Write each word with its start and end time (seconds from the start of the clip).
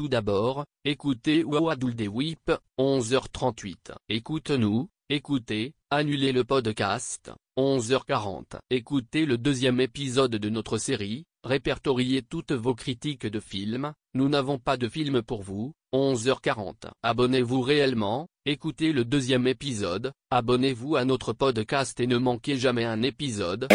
Tout 0.00 0.08
d'abord, 0.08 0.64
écoutez 0.86 1.44
Wawadoul 1.44 1.94
des 1.94 2.08
Whip, 2.08 2.50
11h38. 2.78 3.92
Écoute-nous, 4.08 4.88
écoutez, 5.10 5.74
annulez 5.90 6.32
le 6.32 6.42
podcast, 6.42 7.30
11h40. 7.58 8.60
Écoutez 8.70 9.26
le 9.26 9.36
deuxième 9.36 9.78
épisode 9.78 10.36
de 10.36 10.48
notre 10.48 10.78
série, 10.78 11.26
répertoriez 11.44 12.22
toutes 12.22 12.52
vos 12.52 12.74
critiques 12.74 13.26
de 13.26 13.40
films, 13.40 13.92
nous 14.14 14.30
n'avons 14.30 14.58
pas 14.58 14.78
de 14.78 14.88
film 14.88 15.20
pour 15.20 15.42
vous, 15.42 15.74
11h40. 15.92 16.76
Abonnez-vous 17.02 17.60
réellement, 17.60 18.26
écoutez 18.46 18.94
le 18.94 19.04
deuxième 19.04 19.46
épisode, 19.46 20.12
abonnez-vous 20.30 20.96
à 20.96 21.04
notre 21.04 21.34
podcast 21.34 22.00
et 22.00 22.06
ne 22.06 22.16
manquez 22.16 22.56
jamais 22.56 22.86
un 22.86 23.02
épisode. 23.02 23.68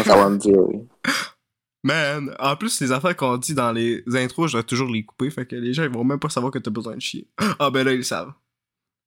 Man, 1.86 2.34
en 2.40 2.56
plus, 2.56 2.80
les 2.80 2.90
affaires 2.90 3.14
qu'on 3.14 3.36
dit 3.36 3.54
dans 3.54 3.70
les 3.70 4.02
intros, 4.14 4.48
je 4.48 4.56
dois 4.56 4.64
toujours 4.64 4.88
les 4.88 5.04
couper, 5.04 5.30
fait 5.30 5.46
que 5.46 5.54
les 5.54 5.72
gens 5.72 5.84
ils 5.84 5.88
vont 5.88 6.02
même 6.02 6.18
pas 6.18 6.28
savoir 6.28 6.50
que 6.52 6.58
t'as 6.58 6.72
besoin 6.72 6.96
de 6.96 7.00
chier. 7.00 7.28
Ah 7.60 7.70
ben 7.70 7.84
là, 7.84 7.92
ils 7.92 7.98
le 7.98 8.02
savent. 8.02 8.32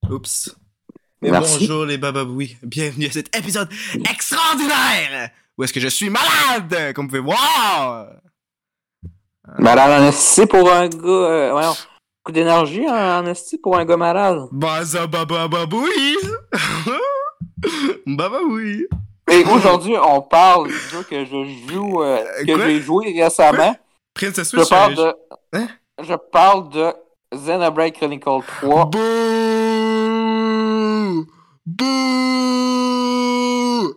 Oups. 0.10 0.56
Mais 1.22 1.30
Merci. 1.30 1.68
bonjour 1.68 1.86
les 1.86 1.98
bababouis, 1.98 2.56
bienvenue 2.64 3.08
à 3.08 3.12
cet 3.12 3.36
épisode 3.36 3.68
extraordinaire 4.10 5.32
où 5.58 5.64
est-ce 5.66 5.74
que 5.74 5.82
je 5.82 5.90
suis 5.90 6.10
malade, 6.10 6.94
comme 6.94 7.08
vous 7.08 7.10
pouvez 7.10 7.36
voir. 7.36 8.08
Malade 9.58 10.02
en 10.02 10.08
esti 10.08 10.46
pour 10.46 10.72
un 10.72 10.88
gars. 10.88 10.98
Euh, 11.04 11.52
voyons. 11.52 11.76
Coup 12.24 12.32
d'énergie 12.32 12.88
en 12.88 13.26
esti 13.26 13.58
pour 13.58 13.78
un 13.78 13.84
gars 13.84 13.98
malade. 13.98 14.48
Baza 14.54 15.06
babababoui. 15.06 16.16
bababoui. 18.08 18.88
Et 19.32 19.44
aujourd'hui, 19.46 19.96
on 19.98 20.22
parle 20.22 20.68
du 20.68 20.74
jeu 20.74 21.04
que 21.04 21.24
je 21.26 21.46
joue, 21.68 22.02
euh, 22.02 22.24
que 22.46 22.60
j'ai 22.60 22.80
joué 22.82 23.14
récemment. 23.22 23.76
Princess 24.14 24.52
Je 24.52 24.58
Switch. 24.58 24.70
parle 24.70 24.96
euh, 25.00 25.12
de. 25.54 25.60
Hein? 25.60 25.68
Je 26.02 26.14
parle 26.16 26.70
de 26.70 26.94
Xenoblade 27.34 27.94
Chronicle 27.94 28.40
3. 28.62 28.86
Bouh! 28.86 29.00
Bouh! 31.66 31.86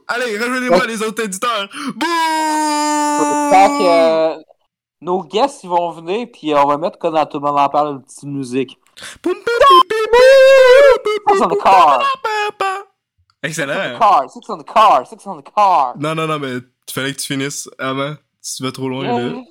Allez, 0.09 0.37
rejoignez-moi 0.39 0.87
les 0.87 1.03
autres 1.03 1.25
éditeurs. 1.25 1.69
Bouh! 1.95 2.07
Fait 3.51 3.69
que 3.69 3.83
euh, 3.85 4.37
nos 5.01 5.23
guests 5.23 5.64
ils 5.64 5.70
vont 5.70 5.91
venir, 5.92 6.27
puis 6.33 6.55
on 6.55 6.67
va 6.67 6.77
mettre 6.77 6.98
comme 6.98 7.14
dans 7.14 7.25
tout 7.27 7.39
le 7.39 7.47
monde 7.47 7.59
en 7.59 7.69
parle 7.69 7.92
une 7.95 8.03
petite 8.03 8.25
musique. 8.25 8.79
Excellent. 13.43 13.98
car, 13.98 14.31
six 14.31 14.48
on 14.48 14.59
the 14.59 14.65
car, 14.65 15.07
six 15.07 15.27
on 15.27 15.37
the 15.41 15.45
car. 15.45 15.95
Non, 15.98 16.15
non, 16.15 16.27
non, 16.27 16.39
mais 16.39 16.53
il 16.59 16.93
fallait 16.93 17.12
que 17.12 17.19
tu 17.21 17.27
finisses 17.27 17.69
avant. 17.79 18.15
Si 18.41 18.57
tu 18.57 18.62
vas 18.65 18.73
trop 18.73 18.89
loin, 18.89 19.05
là. 19.05 19.19
Yeah, 19.21 19.43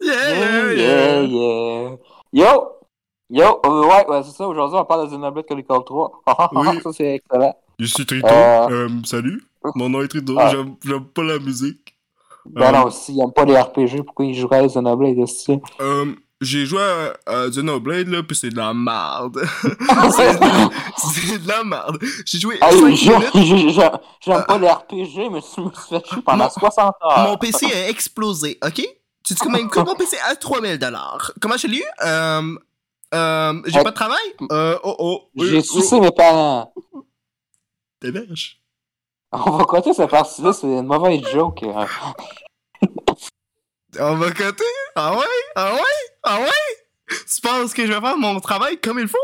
Yeah, 0.00 0.38
yeah, 0.38 0.72
yeah, 0.72 1.22
yeah. 1.22 1.26
yeah. 1.26 1.96
Yo! 2.32 2.66
Yo! 3.28 3.60
euh, 3.64 3.86
ouais, 3.86 4.06
ouais, 4.08 4.22
c'est 4.24 4.30
ça. 4.36 4.46
Aujourd'hui, 4.48 4.78
on 4.78 4.84
parle 4.84 5.06
de 5.08 5.14
Xenoblade 5.14 5.46
Chronicle 5.46 5.84
3. 5.84 6.22
Oui. 6.52 6.80
ça, 6.82 6.92
c'est 6.92 7.14
excellent. 7.16 7.54
Je 7.78 7.84
suis 7.86 8.06
Trito. 8.06 8.26
Euh. 8.26 8.68
Euh, 8.70 8.88
salut. 9.04 9.42
Mon 9.74 9.88
nom 9.88 10.02
est 10.02 10.08
Trito. 10.08 10.34
Ah. 10.38 10.50
J'aime 10.84 11.04
pas 11.04 11.22
la 11.22 11.38
musique. 11.38 11.96
Ben 12.46 12.74
Euh. 12.74 12.78
non, 12.84 12.90
s'il 12.90 13.20
aime 13.20 13.32
pas 13.32 13.44
les 13.44 13.58
RPG, 13.60 14.02
pourquoi 14.04 14.24
il 14.24 14.34
jouerait 14.34 14.58
à 14.60 14.66
Xenoblade? 14.66 15.18
Euh, 15.80 16.06
j'ai 16.40 16.64
joué 16.66 16.80
à, 16.82 17.14
à 17.26 17.48
Xenoblade, 17.48 18.08
là, 18.08 18.22
pis 18.22 18.34
c'est 18.34 18.48
de 18.50 18.56
la 18.56 18.72
merde. 18.74 19.40
c'est 19.62 21.38
de 21.38 21.48
la 21.48 21.64
merde. 21.64 21.98
J'ai 22.26 22.38
joué 22.40 22.58
Hey, 22.62 22.78
5 22.78 22.94
j'ai- 22.94 23.10
minutes. 23.10 23.30
j'ai- 23.34 23.68
j'ai- 23.70 23.90
J'aime 24.20 24.44
pas 24.46 24.58
les 24.58 24.68
RPG, 24.68 25.28
mais 25.30 25.40
je 25.56 25.60
me 25.60 25.70
suis 25.70 25.88
fait 25.88 26.06
chier 26.06 26.22
pendant 26.22 26.44
Mon- 26.44 26.50
60 26.50 26.94
heures. 27.04 27.18
Mon 27.28 27.36
PC 27.36 27.66
a 27.72 27.88
explosé, 27.88 28.58
ok? 28.64 28.74
Tu 28.74 28.84
sais 29.34 29.34
comment 29.38 29.58
il 29.58 29.64
me 29.64 29.70
coûte 29.70 29.86
mon 29.86 29.94
PC 29.94 30.16
à 30.28 30.34
3000 30.34 30.78
dollars. 30.78 31.32
Comment 31.40 31.56
je 31.56 31.66
l'ai 31.66 31.78
eu? 31.78 31.84
Euh, 32.04 32.42
euh, 33.14 33.62
j'ai 33.66 33.82
pas 33.82 33.90
de 33.90 33.94
travail? 33.94 34.18
Euh, 34.50 34.78
oh 34.82 34.96
oh. 34.98 35.20
J'ai 35.36 35.58
euh, 35.58 35.62
sucé 35.62 36.00
mes 36.00 36.10
parents. 36.10 36.72
oh. 36.94 37.04
T'es. 38.00 38.10
On 39.32 39.50
va 39.58 39.64
compter 39.64 39.92
cette 39.94 40.10
partie-là, 40.10 40.52
c'est 40.52 40.66
une 40.66 40.86
mauvaise 40.86 41.20
joke. 41.30 41.62
On 43.98 44.16
va 44.16 44.30
coter? 44.30 44.64
Ah 44.94 45.16
ouais? 45.16 45.24
Ah 45.56 45.74
ouais? 45.74 45.80
Ah 46.22 46.40
ouais? 46.40 47.16
Tu 47.34 47.40
penses 47.40 47.74
que 47.74 47.86
je 47.86 47.92
vais 47.92 48.00
faire 48.00 48.18
mon 48.18 48.38
travail 48.40 48.78
comme 48.80 48.98
il 48.98 49.08
faut? 49.08 49.18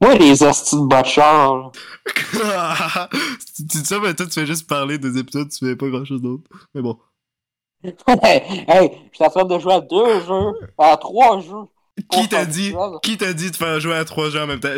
Moi, 0.00 0.14
les 0.14 0.42
hosties 0.42 0.76
de 0.76 0.82
botchard, 0.82 1.72
tu 3.56 3.62
dis 3.62 3.84
ça, 3.84 3.98
mais 3.98 4.14
toi, 4.14 4.26
tu 4.26 4.32
fais 4.32 4.46
juste 4.46 4.68
parler 4.68 4.98
des 4.98 5.18
épisodes, 5.18 5.48
tu 5.48 5.64
fais 5.66 5.74
pas 5.74 5.88
grand 5.88 6.04
chose 6.04 6.20
d'autre. 6.20 6.44
Mais 6.74 6.82
bon. 6.82 6.98
hey, 7.82 8.90
je 9.10 9.16
suis 9.16 9.24
en 9.24 9.30
train 9.30 9.44
de 9.44 9.58
jouer 9.58 9.74
à 9.74 9.80
deux 9.80 10.20
jeux, 10.20 10.68
à 10.76 10.96
trois 10.98 11.40
jeux. 11.40 11.64
Qui 12.10 12.28
t'a 12.28 12.44
dit, 12.44 12.74
qui 13.02 13.16
t'a 13.16 13.32
dit 13.32 13.50
de 13.50 13.56
faire 13.56 13.80
jouer 13.80 13.94
à 13.94 14.04
trois 14.04 14.28
jeux 14.28 14.42
en 14.42 14.46
même 14.46 14.60
temps? 14.60 14.68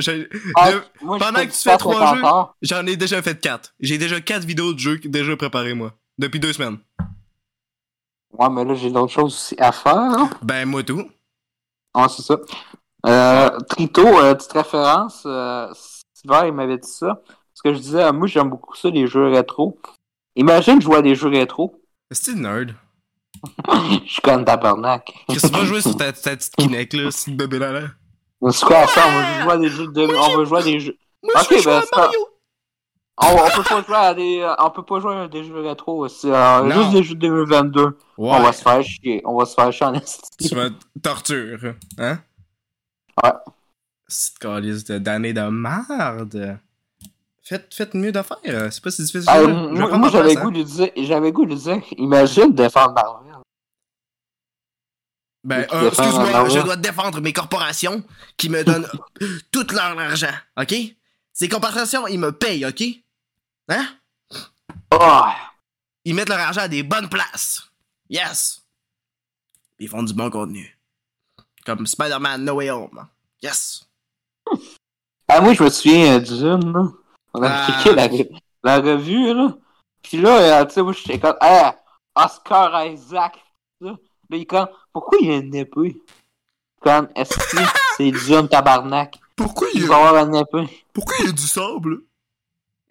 Ah, 0.55 0.71
moi, 1.03 1.19
pendant 1.19 1.41
que 1.41 1.47
tu 1.47 1.59
fais 1.59 1.71
4 1.71 1.79
trois 1.81 2.15
50 2.15 2.17
jeux-. 2.17 2.53
J'en 2.63 2.87
ai 2.87 2.97
déjà 2.97 3.21
fait 3.21 3.41
quatre. 3.41 3.75
J'ai 3.81 3.99
déjà 3.99 4.21
quatre 4.21 4.45
vidéos 4.45 4.73
de 4.73 4.79
jeux 4.79 5.01
déjà 5.05 5.37
préparées, 5.37 5.75
moi. 5.75 5.95
Depuis 6.17 6.39
deux 6.39 6.53
semaines. 6.53 6.79
Ouais, 8.33 8.49
mais 8.51 8.65
là, 8.65 8.75
j'ai 8.75 8.91
d'autres 8.91 9.13
choses 9.13 9.35
aussi 9.35 9.57
à 9.59 9.73
faire. 9.73 9.97
hein. 9.97 10.31
Ben, 10.43 10.67
moi 10.69 10.83
tout. 10.83 11.09
Ouais, 11.95 12.09
c'est 12.09 12.23
ça. 12.23 12.37
Euh, 13.07 13.51
Trito, 13.69 14.07
euh, 14.07 14.35
petite 14.35 14.53
référence. 14.53 15.23
Euh, 15.27 15.69
Sylvain, 16.15 16.47
il 16.47 16.53
m'avait 16.53 16.79
dit 16.79 16.91
ça. 16.91 17.21
Parce 17.27 17.63
que 17.65 17.73
je 17.75 17.79
disais, 17.79 18.03
euh, 18.05 18.13
moi, 18.13 18.27
j'aime 18.27 18.51
beaucoup 18.51 18.77
ça, 18.77 18.91
les 18.91 19.07
jeux 19.07 19.29
rétro. 19.29 19.79
Imagine 20.37 20.81
jouer 20.81 20.97
à 20.99 21.03
des 21.03 21.15
jeux 21.15 21.29
rétro. 21.29 21.81
C'est 22.11 22.33
une 22.33 22.43
nerd? 22.43 22.75
Je 24.05 24.13
suis 24.13 24.23
comme 24.23 24.45
tabarnak. 24.45 25.13
Qu'est-ce 25.29 25.47
que 25.47 25.53
tu 25.53 25.59
vas 25.59 25.65
jouer 25.65 25.81
sur 25.81 25.97
ta, 25.97 26.13
ta 26.13 26.37
petite 26.37 26.55
Kinect, 26.57 26.95
là, 26.95 27.11
ce 27.11 27.31
bébé 27.31 27.59
là, 27.59 27.73
là? 27.73 27.89
C'est 28.51 28.65
quoi 28.65 28.87
ça? 28.87 29.03
On 29.07 29.13
va 29.13 29.43
jouer 29.43 29.53
à 29.53 29.59
des 29.59 29.69
jeux 29.69 29.89
de... 29.89 30.03
On 30.07 30.37
va 30.39 30.45
jouer 30.45 30.59
à 30.59 30.63
des 30.63 30.81
jeux... 30.81 30.97
Moi, 31.23 31.35
Ok, 31.41 31.59
je 31.59 31.65
ben, 31.65 31.83
à 31.93 31.97
Mario! 31.97 32.19
On, 33.21 33.27
on 33.35 33.51
peut 33.57 33.63
pas 33.65 33.83
jouer 33.83 33.97
à 33.97 34.15
des... 34.15 34.41
euh, 34.41 34.55
On 34.59 34.71
peut 34.71 34.85
pas 34.85 35.01
jouer 35.01 35.17
à 35.17 35.29
des 35.29 35.43
jeux 35.45 35.61
rétro 35.61 36.05
aussi. 36.05 36.31
euh, 36.31 36.71
juste 36.71 36.91
des 36.93 37.03
jeux 37.03 37.15
de 37.15 37.21
2022. 37.21 37.83
Ouais. 37.85 37.95
On 38.17 38.43
va 38.43 38.53
se 38.53 38.63
faire 38.63 38.83
chier. 38.83 39.23
On 39.25 39.37
va 39.39 39.45
se 39.45 39.55
faire 39.55 39.73
chier 39.73 39.87
en. 39.87 39.93
Tu 40.41 40.55
vas 40.55 40.69
torture, 41.03 41.75
hein? 41.99 42.19
Ouais. 43.23 43.33
Cette 44.07 44.39
calice 44.39 44.85
de- 44.85 44.99
d'année 44.99 45.33
de 45.33 45.41
merde. 45.43 46.59
Faites, 47.43 47.75
faites 47.75 47.95
mieux 47.95 48.13
d'affaires. 48.13 48.39
C'est 48.71 48.83
pas 48.83 48.91
si 48.91 49.03
difficile. 49.03 49.29
Euh, 49.29 49.49
moi, 49.71 49.97
moi, 49.97 50.09
j'avais 50.11 50.35
goût 50.37 50.51
de 50.51 50.63
dire... 50.63 50.91
J'avais 50.97 51.33
goût 51.33 51.47
de 51.47 51.55
dire... 51.55 51.81
Imagine 51.97 52.53
défendre 52.55 52.93
Marvel. 52.95 53.25
Ben, 55.45 55.67
euh, 55.73 55.89
excuse-moi, 55.89 56.49
je 56.49 56.61
dois 56.61 56.77
défendre 56.77 57.21
mes 57.21 57.33
corporations 57.33 58.03
qui 58.37 58.49
me 58.51 58.63
donnent 58.65 58.89
tout 59.51 59.67
leur 59.73 59.99
argent, 59.99 60.27
ok? 60.61 60.75
Ces 61.33 61.49
corporations, 61.49 62.07
ils 62.07 62.19
me 62.19 62.33
payent, 62.33 62.67
ok? 62.67 62.83
Hein? 63.69 63.87
Oh! 64.93 65.25
Ils 66.05 66.15
mettent 66.15 66.29
leur 66.29 66.39
argent 66.41 66.63
à 66.63 66.69
des 66.69 66.83
bonnes 66.83 67.09
places. 67.09 67.69
Yes! 68.09 68.63
Ils 69.79 69.89
font 69.89 70.03
du 70.03 70.15
bon 70.15 70.31
contenu. 70.31 70.77
Comme 71.65 71.87
Spider-Man 71.87 72.45
No 72.45 72.55
Way 72.55 72.71
Home. 72.71 73.07
Yes! 73.43 73.87
Ah, 75.29 75.41
moi, 75.43 75.53
je 75.53 75.63
me 75.63 75.69
souviens 75.69 76.17
euh, 76.17 76.21
d'une, 76.21 76.73
là. 76.73 76.85
On 77.35 77.43
a 77.43 77.49
Ah. 77.51 77.67
checké 77.83 77.95
la, 77.95 78.09
la 78.65 78.81
revue, 78.81 79.35
là. 79.35 79.55
Puis 80.03 80.17
là, 80.19 80.61
euh, 80.63 80.65
tu 80.65 80.73
sais, 80.73 80.83
moi, 80.83 80.93
j'étais 80.95 81.19
comme, 81.21 81.37
ah, 81.41 81.77
Oscar 82.17 82.87
Isaac. 82.87 83.39
Là, 83.81 83.95
il 84.31 84.41
est 84.41 84.47
comme, 84.47 84.69
pourquoi 84.93 85.19
il 85.21 85.29
y 85.29 85.33
a 85.33 85.37
une 85.37 85.55
épée? 85.55 86.01
Comme, 86.81 87.09
est-ce 87.15 87.37
que 87.37 87.63
c'est 87.99 88.11
Dune 88.27 88.49
tabarnak? 88.49 89.19
Pourquoi 89.37 89.69
Il 89.75 89.87
va 89.87 89.97
avoir 90.09 90.27
une 90.27 90.35
épée. 90.37 90.85
Pourquoi 90.95 91.17
il 91.21 91.27
y 91.27 91.29
a 91.29 91.33
du 91.33 91.47
sable? 91.47 91.99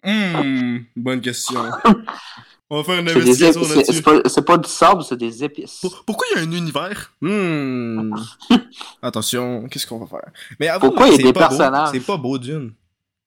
Hmm, 0.04 0.78
bonne 0.96 1.20
question. 1.20 1.60
On 2.70 2.76
va 2.78 2.84
faire 2.84 3.00
une 3.00 3.08
investigation 3.08 3.62
là-dessus. 3.62 4.02
c'est 4.26 4.44
pas, 4.44 4.58
du 4.58 4.68
sable, 4.68 5.02
c'est 5.02 5.16
des 5.16 5.42
épices. 5.42 5.78
Pour- 5.80 6.04
Pourquoi 6.04 6.26
il 6.30 6.36
y 6.36 6.40
a 6.40 6.42
un 6.46 6.52
univers? 6.52 7.12
Hmm. 7.22 8.14
Attention, 9.02 9.66
qu'est-ce 9.68 9.86
qu'on 9.86 9.98
va 9.98 10.06
faire? 10.06 10.30
Mais 10.60 10.68
avoue, 10.68 10.88
Pourquoi 10.88 11.08
il 11.08 11.12
y 11.12 11.14
a 11.14 11.16
des 11.18 11.32
pas 11.32 11.48
beau. 11.48 11.56
personnages? 11.56 11.88
C'est 11.92 12.00
pas 12.00 12.16
beau 12.18 12.36
d'une. 12.38 12.74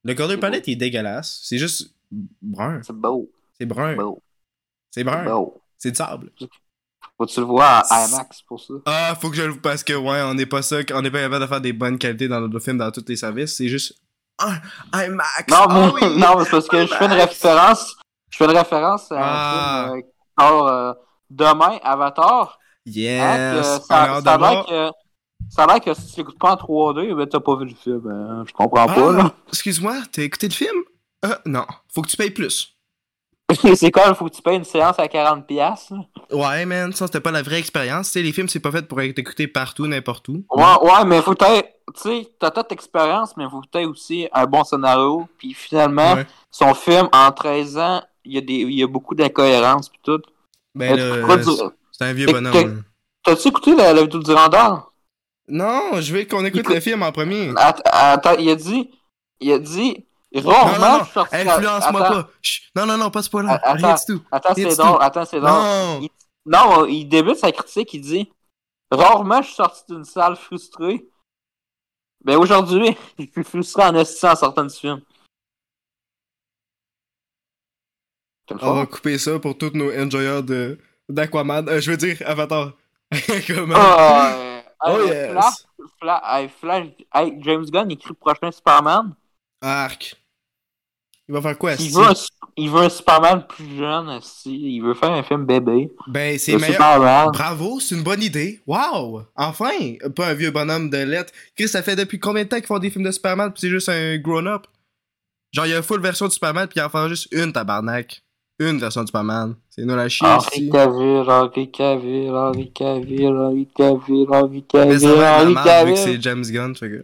Le 0.04 0.14
color 0.14 0.40
palette 0.40 0.68
est 0.68 0.76
dégueulasse. 0.76 1.40
C'est 1.44 1.58
juste 1.58 1.92
brun. 2.42 2.82
C'est 2.84 2.94
beau, 2.96 3.32
C'est 3.60 3.66
brun. 3.66 3.96
C'est 4.92 5.04
brun. 5.04 5.24
beau. 5.26 5.62
C'est 5.78 5.92
du 5.92 5.98
sable. 5.98 6.32
Faut-tu 7.18 7.40
le 7.40 7.46
voir 7.48 7.84
à 7.92 8.08
IMAX 8.08 8.42
pour 8.44 8.60
ça? 8.60 8.74
Ah, 8.86 9.18
faut 9.20 9.30
que 9.30 9.36
je 9.38 9.44
le 9.44 9.56
parce 9.60 9.84
que 9.84 9.94
ouais, 9.94 10.22
on 10.24 10.34
n'est 10.36 10.46
pas 10.46 10.62
ça, 10.62 10.78
on 10.94 11.02
n'est 11.02 11.12
pas 11.12 11.20
capable 11.22 11.44
de 11.44 11.48
faire 11.50 11.62
des 11.62 11.74
bonnes 11.74 11.98
qualités 11.98 12.28
dans 12.28 12.40
le 12.40 12.60
film 12.60 12.78
dans 12.78 12.92
tous 12.92 13.06
les 13.08 13.16
services. 13.16 13.56
C'est 13.56 13.68
juste 13.70 13.96
un 14.94 15.04
IMAX. 15.06 15.48
Non, 15.50 15.58
Ah 15.60 15.68
mais, 15.70 15.92
oui, 16.08 16.18
non, 16.20 16.44
c'est 16.44 16.50
parce 16.52 16.68
que 16.68 16.82
je 16.86 16.94
fais 16.94 17.06
une 17.06 17.12
référence. 17.14 17.96
Je 18.30 18.38
fais 18.38 18.46
une 18.46 18.58
référence 18.58 19.12
à 19.12 19.18
Ah. 19.20 19.84
un 19.84 19.88
film 19.92 19.98
euh, 20.00 20.02
sort, 20.40 20.68
euh, 20.68 20.94
demain, 21.30 21.80
Avatar. 21.84 22.58
Hein, 22.88 22.92
que 22.92 22.92
Yes. 22.92 23.86
ça, 23.86 24.16
hâte 24.18 24.24
ça 24.24 24.34
a 24.34 24.64
que, 24.64 24.92
ça 25.50 25.64
a 25.64 25.68
l'air 25.68 25.82
que 25.82 25.94
si 25.94 26.08
tu 26.14 26.18
l'écoutes 26.22 26.40
pas 26.40 26.54
en 26.54 26.56
3D, 26.56 27.14
ben 27.16 27.28
t'as 27.28 27.40
pas 27.40 27.56
vu 27.58 27.66
le 27.66 27.76
film. 27.76 28.02
hein. 28.10 28.44
je 28.48 28.54
comprends 28.54 28.88
pas, 28.88 28.96
Ah, 29.10 29.12
là. 29.12 29.32
excuse-moi, 29.50 29.96
t'as 30.12 30.24
écouté 30.24 30.48
le 30.48 30.54
film? 30.54 30.76
Euh, 31.26 31.36
non. 31.46 31.66
Faut 31.94 32.02
que 32.02 32.08
tu 32.10 32.18
payes 32.18 32.32
plus. 32.32 32.76
c'est 33.76 33.92
quoi, 33.92 34.04
il 34.10 34.16
faut 34.16 34.26
que 34.26 34.36
tu 34.36 34.42
payes 34.42 34.58
une 34.58 34.64
séance 34.64 34.98
à 35.00 35.06
40$. 35.08 35.46
piastres, 35.46 35.94
là? 35.94 36.06
Ouais, 36.32 36.66
man, 36.66 36.92
ça, 36.94 37.08
c'était 37.08 37.20
pas 37.20 37.32
la 37.32 37.42
vraie 37.42 37.60
expérience. 37.60 38.08
Tu 38.08 38.14
sais, 38.14 38.22
les 38.22 38.32
films, 38.32 38.48
c'est 38.50 38.60
pas 38.60 38.72
fait 38.72 38.88
pour 38.88 39.00
être 39.02 39.18
écouté 39.20 39.48
partout, 39.48 39.88
n'importe 39.88 40.28
où. 40.30 40.44
Ouais, 40.52 40.64
ouais, 40.82 41.06
mais 41.06 41.22
faut 41.22 41.34
que 41.36 41.44
tu 41.62 41.66
sais, 41.96 42.30
t'as 42.40 42.52
toute 42.52 42.72
expérience, 42.72 43.36
mais 43.38 43.46
faut 43.50 43.62
que 43.62 43.68
t'aies 43.68 43.86
aussi 43.86 44.28
un 44.32 44.46
bon 44.46 44.64
scénario. 44.64 45.28
Puis 45.38 45.54
finalement, 45.54 46.14
Ouais. 46.14 46.26
son 46.50 46.74
film, 46.74 47.10
en 47.12 47.32
13 47.32 47.78
ans, 47.78 48.02
il 48.24 48.34
y 48.34 48.38
a, 48.38 48.42
des, 48.42 48.54
y 48.54 48.84
a 48.84 48.88
beaucoup 48.88 49.16
d'incohérences 49.16 49.90
pis 49.90 50.00
tout. 50.04 50.22
Ben, 50.76 50.98
euh, 50.98 51.44
c'est 51.92 52.06
un 52.06 52.14
vieux 52.14 52.28
bonhomme. 52.28 52.84
T'as-tu 53.24 53.50
écouté 53.50 53.76
la, 53.76 53.94
la 53.94 54.02
vidéo 54.04 54.20
du? 54.22 54.32
Non, 55.48 56.00
je 56.00 56.14
veux 56.14 56.24
qu'on 56.26 56.46
écoute 56.46 56.62
Écoute- 56.62 56.76
le 56.76 56.80
film 56.80 57.04
en 57.04 57.12
premier. 57.12 57.50
Att- 57.58 57.82
Attends, 57.86 58.38
il 58.40 58.50
a 58.50 58.56
dit, 58.56 58.90
il 59.42 59.52
a 59.52 59.60
dit, 59.60 60.06
rarement 60.40 60.80
non, 60.80 60.92
non, 60.94 61.00
je 61.00 61.04
suis 61.04 61.14
sorti- 61.14 61.36
influence-moi 61.36 62.02
pas. 62.02 62.30
Chut. 62.42 62.64
Non, 62.76 62.86
non, 62.86 62.98
non, 62.98 63.12
pas 63.12 63.22
ce 63.22 63.30
point-là. 63.30 63.60
Rien 63.66 63.96
du 63.96 64.02
tout. 64.08 64.24
Attends, 64.32 64.54
c'est 64.56 64.76
drôle, 64.76 64.98
attends, 65.02 65.26
c'est 65.26 65.40
drôle. 65.40 65.52
Non. 65.52 66.00
Il- 66.02 66.10
Non, 66.46 66.86
il 66.86 67.06
débute 67.06 67.36
sa 67.38 67.52
critique, 67.52 67.94
il 67.94 68.02
dit 68.02 68.32
Rarement 68.90 69.42
je 69.42 69.48
suis 69.48 69.56
sorti 69.56 69.84
d'une 69.90 70.04
salle 70.06 70.36
frustré. 70.36 71.06
Ben 72.24 72.38
aujourd'hui, 72.38 72.96
je 73.20 73.26
suis 73.26 73.44
frustré 73.44 73.84
en 73.84 73.96
assistant 73.96 74.32
en 74.32 74.36
sortant 74.36 74.64
du 74.66 74.76
film. 74.76 75.02
T'as 78.48 78.56
le 78.56 78.64
On 78.64 78.74
va 78.74 78.86
couper 78.86 79.18
ça 79.18 79.40
pour 79.40 79.58
tous 79.58 79.72
nos 79.74 79.92
enjoyers 79.98 80.42
de 80.44 80.80
d'Aquaman. 81.10 81.68
Euh, 81.70 81.82
je 81.82 81.92
veux 81.92 81.98
dire, 81.98 82.18
Avatar. 82.26 82.72
Ah, 83.76 84.34
euh, 84.36 84.62
Oh, 84.84 84.98
hey, 85.00 85.08
yes. 85.10 85.32
Flash, 85.32 85.54
Flash, 86.00 86.52
Flash, 86.60 86.88
James 87.42 87.66
Gunn 87.66 87.92
écrit 87.92 88.10
le 88.10 88.16
prochain 88.16 88.52
Superman. 88.52 89.14
Arc. 89.62 90.16
Il 91.32 91.36
va 91.36 91.42
faire 91.42 91.58
quoi, 91.58 91.76
Il 91.80 91.94
veut, 91.94 92.04
un, 92.04 92.14
il 92.58 92.70
veut 92.70 92.82
un 92.82 92.90
Superman 92.90 93.46
plus 93.48 93.78
jeune, 93.78 94.20
si 94.22 94.76
il 94.76 94.82
veut 94.82 94.94
faire 94.94 95.12
un 95.12 95.24
film 95.24 95.46
bébé. 95.46 95.90
Ben, 96.08 96.38
c'est 96.38 96.52
Le 96.52 96.58
meilleur. 96.58 96.74
Superman. 96.74 97.30
Bravo, 97.32 97.80
c'est 97.80 97.96
une 97.96 98.04
bonne 98.04 98.22
idée. 98.22 98.60
Wow! 98.68 99.22
Enfin! 99.38 99.70
Pas 100.14 100.28
un 100.28 100.34
vieux 100.34 100.52
bonhomme 100.52 100.90
de 100.90 100.98
lettres. 100.98 101.32
Chris, 101.56 101.70
ça 101.70 101.82
fait 101.84 101.96
depuis 101.96 102.20
combien 102.20 102.44
de 102.44 102.50
temps 102.50 102.58
qu'ils 102.58 102.66
font 102.66 102.80
des 102.80 102.90
films 102.90 103.06
de 103.06 103.12
Superman 103.12 103.54
pis 103.54 103.62
c'est 103.62 103.70
juste 103.70 103.88
un 103.88 104.18
grown-up? 104.18 104.68
Genre, 105.54 105.68
il 105.68 105.70
y 105.70 105.74
a 105.74 105.78
une 105.78 105.84
full 105.84 106.02
version 106.02 106.26
de 106.28 106.34
Superman 106.34 106.68
pis 106.68 106.80
il 106.80 106.82
en 106.82 106.90
fait 106.90 107.08
juste 107.08 107.30
une, 107.32 107.54
tabarnak. 107.54 108.24
Une 108.60 108.78
version 108.78 109.04
de 109.04 109.08
Superman. 109.08 109.56
C'est 109.70 109.86
nul 109.86 109.98
à 109.98 110.10
chier, 110.10 110.28
Henri. 110.28 110.70
Cavill, 110.70 111.24
Henri 111.30 111.72
Cavill, 111.72 112.30
Henri 112.30 112.72
Cavill, 112.74 113.28
Henri 113.38 113.68
Cavill, 113.74 114.28
Henri 114.30 114.66
Mais 114.74 114.80
Cavill, 114.82 115.08
Henri 115.08 115.56
que 115.56 115.64
Cavill. 115.64 115.98
c'est 115.98 116.22
James 116.22 116.44
Gunn, 116.44 116.76
fait 116.76 116.90
que... 116.90 117.04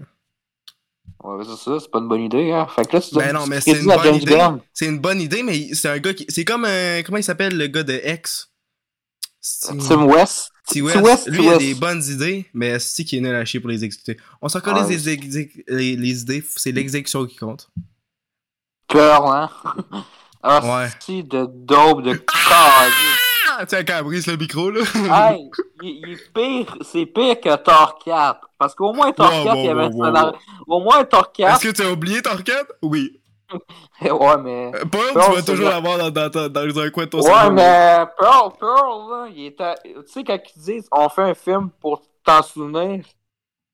Ouais, 1.28 1.44
c'est 1.44 1.58
ça, 1.58 1.78
c'est 1.82 1.92
pas 1.92 2.00
une 2.00 2.08
bonne 2.08 2.22
idée, 2.22 2.52
hein. 2.54 2.68
Fait 2.74 2.86
que 2.88 2.96
là, 2.96 3.02
tu 3.02 3.14
Ben 3.16 3.34
non, 3.34 3.48
mais 3.48 3.60
c'est 3.60 3.80
une 3.82 3.86
bonne 3.86 4.16
idée. 4.16 4.48
C'est 4.74 4.86
une 4.86 5.00
bonne 5.00 5.20
idée, 5.20 5.44
mais 5.44 5.74
c'est 5.74 5.90
un 5.90 6.00
gars 6.00 6.14
qui... 6.14 6.26
C'est 6.30 6.46
comme 6.46 6.64
un... 6.64 7.04
Comment 7.04 7.18
il 7.18 7.24
s'appelle, 7.24 7.58
le 7.58 7.68
gars 7.68 7.84
de 7.84 8.00
X? 8.02 8.50
Tim 9.88 10.06
West. 10.06 10.52
T. 10.68 10.76
T. 10.76 10.82
West, 10.82 11.02
West, 11.02 11.28
lui, 11.28 11.44
il 11.44 11.50
a 11.50 11.58
des 11.58 11.74
bonnes 11.74 12.02
idées, 12.04 12.46
mais 12.54 12.80
c'est 12.80 13.04
qui 13.04 13.18
est 13.18 13.22
nul 13.22 13.36
à 13.36 13.44
chier 13.44 13.60
pour 13.60 13.70
les 13.70 13.84
exécuter. 13.84 14.18
On 14.42 14.48
s'en 14.48 14.62
connaît 14.62 14.82
Ah, 14.84 14.88
les, 14.88 14.98
les, 15.68 15.96
les 15.98 16.22
idées, 16.22 16.44
c'est 16.56 16.72
l'exécution 16.72 17.26
qui 17.26 17.36
compte. 17.36 17.70
Cœur, 18.88 19.26
hein. 19.32 19.50
Ah, 20.42 20.82
Ouais. 20.84 21.24
de 21.24 21.46
dope, 21.46 22.04
de 22.04 22.14
calice. 22.50 23.27
Ah, 23.60 23.66
tiens, 23.66 23.84
quand 23.84 23.96
elle 23.98 24.04
brise 24.04 24.28
le 24.28 24.38
micro, 24.38 24.70
là. 24.70 24.82
Hey, 25.32 25.50
il, 25.82 25.90
il 26.06 26.12
est 26.14 26.34
pire, 26.34 26.78
c'est 26.82 27.06
pire 27.08 27.40
que 27.40 27.56
Thor 27.56 28.00
4. 28.06 28.50
Parce 28.58 28.76
qu'au 28.76 28.94
moins 28.94 29.12
Thor 29.12 29.32
Wow, 29.32 29.44
4, 29.44 29.56
wow, 29.56 29.62
il 29.62 29.66
y 29.66 29.70
avait 29.70 29.88
wow, 29.88 30.04
un. 30.06 30.34
Au 30.68 30.80
moins 30.80 31.04
Thor 31.06 31.32
4. 31.32 31.56
Est-ce 31.56 31.68
que 31.72 31.82
tu 31.82 31.88
as 31.88 31.92
oublié 31.92 32.22
Torquette? 32.22 32.72
Oui. 32.82 33.20
ouais, 34.02 34.38
mais. 34.44 34.72
Euh, 34.76 34.86
Pearl, 34.86 35.14
Pearl, 35.14 35.30
tu 35.30 35.36
vas 35.38 35.42
toujours 35.42 35.70
l'avoir 35.70 35.98
dans, 35.98 36.12
dans, 36.12 36.30
dans, 36.30 36.50
dans 36.50 36.80
un 36.80 36.90
coin 36.90 37.06
de 37.06 37.10
ton 37.10 37.18
Ouais, 37.20 37.24
cerveau. 37.24 37.52
mais 37.52 38.06
Pearl, 38.20 38.52
Pearl, 38.60 39.10
là, 39.10 39.28
il 39.34 39.46
était. 39.46 39.74
Tu 39.84 39.92
sais, 40.08 40.24
quand 40.24 40.38
ils 40.56 40.62
disent 40.62 40.88
on 40.92 41.10
fait 41.10 41.22
un 41.24 41.34
film 41.34 41.70
pour 41.80 42.02
t'en 42.24 42.44
souvenir, 42.44 43.06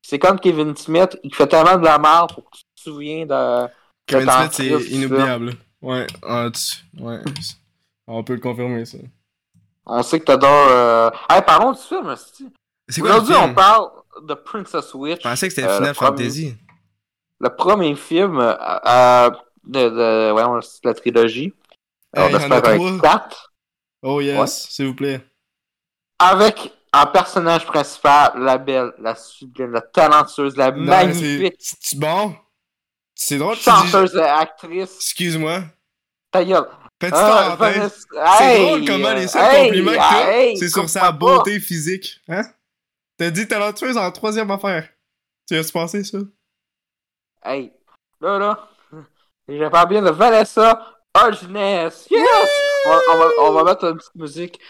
c'est 0.00 0.18
comme 0.18 0.38
Kevin 0.38 0.76
Smith, 0.76 1.18
il 1.24 1.34
fait 1.34 1.46
tellement 1.48 1.76
de 1.76 1.84
la 1.84 1.98
merde 1.98 2.32
pour 2.32 2.44
que 2.50 2.56
tu 2.56 2.62
te 2.76 2.80
souviens 2.82 3.26
de. 3.26 3.66
Kevin 4.06 4.30
Smith, 4.30 4.52
c'est 4.52 4.90
inoubliable. 4.92 5.54
Ouais, 5.82 6.06
ah, 6.22 6.48
tu- 6.54 7.02
ouais. 7.02 7.18
On 8.06 8.22
peut 8.22 8.34
le 8.34 8.40
confirmer, 8.40 8.84
ça. 8.84 8.98
On 9.86 10.02
sait 10.02 10.20
que 10.20 10.24
t'adores. 10.24 10.68
Euh... 10.70 11.10
Hey, 11.30 11.42
parlons 11.42 11.72
du 11.72 11.78
film. 11.78 12.14
C'est 12.88 13.00
quoi 13.00 13.10
Aujourd'hui, 13.10 13.34
on 13.36 13.54
parle 13.54 13.90
de 14.22 14.34
Princess 14.34 14.94
Witch. 14.94 15.22
Je 15.22 15.28
pensais 15.28 15.48
que 15.48 15.54
c'était 15.54 15.66
Euh, 15.68 15.74
Final 15.76 15.88
le 15.90 15.94
premier- 15.94 16.18
Fantasy. 16.24 16.56
Le 17.40 17.48
premier 17.54 17.96
film 17.96 18.38
euh, 18.38 18.54
euh, 18.86 19.30
de, 19.64 19.88
de 19.88 20.32
ouais, 20.32 20.42
on- 20.44 20.60
la 20.84 20.94
trilogie. 20.94 21.52
Hey, 22.16 22.24
on 22.24 22.28
il 22.28 22.32
y 22.32 22.36
en 22.36 22.38
a 22.38 22.42
espère 22.42 22.56
un 22.72 22.76
trois. 22.76 23.00
4. 23.00 23.52
Oh 24.02 24.20
yes, 24.20 24.38
Ouais. 24.38 24.46
s'il 24.46 24.86
vous 24.86 24.94
plaît. 24.94 25.20
Avec 26.18 26.72
en 26.92 27.06
personnage 27.06 27.66
principal 27.66 28.32
la 28.38 28.56
belle, 28.58 28.92
la 29.00 29.14
sublime, 29.16 29.72
la 29.72 29.80
talentueuse, 29.80 30.56
la 30.56 30.70
Non, 30.70 30.84
magnifique 30.84 31.56
c'est- 31.58 31.98
bon? 31.98 32.34
C'est 33.16 33.38
drôle 33.38 33.56
dis... 33.56 33.62
chanteuse 33.62 34.14
et 34.16 34.20
actrice. 34.22 34.96
Excuse-moi. 34.96 35.62
Ta 36.30 36.44
gueule. 36.44 36.66
Petit 36.98 37.12
Ah, 37.14 37.56
C'est 38.38 38.44
Hey, 38.44 38.66
drôle 38.66 38.84
comment 38.86 39.14
les 39.14 39.28
seuls 39.28 39.42
hey, 39.54 39.66
compliments 39.66 39.92
que 39.92 40.30
hey, 40.30 40.56
c'est 40.56 40.68
sur 40.68 40.88
sa 40.88 41.00
pas. 41.00 41.12
beauté 41.12 41.60
physique. 41.60 42.20
Hein? 42.28 42.42
T'as 43.18 43.30
dit 43.30 43.46
talentueuse 43.46 43.96
en 43.96 44.10
troisième 44.12 44.50
affaire. 44.50 44.88
Tu 45.48 45.56
as-tu 45.56 45.72
pensé 45.72 46.04
ça? 46.04 46.18
Hey, 47.44 47.72
là, 48.20 48.38
là, 48.38 48.68
je 49.48 49.68
parle 49.68 49.88
bien 49.88 50.02
de 50.02 50.10
Vanessa 50.10 50.94
Hudgens. 51.16 52.06
Yes! 52.10 52.50
On 52.86 52.90
va, 52.90 53.00
on 53.12 53.18
va, 53.18 53.26
on 53.40 53.52
va 53.52 53.64
mettre 53.64 53.84
une 53.84 53.96
petite 53.98 54.14
musique. 54.14 54.60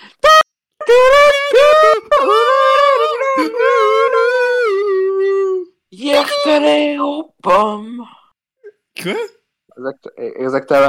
Hier, 5.91 6.29
t'allais 6.45 6.99
aux 6.99 7.33
pommes. 7.43 8.05
Quoi? 9.01 9.15
Exact- 9.77 10.09
exactement. 10.19 10.89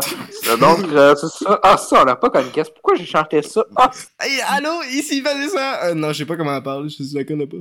Donc, 0.60 0.92
euh, 0.92 1.16
c'est 1.16 1.28
ça. 1.44 1.60
Ah, 1.64 1.78
ça, 1.78 2.02
on 2.02 2.06
l'a 2.06 2.16
pas 2.16 2.30
comme 2.30 2.50
guess. 2.52 2.70
Pourquoi 2.70 2.96
j'ai 2.96 3.06
chanté 3.06 3.42
ça? 3.42 3.66
Ah, 3.76 3.90
Hey, 4.20 4.40
allô, 4.42 4.84
ici 4.84 5.22
Vanessa! 5.22 5.86
Euh, 5.88 5.94
non, 5.96 6.10
je 6.14 6.20
sais 6.20 6.26
pas 6.26 6.38
comment 6.38 6.56
elle 6.56 6.64
parle, 6.64 6.90
je 6.90 7.18
la 7.18 7.24
connais 7.24 7.48
pas. 7.48 7.58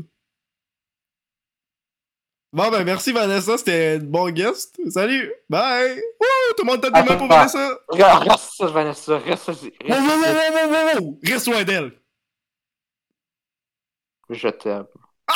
Bon, 2.53 2.71
ben, 2.71 2.85
merci 2.85 3.11
Vanessa, 3.11 3.59
c'était 3.59 3.97
un 4.00 4.05
bon 4.05 4.31
guest. 4.31 4.79
Salut! 4.88 5.32
Bye! 5.49 5.94
Wouh! 5.97 6.55
Tout 6.56 6.65
le 6.65 6.71
monde 6.71 6.81
tape 6.81 6.94
des 6.94 7.00
mains 7.03 7.17
pour 7.17 7.25
Attends. 7.32 7.37
Vanessa! 7.59 7.79
regarde, 7.88 8.29
reste 8.29 8.50
ça, 8.56 8.67
Vanessa. 8.67 9.19
Reste 9.19 9.53
ça. 9.53 9.67
Reste 11.25 11.47
loin 11.49 11.65
d'elle! 11.65 11.93
Je 14.31 14.49
t'aime. 14.49 14.87
Ah! 15.27 15.35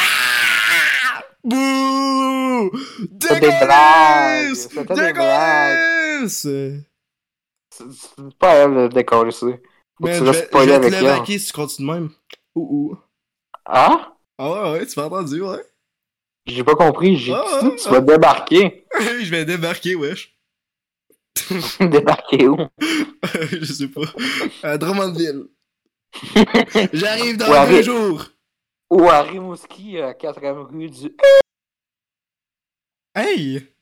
Bouh! 1.49 2.71
Dégueulasse! 3.11 4.69
Dégueulasse! 4.69 6.47
C'est 7.71 8.39
pas 8.39 8.55
elle 8.55 8.75
de 8.75 8.89
décoller 8.89 9.31
ça. 9.33 9.47
Man, 9.47 9.57
tu 10.13 10.19
je 10.19 10.25
vais, 10.25 10.33
je 10.33 10.59
vais 10.59 10.81
te 10.81 10.87
le 10.87 10.95
elle. 10.97 11.05
vaquer 11.07 11.39
si 11.39 11.47
tu 11.47 11.53
continues 11.53 11.89
de 11.89 11.93
même. 11.95 12.11
Ouh, 12.55 12.91
ouh. 12.93 12.97
Hein? 13.67 14.13
Ah 14.37 14.51
ouais, 14.51 14.73
ouais, 14.79 14.87
tu 14.87 14.99
m'as 15.01 15.07
entendu, 15.07 15.41
ouais. 15.43 15.65
J'ai 16.47 16.65
pas 16.65 16.75
compris. 16.75 17.17
J'ai 17.17 17.33
Ah, 17.35 17.45
que 17.63 17.77
tu 17.77 17.83
ah, 17.87 17.91
vas 17.93 18.01
débarquer. 18.01 18.87
je 19.01 19.31
vais 19.31 19.45
débarquer, 19.45 19.95
wesh. 19.95 20.37
débarquer 21.81 22.47
où? 22.49 22.57
je 23.51 23.65
sais 23.65 23.89
pas. 23.89 24.03
À 24.63 24.77
Drummondville. 24.79 25.47
J'arrive 26.93 27.37
dans 27.39 27.51
Ouais, 27.51 27.67
deux 27.69 27.73
mais- 27.77 27.83
jours. 27.83 28.27
Ou 28.91 29.03
à 29.09 29.23
Rimouski, 29.23 30.01
à 30.01 30.13
4ème 30.15 30.63
rue 30.67 30.89
du... 30.91 31.15
Hey! 33.15 33.75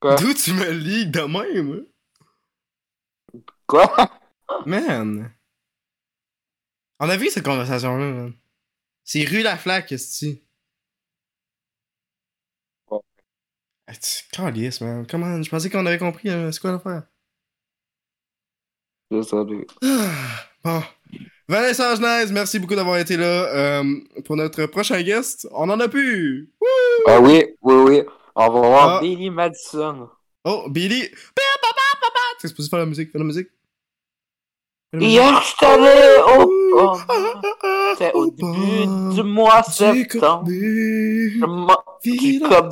Quoi? 0.00 0.16
D'où 0.16 0.34
tu 0.34 0.52
me 0.52 0.70
ligues 0.70 1.10
de 1.10 1.22
même? 1.22 1.86
Quoi? 3.66 3.94
Man! 4.66 5.32
On 7.00 7.08
a 7.08 7.16
vu 7.16 7.30
cette 7.30 7.44
conversation-là, 7.44 8.10
man. 8.12 8.32
C'est 9.04 9.24
rue 9.24 9.42
La 9.42 9.56
Flaque, 9.56 9.92
esti. 9.92 10.42
Ouais. 12.90 12.98
Ah, 13.86 13.94
tu- 13.96 14.24
Calisse, 14.32 14.80
man. 14.80 15.06
Comment? 15.06 15.42
Je 15.42 15.48
pensais 15.50 15.70
qu'on 15.70 15.86
avait 15.86 15.98
compris, 15.98 16.30
hein, 16.30 16.50
c'est 16.52 16.60
quoi 16.60 16.72
l'affaire? 16.72 17.04
Désolé. 19.10 19.66
Ah, 19.82 20.44
Bon. 20.64 20.82
Vanessa 21.48 21.94
Genèse, 21.94 22.30
merci 22.30 22.58
beaucoup 22.58 22.74
d'avoir 22.74 22.98
été 22.98 23.16
là. 23.16 23.24
Euh, 23.24 23.82
pour 24.26 24.36
notre 24.36 24.66
prochain 24.66 25.00
guest, 25.00 25.48
on 25.52 25.70
en 25.70 25.80
a 25.80 25.88
plus! 25.88 26.52
Wouh! 26.60 26.68
Ah 27.06 27.20
oui, 27.20 27.42
oui, 27.62 27.74
oui. 27.74 28.02
On 28.34 28.50
va 28.50 28.60
voir 28.60 28.88
Ah. 28.96 29.00
Billy 29.00 29.30
Madison. 29.30 30.10
Oh, 30.44 30.64
Billy! 30.68 31.08
T'es 32.40 32.48
supposé 32.48 32.68
faire 32.68 32.80
la 32.80 32.86
musique, 32.86 33.10
fais 33.10 33.18
la 33.18 33.24
musique. 33.24 33.48
Hier, 34.92 35.42
je 35.42 35.56
t'allais 35.56 36.18
au... 36.38 36.78
Ah, 36.78 37.06
ah, 37.08 37.40
ah, 37.62 37.94
C'était 37.96 38.12
au 38.12 38.26
oh, 38.26 38.30
début 38.30 39.14
du 39.14 39.22
mois 39.22 39.62
septembre. 39.62 40.50
Je 40.50 41.44
m'en-. 41.46 41.82
Ah, 42.50 42.68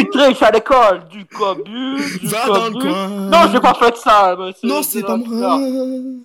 Tu 0.00 0.08
triches 0.08 0.42
à 0.42 0.50
l'école, 0.50 1.08
du 1.08 1.26
cobu, 1.26 1.96
du 2.20 2.26
Va 2.26 2.46
dans 2.46 2.68
le 2.68 2.80
coin. 2.80 3.08
Non, 3.08 3.38
j'ai 3.52 3.60
pas 3.60 3.74
fait 3.74 3.96
ça, 3.96 4.34
monsieur. 4.34 4.68
Non, 4.68 4.82
c'est 4.82 5.02
pas 5.02 5.16
moi. 5.16 5.58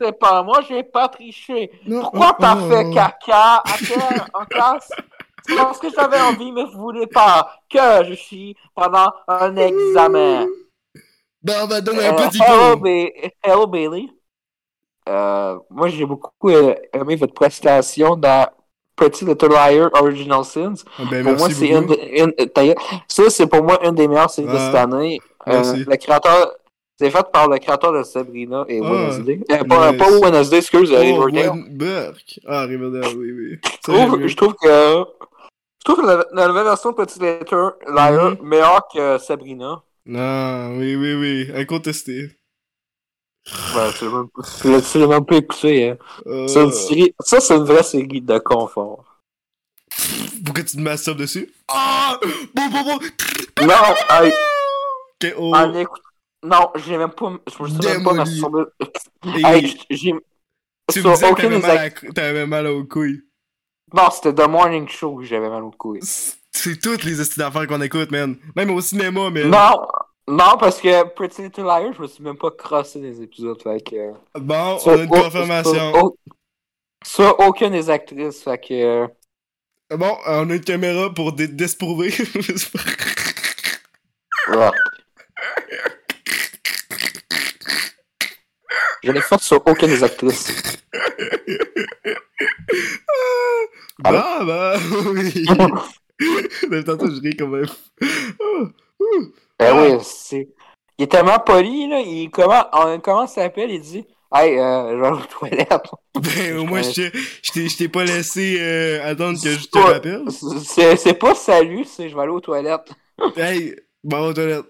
C'est 0.02 0.18
pas 0.18 0.44
moi, 0.44 0.62
j'ai 0.68 0.84
pas 0.84 1.10
triché. 1.10 1.72
Non, 1.86 2.02
Pourquoi 2.02 2.32
oh, 2.32 2.38
t'as 2.40 2.56
oh, 2.58 2.70
fait 2.70 2.86
oh. 2.88 2.94
caca 2.94 3.58
à 3.58 3.78
terre 3.86 4.28
en 4.34 4.46
classe? 4.50 4.92
Parce 5.58 5.80
que 5.80 5.88
j'avais 5.94 6.20
envie, 6.22 6.52
mais 6.52 6.64
vous 6.64 6.80
voulez 6.80 7.08
pas 7.08 7.52
que 7.70 8.06
je 8.08 8.14
chie 8.16 8.56
pendant 8.74 9.12
un 9.28 9.56
examen. 9.58 10.46
Ben, 11.44 11.62
on 11.64 11.68
va 11.68 11.82
donner 11.82 12.08
un 12.08 12.14
Euh, 12.14 12.28
petit 12.28 12.42
hello, 12.42 12.78
coup. 12.78 12.88
Hello, 13.44 13.68
Bailey. 13.68 14.08
Euh, 15.08 15.60
moi, 15.70 15.90
j'ai 15.90 16.06
beaucoup 16.06 16.50
euh, 16.50 16.74
aimé 16.94 17.16
votre 17.16 17.34
prestation 17.34 18.16
dans 18.16 18.50
Pretty 18.96 19.26
Little 19.26 19.50
Liar 19.50 19.90
Original 19.94 20.44
Sins. 20.46 20.84
Ben, 21.12 21.24
Pour 21.24 21.38
moi, 21.38 21.50
c'est 21.50 21.68
une, 21.68 21.96
une- 22.14 22.34
ça, 23.08 23.30
c'est 23.30 23.48
pour 23.48 23.64
moi 23.64 23.80
une 23.86 23.96
des 23.96 24.08
meilleures 24.08 24.30
séries 24.30 24.48
de 24.48 24.54
Ah, 24.56 24.66
cette 24.68 24.76
année. 24.76 25.20
Euh, 25.48 25.84
le 25.88 25.96
créateur, 25.98 26.52
c'est 26.98 27.10
fait 27.10 27.26
par 27.32 27.50
le 27.50 27.58
créateur 27.58 27.92
de 27.94 28.04
Sabrina 28.04 28.66
et 28.70 28.80
Ah, 28.84 28.90
Wednesday. 28.92 29.40
Euh, 29.52 29.64
pas, 29.66 29.94
pas 29.94 30.10
Wednesday, 30.20 30.58
excuse, 30.58 30.92
Oh, 30.94 30.98
Riverdale. 31.00 31.64
Burke. 31.72 32.40
Ah, 32.48 32.62
Riverdale, 32.64 33.18
oui, 33.18 33.32
oui. 33.32 33.60
Je 33.64 33.92
trouve, 33.92 34.18
mieux. 34.20 34.28
je 34.28 34.36
trouve 34.36 34.54
que, 34.56 34.68
je 35.80 35.84
trouve 35.84 36.02
que 36.02 36.06
la, 36.08 36.26
la 36.34 36.48
nouvelle 36.48 36.64
version 36.64 36.92
de 36.92 36.96
Petit 36.96 37.20
Little 37.20 37.74
Liar 37.94 38.32
Mhm. 38.32 38.38
meilleure 38.48 38.88
que 38.94 39.18
Sabrina. 39.18 39.82
Non, 40.06 40.78
oui, 40.78 40.96
oui, 40.96 41.14
oui. 41.16 41.50
Incontesté. 41.56 42.30
Tu 43.46 43.54
l'as 43.76 44.12
même, 44.12 44.82
l'as 44.96 45.08
même 45.08 45.26
pas 45.26 45.36
écouté, 45.36 45.90
hein. 45.90 45.98
Euh, 46.26 46.48
C'est 46.48 46.64
une 46.64 46.72
série, 46.72 47.16
ça, 47.20 47.40
c'est 47.40 47.56
une 47.56 47.64
vraie 47.64 47.84
série 47.84 48.22
de 48.22 48.38
confort. 48.40 49.06
Pourquoi 50.44 50.64
tu 50.64 50.78
te 50.78 50.82
masturbes 50.82 51.20
dessus? 51.20 51.54
Ah! 51.68 52.20
Bon, 52.54 52.70
bon, 52.70 52.84
bon! 52.84 53.00
Non, 53.62 53.74
hey, 54.10 54.34
Ok, 55.24 55.34
oh. 55.38 55.56
en 55.56 55.74
écoute, 55.76 56.02
non, 56.44 56.72
j'ai 56.76 56.98
même 56.98 57.12
pas, 57.12 57.34
je 57.48 57.64
me 57.64 57.70
suis 57.70 57.78
même 57.88 58.04
pas 58.04 58.14
masturbé. 58.14 58.64
Hey, 59.24 59.78
j'ai, 59.90 60.14
tu 60.92 61.02
me 61.02 61.14
disais 61.14 61.92
que 61.92 62.12
t'avais 62.12 62.46
mal, 62.46 62.66
à... 62.66 62.72
mal 62.72 62.74
aux 62.74 62.84
couilles. 62.84 63.22
Non, 63.94 64.10
c'était 64.12 64.34
The 64.34 64.48
Morning 64.48 64.88
Show 64.88 65.18
que 65.18 65.24
j'avais 65.24 65.50
mal 65.50 65.64
au 65.64 65.72
couilles. 65.72 66.02
C'est 66.52 66.80
toutes 66.80 67.04
les 67.04 67.22
estimes 67.22 67.44
d'affaires 67.44 67.68
qu'on 67.68 67.82
écoute, 67.82 68.12
man. 68.12 68.38
Même 68.56 68.72
au 68.72 68.82
cinéma, 68.82 69.30
man. 69.30 69.50
Non, 69.50 69.88
non, 70.28 70.58
parce 70.60 70.82
que 70.82 71.04
Pretty 71.14 71.44
Little 71.44 71.64
Liars, 71.64 71.94
je 71.94 72.02
me 72.02 72.08
suis 72.08 72.24
même 72.24 72.38
pas 72.38 72.52
crossé 72.52 73.00
des 73.00 73.22
épisodes, 73.22 73.62
fait 73.62 73.82
que... 73.82 74.12
Bon, 74.40 74.80
Sur- 74.80 74.92
on 74.94 74.98
a 74.98 75.04
une 75.04 75.10
confirmation. 75.10 75.74
Sur, 75.94 76.04
au- 76.04 76.18
sur 77.06 77.40
aucune 77.40 77.72
des 77.72 77.90
actrices, 77.90 78.44
fait 78.44 78.58
que... 78.58 78.74
euh, 78.74 79.08
Bon, 79.92 80.18
on 80.26 80.50
a 80.50 80.54
une 80.56 80.62
caméra 80.62 81.14
pour 81.14 81.34
dé- 81.34 81.48
désprouver. 81.48 82.12
ah. 84.48 84.72
Je 89.04 89.12
l'ai 89.12 89.22
fait 89.22 89.40
sur 89.40 89.62
aucune 89.68 89.90
des 89.90 90.04
actrices. 90.04 90.52
Allô? 94.04 94.18
bah, 94.18 94.44
bah, 94.46 94.78
oui. 95.14 95.46
Depuis 96.64 96.84
tantôt, 96.84 97.08
je 97.12 97.22
ris 97.22 97.36
quand 97.38 97.48
même. 97.48 97.68
Ben 99.60 99.74
oui, 99.98 100.04
c'est... 100.04 100.50
Il 100.98 101.04
est 101.04 101.08
tellement 101.12 101.40
poli, 101.40 101.88
là, 101.90 102.00
il 102.00 102.30
comment, 102.32 102.66
on, 102.74 103.00
comment 103.00 103.28
ça 103.28 103.44
s'appelle, 103.44 103.70
il 103.72 103.82
dit 103.82 104.06
«Hey, 104.34 104.58
euh, 104.58 104.98
je 104.98 105.02
vais 105.02 105.10
aux 105.12 105.26
toilettes. 105.26 105.92
Ben, 106.16 106.58
au 106.58 106.66
moins, 106.66 106.82
je 106.82 106.92
t'ai- 106.92 107.12
je 107.44 107.52
t'ai- 107.52 107.70
je 107.70 107.78
t'ai 107.78 107.90
pas 107.90 108.04
laissé 108.06 108.58
euh, 108.60 109.04
attendre 109.04 109.42
que 109.42 109.50
je 109.50 109.68
te 109.68 109.78
Ouais. 109.78 109.84
rappelle.» 109.94 110.24
C'est 110.66 110.96
c'est 110.98 111.14
pas 111.14 111.36
«Salut», 111.38 111.86
c'est 111.86 112.10
«Je 112.12 112.16
vais 112.16 112.22
aller 112.22 112.32
aux 112.32 112.40
toilettes 112.42 112.92
Hey, 113.38 113.76
bon, 114.04 114.30
aux 114.30 114.34
toilettes. 114.34 114.66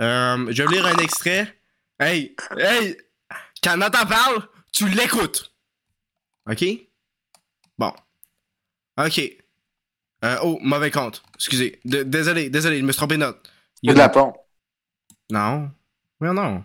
Euh, 0.00 0.46
je 0.50 0.62
vais 0.62 0.74
lire 0.74 0.86
un 0.86 0.96
extrait. 0.98 1.54
Hey, 1.98 2.34
hey! 2.56 2.96
Quand 3.62 3.76
Nathan 3.76 4.06
parle, 4.06 4.48
tu 4.72 4.88
l'écoutes. 4.88 5.52
Ok? 6.50 6.64
Bon. 7.78 7.92
Ok. 8.98 9.20
Euh, 10.24 10.36
oh, 10.42 10.58
mauvais 10.62 10.90
compte. 10.90 11.22
Excusez. 11.34 11.80
D- 11.84 12.04
désolé, 12.04 12.50
désolé, 12.50 12.78
je 12.78 12.84
me 12.84 12.92
suis 12.92 12.98
trompé 12.98 13.14
de 13.16 13.20
note. 13.20 13.50
Il 13.82 13.88
y 13.88 13.90
a 13.90 13.94
de 13.94 13.98
la 13.98 14.08
pompe. 14.08 14.36
Non. 15.30 15.70
Mais 16.20 16.32
non. 16.32 16.64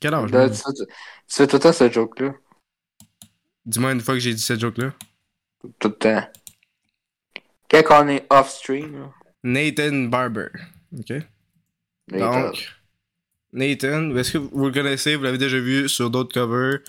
Quel 0.00 0.14
âge? 0.14 0.30
Tu 0.30 0.36
fais 0.36 0.72
tu 0.72 0.86
fais 1.28 1.46
tout 1.46 1.56
le 1.56 1.60
temps 1.60 1.72
ce 1.72 1.90
joke-là. 1.90 2.34
Dis-moi 3.64 3.92
une 3.92 4.00
fois 4.00 4.14
que 4.14 4.20
j'ai 4.20 4.34
dit 4.34 4.40
cette 4.40 4.60
joke-là. 4.60 4.92
Tout 5.78 5.88
le 5.88 5.94
temps. 5.94 6.28
Quand 7.70 8.04
on 8.04 8.08
est 8.08 8.26
off-stream, 8.30 9.00
là, 9.00 9.12
Nathan 9.44 10.08
Barber. 10.08 10.48
Ok? 10.98 11.12
les 12.08 12.18
Donc, 12.18 12.68
Nathan, 13.52 14.14
est-ce 14.16 14.32
que 14.32 14.38
vous 14.38 14.66
le 14.66 14.72
connaissez? 14.72 15.16
Vous 15.16 15.22
l'avez 15.22 15.38
déjà 15.38 15.58
vu 15.58 15.88
sur 15.88 16.10
d'autres 16.10 16.34
covers? 16.34 16.80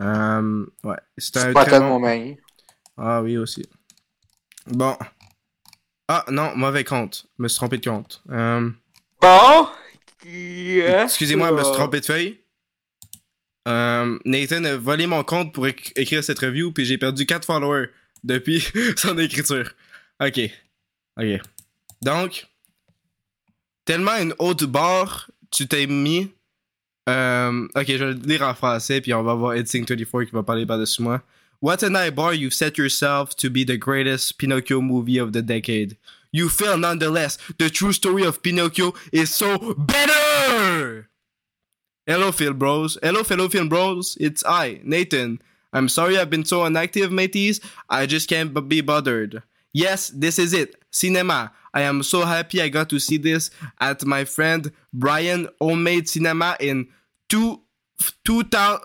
Euh, 0.00 0.66
ouais. 0.84 0.96
C'est 1.16 1.36
un 1.38 1.52
très 1.52 1.80
mari. 1.80 2.38
Ah 2.96 3.22
oui, 3.22 3.36
aussi. 3.38 3.64
Bon. 4.68 4.96
Ah, 6.08 6.24
non, 6.30 6.54
mauvais 6.56 6.84
compte. 6.84 7.26
Je 7.38 7.42
me 7.42 7.48
suis 7.48 7.56
trompé 7.56 7.78
de 7.78 7.88
compte. 7.88 8.22
Euh, 8.30 8.70
Bon. 9.20 9.68
Yes. 10.24 11.04
Excusez-moi, 11.04 11.48
je 11.48 11.54
me 11.54 11.64
suis 11.64 11.72
trompé 11.72 12.00
de 12.00 12.04
feuille. 12.04 12.40
Euh, 13.68 14.18
Nathan 14.24 14.62
a 14.64 14.76
volé 14.76 15.06
mon 15.06 15.24
compte 15.24 15.52
pour 15.52 15.66
éc- 15.66 15.92
écrire 15.96 16.22
cette 16.22 16.38
review, 16.38 16.72
puis 16.72 16.84
j'ai 16.84 16.98
perdu 16.98 17.26
4 17.26 17.44
followers 17.44 17.88
depuis 18.22 18.60
son 18.96 19.18
écriture. 19.18 19.72
Ok. 20.22 20.40
Ok. 21.18 21.40
Donc, 22.02 22.46
tellement 23.84 24.16
une 24.16 24.34
haute 24.38 24.64
barre, 24.64 25.30
tu 25.50 25.66
t'es 25.66 25.86
mis. 25.86 26.30
Euh, 27.08 27.66
ok, 27.74 27.84
je 27.86 28.04
vais 28.04 28.12
le 28.14 28.20
lire 28.20 28.42
en 28.42 28.54
français, 28.54 29.00
puis 29.00 29.14
on 29.14 29.22
va 29.22 29.34
voir 29.34 29.54
Edsing24 29.56 30.26
qui 30.26 30.32
va 30.32 30.42
parler 30.42 30.66
par-dessus 30.66 31.02
moi. 31.02 31.22
What 31.60 31.82
an 31.82 31.94
high 31.94 32.10
bar 32.10 32.34
you've 32.34 32.54
set 32.54 32.76
yourself 32.78 33.34
to 33.36 33.50
be 33.50 33.64
the 33.64 33.76
greatest 33.76 34.38
Pinocchio 34.38 34.80
movie 34.80 35.18
of 35.18 35.32
the 35.32 35.42
decade. 35.42 35.96
You 36.32 36.48
fail 36.48 36.76
nonetheless. 36.76 37.38
The 37.58 37.70
true 37.70 37.92
story 37.92 38.24
of 38.24 38.42
Pinocchio 38.42 38.92
is 39.12 39.34
so 39.34 39.74
better! 39.74 41.08
Hello, 42.06 42.30
Phil 42.30 42.52
Bros. 42.52 42.98
Hello, 43.02 43.24
fellow 43.24 43.48
Film 43.48 43.68
Bros. 43.68 44.16
It's 44.20 44.44
I, 44.46 44.80
Nathan. 44.84 45.40
I'm 45.72 45.88
sorry 45.88 46.18
I've 46.18 46.30
been 46.30 46.44
so 46.44 46.64
inactive, 46.64 47.10
mateys. 47.10 47.60
I 47.88 48.06
just 48.06 48.28
can't 48.28 48.54
b- 48.54 48.60
be 48.60 48.80
bothered. 48.80 49.42
Yes, 49.72 50.08
this 50.08 50.38
is 50.38 50.52
it. 50.52 50.76
Cinema. 50.90 51.52
I 51.74 51.82
am 51.82 52.02
so 52.02 52.24
happy 52.24 52.62
I 52.62 52.68
got 52.68 52.88
to 52.90 52.98
see 52.98 53.16
this 53.16 53.50
at 53.80 54.04
my 54.04 54.24
friend 54.24 54.70
Brian 54.92 55.48
Homemade 55.60 56.08
Cinema 56.08 56.56
in 56.60 56.88
two, 57.28 57.62
2000, 58.24 58.80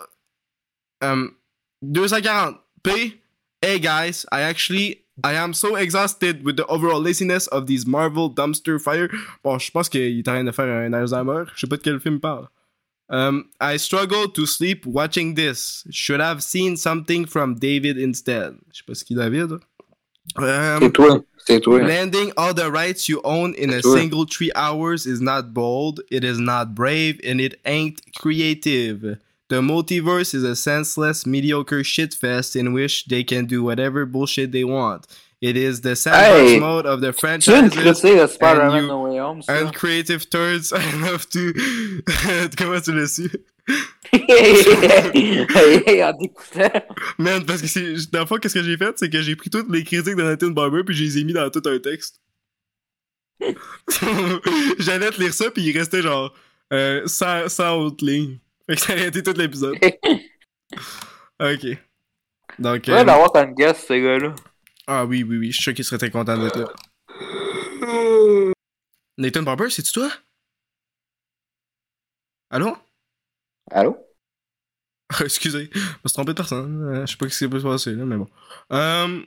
um, 1.02 1.36
240 1.84 2.60
P. 2.84 3.20
Hey 3.62 3.80
guys, 3.80 4.26
I 4.32 4.42
actually, 4.42 5.04
I 5.24 5.34
am 5.34 5.54
so 5.54 5.76
exhausted 5.76 6.44
with 6.44 6.58
the 6.58 6.66
overall 6.68 7.00
laziness 7.00 7.48
of 7.48 7.68
these 7.68 7.86
Marvel 7.86 8.30
dumpster 8.34 8.80
fire. 8.82 9.08
Bon, 9.44 9.58
je 9.60 9.70
pense 9.72 9.88
qu'il 9.90 10.02
est 10.20 10.28
en 10.28 10.34
train 10.34 10.44
de 10.44 10.52
faire 10.52 10.66
un 10.66 10.94
Alzheimer. 10.94 11.46
Je 11.56 11.62
sais 11.62 11.68
pas 11.68 11.78
de 11.78 11.82
quel 11.84 12.00
film 12.00 12.16
il 12.16 12.20
parle. 12.22 12.48
Um, 13.10 13.50
I 13.60 13.78
struggle 13.78 14.30
to 14.32 14.46
sleep 14.46 14.86
watching 14.86 15.36
this. 15.36 15.84
Should 15.92 16.22
have 16.22 16.42
seen 16.42 16.78
something 16.78 17.26
from 17.26 17.56
David 17.56 17.98
instead. 17.98 18.56
Je 18.72 18.78
sais 18.80 18.84
pas 18.88 18.96
ce 18.96 19.04
qu'il 19.04 19.18
David. 19.18 19.52
Um, 20.38 20.80
C'est 20.82 20.92
toi. 20.94 21.24
C'est 21.46 21.60
toi. 21.62 21.82
Landing 21.82 22.32
all 22.38 22.54
the 22.54 22.72
rights 22.72 23.10
you 23.10 23.20
own 23.24 23.54
in 23.56 23.70
a 23.72 23.82
Sure. 23.82 23.98
single 23.98 24.26
three 24.26 24.52
hours 24.56 25.06
is 25.06 25.20
not 25.20 25.54
bold, 25.54 26.02
it 26.10 26.24
is 26.24 26.40
not 26.40 26.74
brave, 26.74 27.20
and 27.28 27.40
it 27.42 27.60
ain't 27.66 28.00
creative. 28.16 29.18
The 29.52 29.60
multiverse 29.60 30.34
is 30.34 30.46
a 30.46 30.56
senseless, 30.56 31.26
mediocre 31.26 31.84
shitfest 31.84 32.56
in 32.56 32.72
which 32.72 33.04
they 33.08 33.22
can 33.26 33.46
do 33.48 33.62
whatever 33.62 34.06
bullshit 34.06 34.54
they 34.54 34.64
want. 34.64 35.06
It 35.42 35.58
is 35.58 35.82
the 35.82 35.94
sandbox 35.98 36.52
Hey! 36.52 36.58
mode 36.58 36.86
of 36.86 37.02
the 37.02 37.12
Spider-Man 38.30 38.84
you- 38.84 38.88
No 38.88 39.02
Way 39.02 39.18
Home, 39.20 39.42
ça? 39.42 39.52
and 39.60 39.74
creative 39.74 40.30
turns 40.30 40.72
enough 40.94 41.28
to. 41.32 41.52
Comment 42.58 42.80
tu 42.82 42.94
l'as 42.94 43.08
su? 43.14 43.30
en. 46.00 46.14
Man, 47.18 47.46
parce 47.46 47.62
que 47.62 47.68
c'est. 47.68 48.10
Dans 48.10 48.22
le 48.22 48.26
fond, 48.28 48.38
qu'est-ce 48.38 48.54
que 48.54 48.64
j'ai 48.64 48.78
fait? 48.78 48.98
C'est 48.98 49.10
que 49.10 49.22
j'ai 49.22 49.36
pris 49.36 49.50
toutes 49.50 49.70
les 49.70 49.84
critiques 49.84 50.16
de 50.16 50.24
Nathan 50.24 50.52
Barber 50.52 50.84
puis 50.86 50.96
je 50.96 51.04
les 51.04 51.18
ai 51.18 51.24
mis 51.26 51.34
dans 51.34 51.50
tout 51.50 51.62
un 51.66 51.78
texte. 51.80 52.22
J'allais 54.80 55.12
te 55.12 55.20
lire 55.22 55.34
ça 55.34 55.52
puis 55.52 55.62
il 55.64 55.78
restait 55.78 56.02
genre. 56.02 56.34
Euh, 56.72 57.06
100, 57.06 57.50
100 57.50 57.76
autres 57.82 58.06
lignes. 58.06 58.38
Fait 58.72 58.78
que 58.78 58.82
ça 58.84 58.94
aurait 58.94 59.08
été 59.08 59.22
tout 59.22 59.34
l'épisode. 59.34 59.76
Ok. 61.42 61.66
Donc. 62.60 62.88
Vas 62.88 63.02
euh, 63.02 63.04
l'avoir 63.04 63.32
comme 63.32 63.56
guest, 63.56 63.88
ce 63.88 63.94
gars-là. 63.94 64.36
Ah 64.86 65.06
oui, 65.06 65.24
oui, 65.24 65.38
oui. 65.38 65.48
Je 65.48 65.56
suis 65.56 65.64
sûr 65.64 65.74
qu'il 65.74 65.84
serait 65.84 65.98
très 65.98 66.12
content 66.12 66.38
d'être 66.38 66.60
là. 66.60 66.68
Nathan 69.18 69.42
Barber, 69.42 69.72
c'est-tu 69.72 69.92
toi? 69.92 70.12
Allô? 72.52 72.78
Allô? 73.72 73.98
Excusez, 75.20 75.72
je 75.74 75.80
me 75.80 75.84
suis 76.06 76.14
trompé 76.14 76.32
de 76.32 76.38
personne. 76.38 76.96
Euh, 76.96 77.06
je 77.08 77.12
sais 77.12 77.18
pas 77.18 77.28
ce 77.28 77.40
qui 77.40 77.50
peut 77.50 77.60
se 77.60 77.66
passer 77.66 77.94
là, 77.94 78.06
mais 78.06 78.18
bon. 78.18 78.28
Euh, 78.72 79.22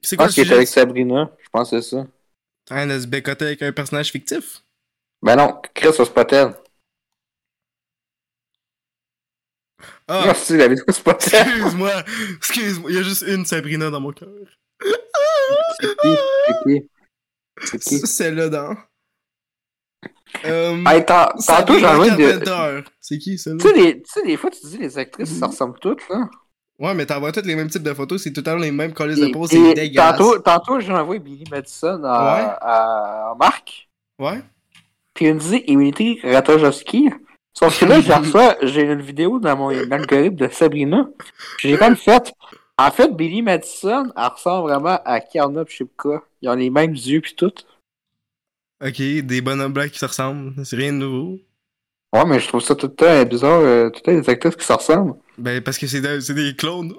c'est 0.00 0.14
Je 0.14 0.16
quoi 0.16 0.26
le 0.26 0.28
pense 0.28 0.34
qu'il 0.36 0.50
est 0.50 0.54
avec 0.54 0.68
Sabrina. 0.68 1.30
Je 1.42 1.48
pense 1.50 1.70
que 1.70 1.80
c'est 1.80 1.96
ça. 1.96 2.06
Train 2.64 2.86
de 2.86 2.98
se 3.00 3.08
bécoter 3.08 3.46
avec 3.46 3.62
un 3.62 3.72
personnage 3.72 4.12
fictif? 4.12 4.62
Ben 5.20 5.34
non, 5.34 5.60
Chris, 5.74 5.92
ça 5.92 6.04
c'est 6.04 6.14
pas 6.14 6.24
elle. 6.30 6.54
Ah, 10.08 10.22
Merci, 10.26 10.56
la 10.56 10.68
vidéo, 10.68 10.84
c'est 10.88 11.02
pas 11.02 11.16
elle. 11.32 11.48
excuse-moi, 11.48 11.90
excuse-moi, 12.36 12.90
il 12.90 12.96
y 12.96 12.98
a 12.98 13.02
juste 13.02 13.24
une 13.26 13.44
Sabrina 13.46 13.90
dans 13.90 14.00
mon 14.00 14.12
cœur. 14.12 14.28
C'est 15.80 15.96
qui? 15.96 16.16
C'est 16.46 16.54
qui? 16.64 16.90
C'est 17.64 17.78
qui? 17.78 17.98
Celle-là 18.06 18.48
dans. 18.48 18.76
Euh, 20.44 20.84
Hey, 20.86 21.04
tant- 21.04 21.28
tantôt, 21.46 21.78
j'en 21.78 21.94
vois 21.96 22.10
de. 22.10 22.84
C'est 23.00 23.18
qui 23.18 23.32
Tu 23.32 23.38
celle-là? 23.38 23.62
sais, 23.62 23.72
des, 23.72 24.02
tu 24.02 24.10
sais, 24.12 24.22
des 24.26 24.36
fois, 24.36 24.50
tu 24.50 24.66
dis 24.66 24.78
les 24.78 24.98
actrices, 24.98 25.38
ça 25.38 25.46
ressemble 25.46 25.78
toutes, 25.78 26.06
là. 26.08 26.28
Ouais, 26.78 26.92
mais 26.92 27.06
t'envoies 27.06 27.30
tous 27.30 27.44
les 27.46 27.54
mêmes 27.54 27.68
types 27.70 27.84
de 27.84 27.94
photos, 27.94 28.20
c'est 28.20 28.32
tout 28.32 28.40
le 28.40 28.44
temps 28.44 28.56
les 28.56 28.72
mêmes 28.72 28.92
colis 28.92 29.14
de 29.14 29.26
et 29.26 29.46
c'est 29.46 29.74
dégueulasse. 29.74 30.18
tantôt, 30.18 30.38
tantôt 30.40 30.80
j'ai 30.80 30.92
envoyé 30.92 31.20
Billy 31.20 31.44
Madison 31.48 32.02
à, 32.02 32.34
Ouais. 32.34 32.44
à, 32.60 33.30
à 33.30 33.34
Marc. 33.38 33.88
Ouais? 34.18 34.42
Puis 35.14 35.26
il 35.26 35.34
me 35.34 35.38
dit 35.40 35.62
Emily 35.68 36.18
Ratajkowski. 36.24 37.10
Sauf 37.56 37.78
que 37.78 37.84
là, 37.84 38.00
j'ai 38.02 38.12
reçu, 38.12 38.36
j'ai 38.62 38.82
une 38.82 39.00
vidéo 39.00 39.38
dans 39.38 39.56
mon 39.56 39.68
algorithme 39.68 40.36
de 40.36 40.48
Sabrina. 40.48 41.08
Puis 41.58 41.70
j'ai 41.70 41.78
comme 41.78 41.96
fait. 41.96 42.32
En 42.76 42.90
fait, 42.90 43.14
Billy 43.14 43.40
Madison, 43.40 44.12
elle 44.16 44.24
ressemble 44.24 44.68
vraiment 44.68 44.98
à 45.04 45.20
Karna 45.20 45.64
pis 45.64 45.74
je 45.74 45.78
sais 45.78 45.84
pas 45.84 45.92
quoi. 45.96 46.26
Ils 46.42 46.48
ont 46.48 46.54
les 46.54 46.70
mêmes 46.70 46.94
yeux 46.94 47.20
pis 47.20 47.36
tout. 47.36 47.52
Ok, 48.84 48.96
des 48.98 49.40
bonhommes 49.40 49.72
blancs 49.72 49.90
qui 49.90 49.98
se 49.98 50.04
ressemblent, 50.04 50.52
c'est 50.64 50.76
rien 50.76 50.92
de 50.92 50.98
nouveau. 50.98 51.38
Ouais, 52.12 52.24
mais 52.26 52.40
je 52.40 52.48
trouve 52.48 52.60
ça 52.60 52.74
tout 52.74 52.88
le 52.88 52.94
temps 52.94 53.24
bizarre, 53.24 53.60
euh, 53.60 53.90
tout 53.90 54.00
le 54.04 54.12
temps 54.12 54.20
des 54.20 54.30
actrices 54.30 54.56
qui 54.56 54.64
se 54.64 54.72
ressemblent. 54.72 55.16
Ben, 55.38 55.62
parce 55.62 55.78
que 55.78 55.86
c'est 55.86 56.00
des, 56.00 56.56
clones. 56.56 56.94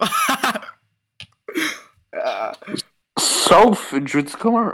Sauf 3.19 3.93
Judy 4.05 4.33
Comer. 4.33 4.71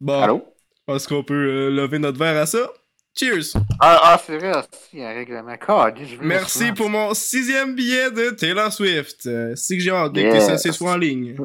bon, 0.00 0.22
Allô? 0.22 0.53
Est-ce 0.88 1.08
qu'on 1.08 1.22
peut 1.24 1.34
euh, 1.34 1.70
lever 1.70 1.98
notre 1.98 2.18
verre 2.18 2.40
à 2.42 2.46
ça? 2.46 2.70
Cheers! 3.16 3.52
Ah, 3.80 4.00
ah 4.02 4.22
c'est 4.24 4.36
vrai, 4.38 4.52
il 4.92 4.98
y 4.98 5.04
a 5.04 5.10
un 5.10 5.14
règlement. 5.14 5.54
God, 5.66 5.94
Merci 6.20 6.72
pour 6.72 6.90
mon 6.90 7.14
sixième 7.14 7.74
billet 7.74 8.10
de 8.10 8.30
Taylor 8.30 8.72
Swift. 8.72 9.26
Euh, 9.26 9.54
c'est 9.54 9.76
que 9.76 9.82
j'ai 9.82 9.90
hâte 9.92 10.16
Yes. 10.16 10.48
que 10.48 10.56
ça 10.58 10.72
soit 10.72 10.92
en 10.92 10.96
ligne. 10.96 11.36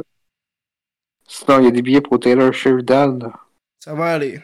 Sinon, 1.28 1.60
il 1.60 1.66
y 1.66 1.68
a 1.68 1.72
des 1.72 1.84
billets 1.84 2.02
pour 2.02 2.20
Taylor 2.20 2.52
Sheridan. 2.52 3.20
là. 3.20 3.34
Ça 3.80 3.94
va 3.94 4.14
aller. 4.14 4.42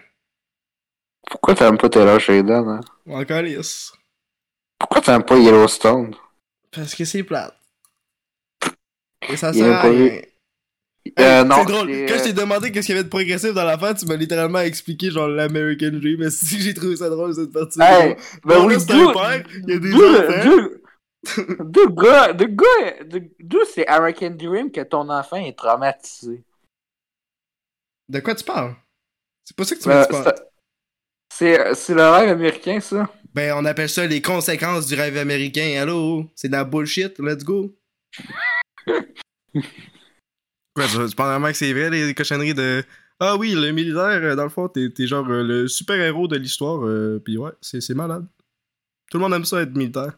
Pourquoi 1.28 1.56
t'aimes 1.56 1.78
pas 1.80 1.90
Taylor 1.90 2.20
Sheridan? 2.20 2.68
Hein? 2.70 2.82
Encore 3.10 3.42
lisse. 3.42 3.92
Pourquoi 4.78 5.02
t'aimes 5.02 5.24
pas 5.24 5.38
Yellowstone? 5.38 6.16
Parce 6.72 6.94
que 6.94 7.06
c'est 7.06 7.24
plate. 7.24 7.56
Et 9.28 9.36
ça 9.36 9.52
sert 9.52 9.74
à 9.78 9.82
rien. 9.82 9.92
vu. 9.92 10.22
Euh, 11.20 11.44
non, 11.44 11.58
c'est 11.60 11.66
drôle. 11.72 11.88
Quand 11.88 12.14
euh, 12.14 12.18
je 12.18 12.24
t'ai 12.24 12.34
demandé 12.34 12.72
qu'est-ce 12.72 12.88
qu'il 12.88 12.96
y 12.96 12.98
avait 12.98 13.04
de 13.04 13.10
progressif 13.10 13.54
dans 13.54 13.64
la 13.64 13.78
fin, 13.78 13.94
tu 13.94 14.06
m'as 14.06 14.16
littéralement 14.16 14.60
expliqué 14.60 15.12
genre 15.12 15.28
l'American 15.28 15.92
Dream. 15.92 16.20
Mais 16.20 16.30
si 16.32 16.60
j'ai 16.62 16.74
trouvé 16.74 16.96
ça 16.96 17.10
drôle 17.10 17.34
cette 17.34 17.52
partie. 17.52 17.80
Hey, 17.82 18.16
ben 18.44 18.66
oui, 18.66 18.76
père, 18.86 19.44
il 19.68 19.70
y 19.70 19.74
a 19.74 19.80
des 19.80 19.92
deux 21.60 21.90
gars, 21.90 22.34
deux 22.34 22.48
gars, 22.48 23.04
deux, 23.06 23.30
deux, 23.40 23.66
c'est 23.66 23.88
American 23.88 24.32
Dream 24.32 24.72
que 24.72 24.82
ton 24.82 25.10
enfant 25.10 25.38
est 25.38 25.58
traumatisé. 25.58 26.44
De 28.10 28.20
quoi 28.20 28.36
tu 28.36 28.44
parles? 28.44 28.76
C'est 29.44 29.56
pas 29.56 29.64
ça 29.64 29.76
que 29.76 29.82
tu 29.82 29.90
m'as 29.90 30.04
Euh, 30.04 30.32
dit 30.32 30.42
c'est, 31.34 31.76
c'est 31.76 31.94
le 31.94 32.08
rêve 32.10 32.30
américain, 32.30 32.80
ça. 32.80 33.10
Ben, 33.34 33.54
on 33.58 33.66
appelle 33.66 33.90
ça 33.90 34.06
les 34.06 34.22
conséquences 34.22 34.88
du 34.88 34.96
rêve 34.96 35.18
américain. 35.18 35.80
Allô? 35.82 36.26
C'est 36.36 36.48
de 36.48 36.54
la 36.54 36.64
bullshit. 36.64 37.20
Let's 37.20 37.44
go. 37.44 37.76
Ouais, 40.78 40.86
penses 40.88 41.16
vraiment 41.16 41.48
que 41.48 41.54
c'est 41.54 41.72
vrai, 41.74 41.90
les 41.90 42.14
cochonneries 42.14 42.54
de. 42.54 42.84
Ah 43.20 43.38
oui, 43.38 43.54
le 43.56 43.72
militaire, 43.72 44.02
euh, 44.24 44.36
dans 44.36 44.44
le 44.44 44.50
fond, 44.50 44.68
t'es 44.68 44.90
t'es 44.90 45.08
genre 45.08 45.26
euh, 45.30 45.42
le 45.44 45.68
super-héros 45.70 46.28
de 46.28 46.36
l'histoire. 46.38 46.86
euh, 46.86 47.20
Pis 47.24 47.38
ouais, 47.38 47.52
c'est 47.62 47.80
c'est 47.82 47.94
malade. 47.94 48.28
Tout 49.12 49.18
le 49.20 49.24
monde 49.24 49.34
aime 49.34 49.46
ça 49.46 49.62
être 49.62 49.76
militaire. 49.76 50.18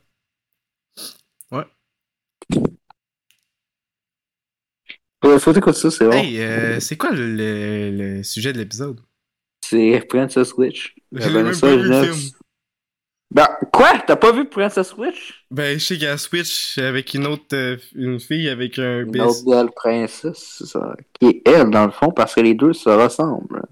Faut, 5.23 5.37
faut 5.39 5.53
écouter 5.53 5.77
ça, 5.79 5.91
c'est 5.91 6.07
bon. 6.07 6.25
Hey, 6.25 6.39
euh, 6.41 6.79
c'est 6.79 6.97
quoi 6.97 7.11
le, 7.11 7.35
le- 7.35 7.91
le 8.17 8.23
sujet 8.23 8.51
de 8.53 8.57
l'épisode? 8.59 9.01
C'est 9.63 10.01
Princess 10.09 10.53
Witch. 10.55 10.95
J'ai 11.11 11.29
même 11.29 11.53
ça, 11.53 11.67
pas 11.67 11.75
vu 11.75 11.87
le 11.89 11.93
jeunesse. 11.93 12.07
film. 12.07 12.31
Ben, 13.29 13.47
quoi? 13.73 13.99
T'as 14.07 14.15
pas 14.15 14.31
vu 14.31 14.45
Princess 14.45 14.95
Witch? 14.95 15.45
Ben, 15.51 15.77
je 15.77 15.83
sais 15.85 15.95
qu'il 15.95 16.03
y 16.03 16.07
a 16.07 16.17
Switch 16.17 16.77
avec 16.77 17.13
une 17.13 17.27
autre 17.27 17.53
euh, 17.53 17.77
une 17.95 18.19
fille 18.19 18.49
avec 18.49 18.79
un 18.79 19.05
Une 19.05 19.21
autre 19.21 19.43
belle 19.45 19.69
princesse, 19.71 20.55
c'est 20.59 20.65
ça. 20.65 20.95
Qui 21.19 21.27
est 21.27 21.41
elle, 21.47 21.69
dans 21.69 21.85
le 21.85 21.91
fond, 21.91 22.11
parce 22.11 22.35
que 22.35 22.41
les 22.41 22.53
deux 22.53 22.73
se 22.73 22.89
ressemblent. 22.89 23.63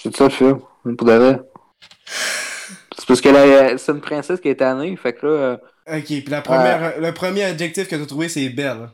C'est 0.00 0.14
ça 0.16 0.24
le 0.24 0.30
film, 0.30 0.60
pour 0.96 1.06
de 1.06 1.12
vrai. 1.12 1.40
C'est 2.96 3.06
parce 3.06 3.20
que 3.20 3.28
là, 3.28 3.76
c'est 3.78 3.92
une 3.92 4.00
princesse 4.00 4.40
qui 4.40 4.48
est 4.48 4.56
tannée, 4.56 4.96
fait 4.96 5.14
que 5.14 5.26
là. 5.26 5.32
euh, 5.32 5.56
Ok, 5.86 6.06
puis 6.06 6.24
la 6.28 6.40
première, 6.42 6.98
le 7.00 7.12
premier 7.12 7.42
adjectif 7.44 7.88
que 7.88 7.96
t'as 7.96 8.06
trouvé, 8.06 8.28
c'est 8.28 8.48
belle. 8.48 8.90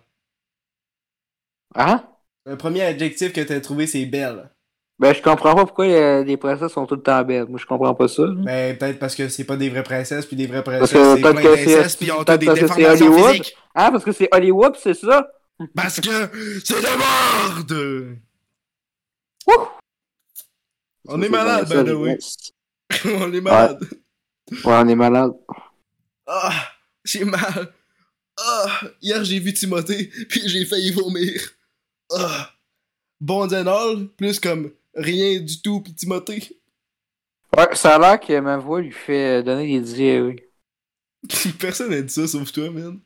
Hein? 1.75 2.05
Le 2.47 2.57
premier 2.57 2.83
adjectif 2.83 3.33
que 3.33 3.41
t'as 3.41 3.61
trouvé, 3.61 3.87
c'est 3.87 4.07
belle. 4.07 4.51
Ben, 5.01 5.15
je 5.15 5.23
comprends 5.23 5.55
pas 5.55 5.65
pourquoi 5.65 5.87
euh, 5.87 6.23
les 6.25 6.37
princesses 6.37 6.73
sont 6.73 6.85
tout 6.85 6.95
le 6.95 7.01
temps 7.03 7.23
belles. 7.25 7.47
Moi, 7.49 7.59
je 7.59 7.65
comprends 7.65 7.95
pas 7.95 8.07
ça. 8.07 8.23
Ben, 8.27 8.77
peut-être 8.77 8.99
parce 8.99 9.15
que 9.15 9.29
c'est 9.31 9.45
pas 9.45 9.57
des 9.57 9.71
vraies 9.71 9.83
princesses, 9.83 10.27
puis 10.27 10.37
des 10.37 10.47
vraies 10.47 10.63
princesses, 10.63 10.91
c'est 10.91 11.21
plein 11.23 11.33
que 11.33 11.57
c'est- 11.57 11.65
d'incestes, 11.65 11.99
puis 12.01 12.13
ont 12.13 12.19
des 12.19 12.25
parce 12.25 12.37
que 12.39 12.55
c'est 12.55 12.61
déformations 12.77 13.07
Hollywood. 13.07 13.31
physiques. 13.31 13.57
Ah, 13.75 13.91
parce 13.91 14.05
que 14.05 14.13
c'est 14.13 14.29
Hollywood, 14.31 14.77
c'est 14.79 14.93
ça? 14.95 15.27
Parce 15.75 16.01
que 16.01 16.11
c'est 16.63 16.83
de 16.83 16.99
merde! 16.99 18.19
Ouh! 19.49 19.69
On 21.09 21.23
est 21.23 21.29
malade, 21.31 21.71
way. 21.73 22.13
messes. 22.15 22.53
On 23.07 23.33
est 23.33 23.41
malade. 23.41 23.79
Ouais, 24.53 24.59
on 24.65 24.89
est 24.89 24.95
malade. 24.97 25.33
Ah, 26.27 26.53
j'ai 27.05 27.25
mal. 27.25 27.73
Ah, 28.39 28.67
hier 29.01 29.25
j'ai 29.25 29.39
vu 29.39 29.55
Timothée, 29.55 30.11
puis 30.29 30.43
j'ai 30.47 30.65
failli 30.67 30.91
vomir. 30.93 31.41
Ah, 32.13 32.51
bon 33.21 33.51
and 33.53 33.67
all, 33.67 34.09
plus 34.17 34.39
comme 34.41 34.73
rien 34.95 35.41
du 35.41 35.61
tout, 35.63 35.81
puis 35.81 35.95
Timothée. 35.95 36.61
Ouais, 37.57 37.75
ça 37.75 37.97
a 37.97 37.99
l'air 37.99 38.21
que 38.21 38.39
ma 38.41 38.57
voix 38.59 38.81
lui 38.81 38.93
fait 38.93 39.43
donner 39.43 39.67
des 39.67 39.81
diarrhées. 39.81 40.51
Personne 41.59 41.91
n'a 41.91 42.03
dit 42.03 42.13
ça 42.13 42.27
sauf 42.27 42.51
toi, 42.53 42.71
man. 42.71 43.01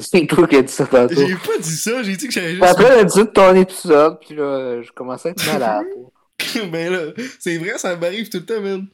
C'est 0.00 0.26
toi 0.26 0.46
qui 0.46 0.56
as 0.56 0.62
dit 0.62 0.72
ça 0.72 0.86
tantôt. 0.86 1.14
J'ai 1.14 1.36
pas 1.36 1.58
dit 1.58 1.76
ça, 1.76 2.02
j'ai 2.02 2.16
dit 2.16 2.26
que 2.26 2.32
j'avais 2.32 2.52
juste. 2.52 2.64
Après, 2.64 2.84
elle 2.84 2.98
a 3.00 3.04
dit 3.04 3.18
de 3.18 3.24
ton 3.24 3.54
épisode, 3.54 4.18
puis 4.20 4.34
là, 4.34 4.82
je 4.82 4.90
commençais 4.92 5.28
à 5.28 5.32
être 5.32 5.46
malade. 5.46 5.86
ben 6.70 6.92
là, 6.92 7.12
c'est 7.38 7.56
vrai, 7.58 7.78
ça 7.78 7.96
m'arrive 7.96 8.28
tout 8.28 8.38
le 8.38 8.46
temps, 8.46 8.60
man. 8.60 8.86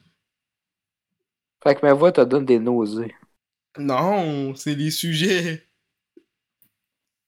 fait 1.62 1.74
que 1.74 1.86
ma 1.86 1.92
voix 1.92 2.12
te 2.12 2.20
donne 2.20 2.44
des 2.44 2.58
nausées. 2.58 3.14
Non, 3.78 4.54
c'est 4.54 4.74
les 4.74 4.90
sujets. 4.90 5.66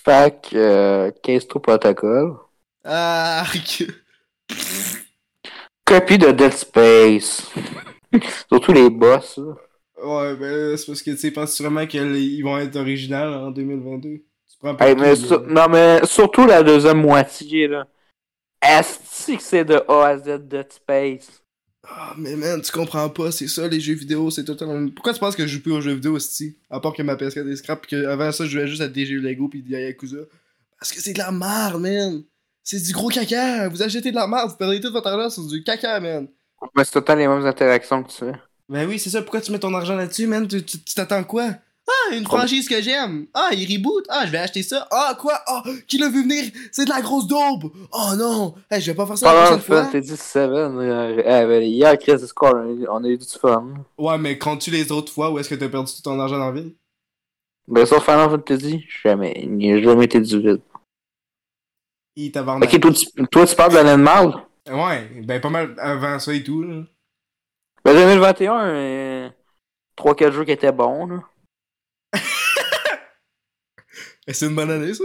Fait 0.04 0.40
que, 0.40 0.56
euh, 0.56 1.10
Casto 1.22 1.58
Protocol. 1.58 2.36
Ah, 2.84 3.44
que- 3.52 3.92
Copie 5.88 6.18
de 6.18 6.30
Dead 6.32 6.52
Space. 6.52 7.50
Surtout 8.48 8.72
les 8.74 8.90
boss, 8.90 9.38
là. 9.38 9.54
Ouais, 10.04 10.36
ben 10.36 10.76
c'est 10.76 10.86
parce 10.86 11.02
que 11.02 11.10
tu 11.18 11.32
penses 11.32 11.60
vraiment 11.60 11.86
qu'ils 11.86 12.44
vont 12.44 12.58
être 12.58 12.76
originaux 12.76 13.16
en 13.16 13.50
2022? 13.50 14.08
Tu 14.18 14.22
prends 14.60 14.74
pas 14.74 14.86
Hey, 14.86 14.94
mais 14.94 15.16
sur- 15.16 15.40
non, 15.42 15.66
mais 15.68 16.00
surtout 16.04 16.46
la 16.46 16.62
deuxième 16.62 17.00
moitié, 17.00 17.66
là. 17.68 17.86
Est-ce 18.62 19.32
que 19.32 19.42
c'est 19.42 19.64
de 19.64 19.82
A 19.88 20.06
à 20.08 20.18
Z 20.18 20.40
Dead 20.46 20.70
Space? 20.70 21.42
Ah, 21.88 22.14
mais 22.18 22.36
man, 22.36 22.60
tu 22.60 22.70
comprends 22.70 23.08
pas, 23.08 23.32
c'est 23.32 23.48
ça 23.48 23.66
les 23.66 23.80
jeux 23.80 23.94
vidéo, 23.94 24.30
c'est 24.30 24.44
totalement. 24.44 24.88
Pourquoi 24.94 25.14
tu 25.14 25.20
penses 25.20 25.34
que 25.34 25.46
je 25.46 25.54
joue 25.54 25.62
plus 25.62 25.72
aux 25.72 25.80
jeux 25.80 25.94
vidéo 25.94 26.12
aussi 26.12 26.58
À 26.68 26.80
part 26.80 26.92
que 26.92 27.02
ma 27.02 27.14
PS4 27.16 27.48
est 27.50 27.56
scrap, 27.56 27.80
pis 27.80 27.88
que 27.96 28.06
avant 28.06 28.30
ça, 28.30 28.44
je 28.44 28.50
jouais 28.50 28.66
juste 28.66 28.82
à 28.82 28.88
des 28.88 29.06
jeux 29.06 29.20
Lego 29.20 29.48
pis 29.48 29.62
des 29.62 29.80
Yakuza. 29.80 30.18
Parce 30.78 30.92
que 30.92 31.00
c'est 31.00 31.14
de 31.14 31.18
la 31.18 31.32
merde, 31.32 31.80
man 31.80 32.22
C'est 32.70 32.82
du 32.82 32.92
gros 32.92 33.08
caca 33.08 33.66
Vous 33.70 33.82
achetez 33.82 34.10
de 34.10 34.14
la 34.16 34.26
merde, 34.26 34.50
vous 34.50 34.56
perdez 34.56 34.78
tout 34.78 34.92
votre 34.92 35.08
argent 35.08 35.30
sur 35.30 35.46
du 35.46 35.62
caca, 35.64 36.00
man 36.00 36.28
Mais 36.76 36.84
c'est 36.84 36.90
tout 36.92 36.98
le 36.98 37.04
temps 37.06 37.14
les 37.14 37.26
mêmes 37.26 37.46
interactions 37.46 38.02
que 38.02 38.10
tu 38.10 38.16
fais. 38.18 38.32
Ben 38.68 38.86
oui, 38.86 38.98
c'est 38.98 39.08
ça. 39.08 39.22
Pourquoi 39.22 39.40
tu 39.40 39.50
mets 39.52 39.58
ton 39.58 39.72
argent 39.72 39.96
là-dessus, 39.96 40.26
man? 40.26 40.46
Tu 40.46 40.62
tu- 40.62 40.78
tu 40.78 40.94
t'attends 40.94 41.24
quoi? 41.24 41.48
Ah, 41.88 42.14
une 42.14 42.24
franchise 42.26 42.68
que 42.68 42.82
j'aime. 42.82 43.24
Ah, 43.32 43.48
il 43.52 43.64
reboot. 43.74 44.04
Ah, 44.10 44.26
je 44.26 44.32
vais 44.32 44.36
acheter 44.36 44.62
ça. 44.62 44.86
Ah, 44.90 45.16
quoi? 45.18 45.40
Ah, 45.46 45.62
qui 45.86 45.96
l'a 45.96 46.10
vu 46.10 46.24
venir? 46.24 46.44
C'est 46.70 46.84
de 46.84 46.90
la 46.90 47.00
grosse 47.00 47.26
daube. 47.26 47.72
Oh 47.90 48.14
non. 48.18 48.54
Hey, 48.70 48.82
je 48.82 48.90
vais 48.90 48.94
pas 48.94 49.06
faire 49.06 49.16
ça 49.16 49.24
la 49.28 49.32
Pendant 49.32 49.46
prochaine 49.46 49.64
fois. 49.64 49.84
Fantasy 49.86 50.16
7, 50.18 50.50
euh, 50.50 51.22
eh, 51.24 51.46
ben, 51.46 51.62
hier, 51.62 51.98
Chris 51.98 52.18
Score, 52.26 52.52
on 52.54 52.58
a 52.58 52.66
eu- 52.70 52.86
on 52.90 53.04
a 53.04 53.08
eu 53.08 53.16
du 53.16 53.24
fun. 53.40 53.72
Ouais, 53.96 54.18
mais 54.18 54.36
comptes-tu 54.36 54.70
les 54.70 54.92
autres 54.92 55.10
fois 55.10 55.30
où 55.30 55.38
est-ce 55.38 55.48
que 55.48 55.54
t'as 55.54 55.70
perdu 55.70 55.90
tout 55.90 56.02
ton 56.02 56.20
argent 56.20 56.36
dans 56.38 56.50
la 56.52 56.60
ville? 56.60 56.74
Ben, 57.66 57.86
sur 57.86 58.04
Final 58.04 58.28
Fantasy, 58.28 58.84
jamais. 59.02 59.32
Il 59.42 59.52
n'y 59.56 59.72
a 59.72 59.80
jamais 59.82 60.04
été 60.04 60.20
du 60.20 60.38
vide. 60.42 60.60
Tabarnak. 62.32 62.72
Ok, 62.72 62.80
toi, 62.80 62.92
tu, 62.92 63.06
toi, 63.26 63.46
tu 63.46 63.56
parles 63.56 63.72
de 63.72 63.78
l'animal. 63.78 64.34
Ouais, 64.68 65.08
ben 65.24 65.40
pas 65.40 65.50
mal 65.50 65.74
avant 65.78 66.18
ça 66.18 66.34
et 66.34 66.42
tout, 66.42 66.62
là. 66.62 66.82
Ben, 67.84 67.94
2021, 67.94 68.66
euh, 68.66 69.30
3-4 69.96 70.32
jeux 70.32 70.44
qui 70.44 70.50
étaient 70.52 70.72
bons, 70.72 71.06
là. 71.06 71.22
C'est 74.28 74.46
une 74.46 74.54
bonne 74.54 74.70
année, 74.70 74.92
ça? 74.92 75.04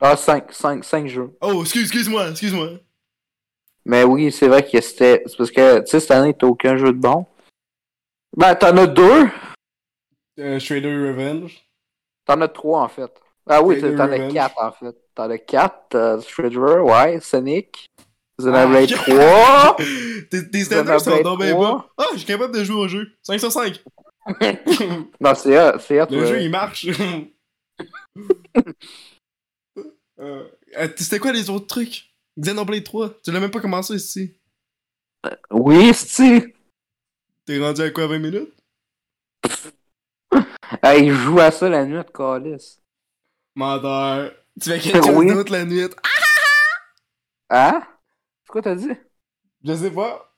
Ah, 0.00 0.16
5, 0.16 0.52
5, 0.52 0.84
5 0.84 1.06
jeux. 1.08 1.36
Oh, 1.40 1.62
excuse, 1.62 1.82
excuse-moi, 1.82 2.30
excuse-moi. 2.30 2.70
Mais 3.84 4.04
oui, 4.04 4.32
c'est 4.32 4.48
vrai 4.48 4.64
que 4.64 4.80
c'était. 4.80 5.22
C'est 5.26 5.36
parce 5.36 5.50
que, 5.50 5.80
tu 5.80 5.86
sais, 5.86 6.00
cette 6.00 6.10
année, 6.12 6.34
t'as 6.34 6.46
aucun 6.46 6.76
jeu 6.76 6.92
de 6.92 6.98
bon. 6.98 7.26
Ben, 8.36 8.54
t'en 8.54 8.76
as 8.76 8.86
deux. 8.86 9.28
Euh, 10.38 10.58
Shredder 10.58 11.08
Revenge. 11.08 11.62
T'en 12.24 12.40
as 12.40 12.48
trois, 12.48 12.82
en 12.82 12.88
fait. 12.88 13.12
Ah 13.48 13.62
oui, 13.62 13.80
t'en 13.80 13.98
as 13.98 14.06
Revenge. 14.06 14.32
quatre, 14.32 14.62
en 14.62 14.72
fait. 14.72 14.96
T'en 15.14 15.30
as 15.30 15.38
quatre. 15.38 15.94
Euh, 15.94 16.20
Shredder, 16.20 16.58
ouais. 16.58 17.20
Sonic. 17.20 17.86
Ah, 17.98 18.04
Xenoblade 18.42 18.92
ok. 18.92 18.98
3. 18.98 19.76
Tes, 20.30 20.64
standards 20.64 21.00
sont 21.00 21.20
donc 21.22 21.40
3. 21.40 21.58
bas. 21.58 21.86
Ah, 21.98 22.06
je 22.12 22.18
suis 22.18 22.26
capable 22.26 22.54
de 22.56 22.64
jouer 22.64 22.76
au 22.76 22.88
jeu. 22.88 23.12
5 23.22 23.38
sur 23.38 23.52
5. 23.52 23.82
Non, 25.20 25.34
c'est 25.34 25.58
hot, 25.60 25.78
c'est. 25.80 26.10
Le 26.10 26.20
ouais. 26.20 26.26
jeu, 26.26 26.42
il 26.42 26.50
marche. 26.50 26.86
euh, 29.76 30.48
euh, 30.76 30.88
C'était 30.96 31.18
quoi 31.18 31.32
les 31.32 31.50
autres 31.50 31.66
trucs? 31.66 32.14
Xenoblade 32.38 32.84
3. 32.84 33.20
Tu 33.22 33.32
l'as 33.32 33.40
même 33.40 33.50
pas 33.50 33.60
commencé 33.60 33.94
ici. 33.94 34.36
Oui, 35.50 35.92
c'est. 35.92 36.54
T'es 37.44 37.58
rendu 37.58 37.82
à 37.82 37.90
quoi, 37.90 38.06
20 38.06 38.18
minutes? 38.20 38.54
Ah, 40.80 40.96
il 40.96 41.12
joue 41.12 41.40
à 41.40 41.50
ça 41.50 41.68
la 41.68 41.84
nuit 41.84 41.98
de 41.98 42.02
Calis. 42.02 42.81
Menteur. 43.54 44.32
Tu 44.60 44.70
fais 44.70 44.78
quelque 44.80 45.04
chose 45.06 45.16
Oui. 45.16 45.32
d'autre 45.32 45.52
la 45.52 45.64
nuit. 45.64 45.88
Hein? 47.50 47.82
C'est 48.44 48.50
quoi 48.52 48.62
t'as 48.62 48.74
dit? 48.74 48.90
Je 49.64 49.74
sais 49.74 49.90
pas. 49.90 50.34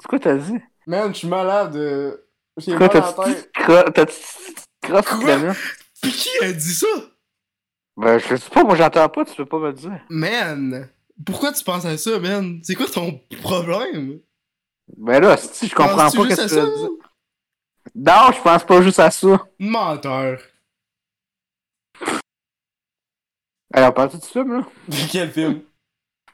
C'est 0.00 0.06
quoi 0.08 0.18
t'as 0.18 0.36
dit? 0.36 0.58
Man, 0.86 1.12
je 1.12 1.18
suis 1.18 1.28
malade. 1.28 1.76
euh, 1.76 2.16
J'ai 2.56 2.74
Quoi, 2.76 2.88
mal 2.88 2.96
à 2.96 3.00
la 3.00 3.24
tête. 3.34 3.52
t'as-tu 3.94 4.16
crosse 4.82 5.24
la? 5.24 5.54
Puis 6.02 6.12
qui 6.12 6.44
a 6.44 6.52
dit 6.52 6.74
ça? 6.74 6.86
Ben, 7.96 8.18
je 8.18 8.36
sais 8.36 8.50
pas, 8.50 8.62
moi 8.64 8.76
j'entends 8.76 9.08
pas, 9.08 9.24
tu 9.24 9.34
peux 9.34 9.44
pas 9.46 9.58
me 9.58 9.66
le 9.68 9.72
dire. 9.72 10.00
Man, 10.08 10.88
pourquoi 11.26 11.52
tu 11.52 11.64
penses 11.64 11.84
à 11.84 11.96
ça, 11.98 12.18
man? 12.20 12.60
C'est 12.62 12.74
quoi 12.76 12.86
ton 12.86 13.20
problème? 13.42 14.20
Ben 14.96 15.20
là, 15.20 15.36
si 15.36 15.66
je 15.68 15.74
comprends 15.74 16.08
pas 16.10 16.26
qu'est-ce 16.26 16.42
que 16.42 16.48
tu 16.48 16.54
veux 16.54 16.76
dire. 16.76 16.88
Non, 17.94 18.30
je 18.32 18.40
pense 18.40 18.64
pas 18.64 18.80
juste 18.82 19.00
à 19.00 19.10
ça. 19.10 19.44
Menteur. 19.58 20.40
Alors, 23.72 23.92
parle-tu 23.92 24.18
du 24.18 24.26
film, 24.26 24.58
là? 24.58 24.66
Quel 25.10 25.30
film? 25.30 25.60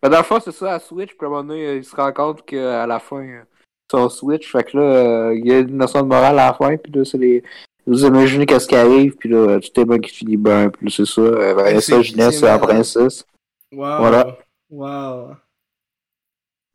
Ben, 0.03 0.11
dans 0.11 0.19
le 0.19 0.25
fond, 0.25 0.39
c'est 0.39 0.53
ça, 0.53 0.75
à 0.75 0.79
Switch, 0.81 1.15
puis 1.17 1.25
à 1.25 1.25
un 1.25 1.31
moment 1.31 1.45
donné, 1.45 1.77
il 1.77 1.85
se 1.85 1.97
rend 1.97 2.13
compte 2.13 2.45
qu'à 2.45 2.87
la 2.87 2.99
fin, 2.99 3.23
euh, 3.27 3.43
sur 3.91 4.13
Switch, 4.13 4.53
fait 4.53 4.65
que 4.65 4.77
là, 4.77 4.83
euh, 4.83 5.35
il 5.35 5.47
y 5.47 5.53
a 5.53 5.61
une 5.61 5.79
notion 5.79 6.03
de 6.03 6.09
morale 6.09 6.39
à 6.39 6.49
la 6.49 6.53
fin, 6.53 6.77
puis 6.77 6.93
là, 6.93 7.07
c'est 7.07 7.17
les... 7.17 7.43
Vous 7.87 8.05
imaginez 8.05 8.45
qu'est-ce 8.45 8.69
qui 8.69 8.77
arrive, 8.77 9.17
puis 9.17 9.31
là, 9.31 9.59
tout 9.61 9.81
est 9.81 9.85
bien 9.87 9.99
qui 9.99 10.11
finit 10.11 10.37
bien, 10.37 10.69
puis 10.69 10.87
là, 10.87 10.93
c'est 10.95 11.07
ça, 11.07 11.23
euh, 11.23 11.55
ben, 11.55 11.81
ça, 11.81 12.03
Ginès, 12.03 12.39
c'est 12.39 12.45
la 12.45 12.59
princesse. 12.59 13.25
Wow. 13.73 13.99
Voilà. 13.99 14.39
Wow. 14.71 15.37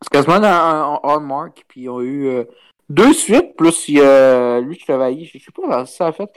C'est 0.02 0.10
quasiment 0.10 0.36
un 0.36 1.00
Hallmark, 1.04 1.66
puis 1.68 1.82
ils 1.82 1.90
ont 1.90 2.02
eu 2.02 2.28
euh, 2.28 2.44
deux 2.90 3.14
suites, 3.14 3.56
plus 3.56 3.90
il 3.90 3.96
y 3.96 4.02
a 4.02 4.60
lui 4.60 4.80
Chevalier, 4.80 5.26
je 5.26 5.38
sais 5.38 5.52
pas 5.52 5.86
si 5.86 5.96
ça 5.96 6.08
a 6.08 6.12
fait. 6.12 6.32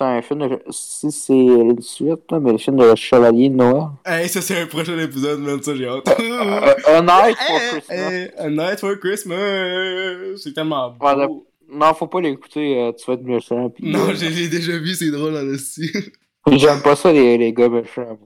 C'est 0.00 0.06
un 0.06 0.22
film 0.22 0.48
de. 0.48 0.62
Si 0.70 1.12
c'est 1.12 1.34
une 1.34 1.82
suite, 1.82 2.32
là, 2.32 2.40
mais 2.40 2.52
le 2.52 2.56
film 2.56 2.76
de 2.78 2.94
Chevalier 2.94 3.50
de 3.50 3.56
Noël. 3.56 3.88
Hey, 4.06 4.30
ça 4.30 4.40
c'est 4.40 4.58
un 4.58 4.66
prochain 4.66 4.98
épisode, 4.98 5.40
man, 5.40 5.62
ça 5.62 5.74
j'ai 5.76 5.86
hâte. 5.86 6.08
A 6.88 7.02
Night 7.02 7.36
for 7.36 7.60
Christmas. 7.70 7.94
hey, 7.94 8.30
A 8.38 8.48
Night 8.48 8.80
for 8.80 8.98
Christmas! 8.98 10.38
C'est 10.38 10.54
tellement 10.54 10.90
beau. 10.92 11.46
Non, 11.70 11.92
faut 11.92 12.06
pas 12.06 12.22
l'écouter, 12.22 12.80
euh, 12.80 12.92
tu 12.92 13.04
vas 13.04 13.12
être 13.12 13.24
méchant. 13.24 13.68
Pis, 13.68 13.84
Non, 13.84 14.08
euh, 14.08 14.14
je 14.14 14.24
l'ai 14.24 14.48
déjà 14.48 14.78
vu, 14.78 14.94
c'est 14.94 15.10
drôle 15.10 15.36
en 15.36 15.52
esti. 15.52 15.92
J'aime 16.50 16.80
pas 16.80 16.96
ça, 16.96 17.12
les, 17.12 17.36
les 17.36 17.52
gars 17.52 17.68
méchants. 17.68 18.18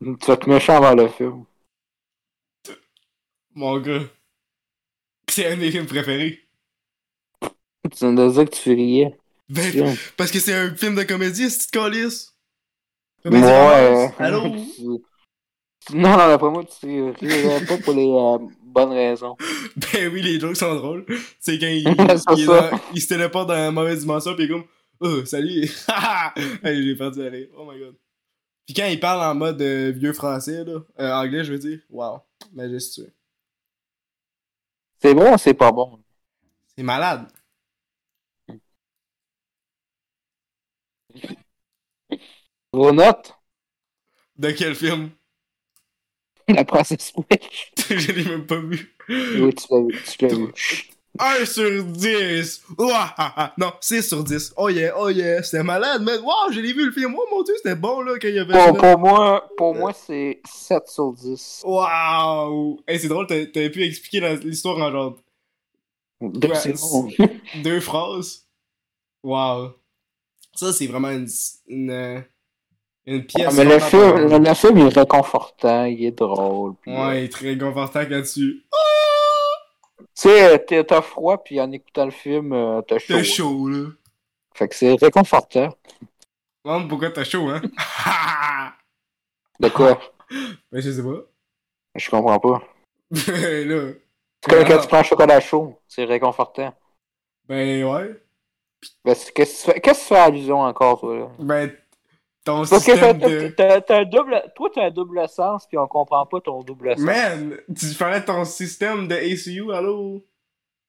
Tu 0.00 0.26
vas 0.28 0.34
être 0.34 0.46
méchant 0.46 0.76
avant 0.76 0.94
le 0.94 1.08
film. 1.08 1.44
Mon 3.56 3.80
gars. 3.80 4.02
C'est 5.28 5.46
un 5.50 5.56
de 5.56 5.60
mes 5.60 5.72
films 5.72 5.86
préférés. 5.86 6.43
Tu 7.90 7.98
viens 8.00 8.12
de 8.14 8.30
dire 8.32 8.44
que 8.48 8.54
tu 8.56 8.72
riais. 8.72 9.16
Ben, 9.48 9.94
parce 10.16 10.30
que 10.30 10.38
c'est 10.40 10.54
un 10.54 10.74
film 10.74 10.94
de 10.94 11.02
comédie, 11.02 11.48
tu 11.58 11.66
te 11.66 11.70
calisses? 11.70 12.34
Ouais. 13.24 14.10
Allô? 14.18 14.42
Non, 15.92 16.10
non, 16.10 16.16
d'après 16.16 16.50
moi, 16.50 16.64
tu 16.64 16.86
rirais 17.20 17.64
pas 17.66 17.76
pour 17.76 17.92
les 17.92 18.08
euh, 18.10 18.38
bonnes 18.62 18.92
raisons. 18.92 19.36
Ben 19.76 20.10
oui, 20.12 20.22
les 20.22 20.40
jokes 20.40 20.56
sont 20.56 20.74
drôles. 20.76 21.04
C'est 21.40 21.58
quand 21.58 21.66
il, 21.66 21.84
C'est 22.08 22.38
il, 22.38 22.46
ça. 22.46 22.70
dans- 22.70 22.98
se 23.00 23.06
téléporte 23.06 23.48
dans 23.48 23.54
la 23.54 23.70
mauvaise 23.70 24.00
dimension, 24.00 24.34
il 24.38 24.44
est 24.44 24.48
comme, 24.48 24.64
oh, 25.00 25.24
salut! 25.26 25.68
hey, 26.62 26.82
j'ai 26.86 26.94
perdu 26.96 27.22
la 27.22 27.30
rire. 27.30 27.48
Oh 27.56 27.70
my 27.70 27.78
god. 27.78 27.94
Pis 28.66 28.72
quand 28.72 28.86
il 28.86 28.98
parle 28.98 29.20
en 29.30 29.34
mode 29.34 29.60
euh, 29.60 29.90
vieux 29.94 30.14
français, 30.14 30.64
là, 30.64 30.80
euh, 31.00 31.12
anglais, 31.12 31.44
je 31.44 31.52
veux 31.52 31.58
dire, 31.58 31.80
wow, 31.90 32.20
majestueux. 32.54 33.12
C'est 35.02 35.12
bon 35.14 35.34
ou 35.34 35.38
c'est 35.38 35.52
pas 35.54 35.70
bon? 35.70 35.98
C'est 36.76 36.82
malade. 36.82 37.26
Vos 42.72 42.92
notes? 42.92 43.34
De 44.36 44.50
quel 44.52 44.74
film? 44.74 45.10
La 46.48 46.64
princesse 46.64 47.12
Switch. 47.12 47.72
je 47.88 48.12
l'ai 48.12 48.24
même 48.24 48.46
pas 48.46 48.60
vu. 48.60 48.94
Oui, 49.08 49.54
tu 49.54 49.66
l'as 49.70 49.80
vu. 49.80 50.02
Tu 50.18 50.26
l'as 50.26 50.34
vu. 50.34 50.52
1 51.16 51.44
sur 51.44 51.84
10! 51.84 52.62
Ouah, 52.76 53.14
ah, 53.16 53.32
ah. 53.36 53.54
Non, 53.56 53.72
6 53.80 54.02
sur 54.02 54.24
10. 54.24 54.54
Oh 54.56 54.68
yeah, 54.68 54.92
oh 54.96 55.08
yeah, 55.10 55.42
c'était 55.44 55.62
malade, 55.62 56.02
man. 56.02 56.18
Wow, 56.20 56.50
je 56.50 56.60
l'ai 56.60 56.72
vu 56.72 56.86
le 56.86 56.92
film. 56.92 57.14
Oh 57.16 57.24
mon 57.30 57.42
dieu, 57.44 57.54
c'était 57.56 57.76
bon 57.76 58.00
là 58.00 58.18
quand 58.20 58.26
il 58.26 58.34
y 58.34 58.38
avait. 58.40 58.52
Pour, 58.52 58.76
pour 58.76 58.98
moi, 58.98 59.48
pour 59.56 59.74
moi 59.76 59.92
c'est 59.92 60.40
7 60.44 60.88
sur 60.88 61.12
10. 61.12 61.62
Wow! 61.64 62.80
Hey, 62.88 62.98
c'est 62.98 63.08
drôle, 63.08 63.28
t'avais 63.28 63.70
pu 63.70 63.84
expliquer 63.84 64.36
l'histoire 64.38 64.78
en 64.78 64.90
genre 64.90 65.16
Ouais, 66.20 66.54
c'est 66.54 66.80
bon. 66.80 67.08
deux 67.62 67.80
phrases. 67.80 68.46
Wow. 69.22 69.74
Ça, 70.54 70.72
c'est 70.72 70.86
vraiment 70.86 71.10
une, 71.10 71.26
une, 71.68 71.90
euh, 71.90 72.20
une 73.06 73.26
pièce. 73.26 73.48
Ah, 73.50 73.54
mais 73.56 73.64
le 73.64 73.78
film, 73.80 74.44
le, 74.44 74.54
film 74.54 74.78
il 74.78 74.86
est 74.86 74.98
réconfortant, 75.00 75.84
il 75.84 76.04
est 76.04 76.12
drôle. 76.12 76.74
puis, 76.80 76.92
euh, 76.92 77.08
Ouais, 77.08 77.22
il 77.22 77.24
est 77.24 77.28
très 77.32 77.56
confortable 77.58 78.10
là-dessus. 78.12 78.64
Tu 79.98 80.04
sais, 80.14 80.58
t'es- 80.64 80.84
t'as 80.84 81.02
froid, 81.02 81.42
puis 81.42 81.60
en 81.60 81.70
écoutant 81.72 82.04
le 82.04 82.10
film, 82.12 82.52
euh, 82.52 82.80
t'as 82.82 82.98
chaud. 82.98 83.14
T'as 83.14 83.22
chaud, 83.24 83.68
là. 83.68 83.88
Fait 84.54 84.68
que 84.68 84.74
c'est 84.76 84.94
réconfortant. 84.94 85.76
Non, 86.64 86.86
pourquoi 86.86 87.10
t'as 87.10 87.24
chaud, 87.24 87.48
hein? 87.50 87.60
De 89.60 89.68
quoi? 89.68 90.00
ben, 90.30 90.80
je 90.80 90.90
sais 90.90 91.02
pas. 91.02 91.24
Je 91.96 92.10
comprends 92.10 92.38
pas. 92.38 92.62
Là. 93.10 93.92
C'est 94.42 94.50
comme 94.50 94.58
Ben, 94.62 94.68
quand 94.68 94.80
tu 94.80 94.88
prends 94.88 94.98
un 94.98 95.02
chocolat 95.04 95.40
chaud, 95.40 95.78
c'est 95.88 96.04
réconfortant. 96.04 96.74
Ben, 97.48 97.84
ouais. 97.84 98.23
C'est- 98.84 99.32
Qu'est-ce 99.32 99.64
que 99.66 99.72
tu 99.72 99.72
fais- 99.72 99.80
tu 100.08 100.14
allusion 100.14 100.60
encore, 100.60 101.00
toi, 101.00 101.16
là? 101.16 101.30
Ben, 101.38 101.72
ton 102.44 102.64
Parce 102.64 102.70
que 102.84 102.92
système 102.92 103.18
t'as- 103.18 103.28
de... 103.28 103.48
t'as 103.56 103.80
t'as 103.80 103.98
un 104.00 104.04
double... 104.04 104.42
Toi, 104.54 104.70
t'as 104.74 104.84
un 104.86 104.90
double 104.90 105.28
sens, 105.28 105.66
puis 105.66 105.78
on 105.78 105.86
comprend 105.86 106.26
pas 106.26 106.40
ton 106.40 106.62
double 106.62 106.90
sens. 106.96 107.00
Man, 107.04 107.56
tu 107.68 107.86
de 107.86 108.24
ton 108.26 108.44
système 108.44 109.08
de 109.08 109.14
ACU, 109.14 109.72
allô? 109.72 110.24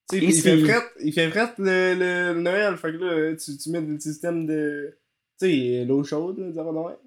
Tu 0.09 0.19
sais, 0.19 0.25
il 0.25 0.41
fait 0.41 0.51
ACU. 0.53 0.65
fret, 0.67 0.83
il 1.01 1.13
fait 1.13 1.29
fret 1.29 1.53
le, 1.57 1.93
le, 1.95 2.33
le 2.33 2.41
Noël, 2.41 2.77
fait 2.77 2.91
que 2.91 2.97
là, 2.97 3.35
tu, 3.35 3.57
tu 3.57 3.69
mets 3.69 3.81
le 3.81 3.99
système 3.99 4.45
de... 4.45 4.97
Tu 5.39 5.47
sais, 5.47 5.85
l'eau 5.85 6.03
chaude, 6.03 6.37
là, 6.39 6.63
Noël. 6.63 6.97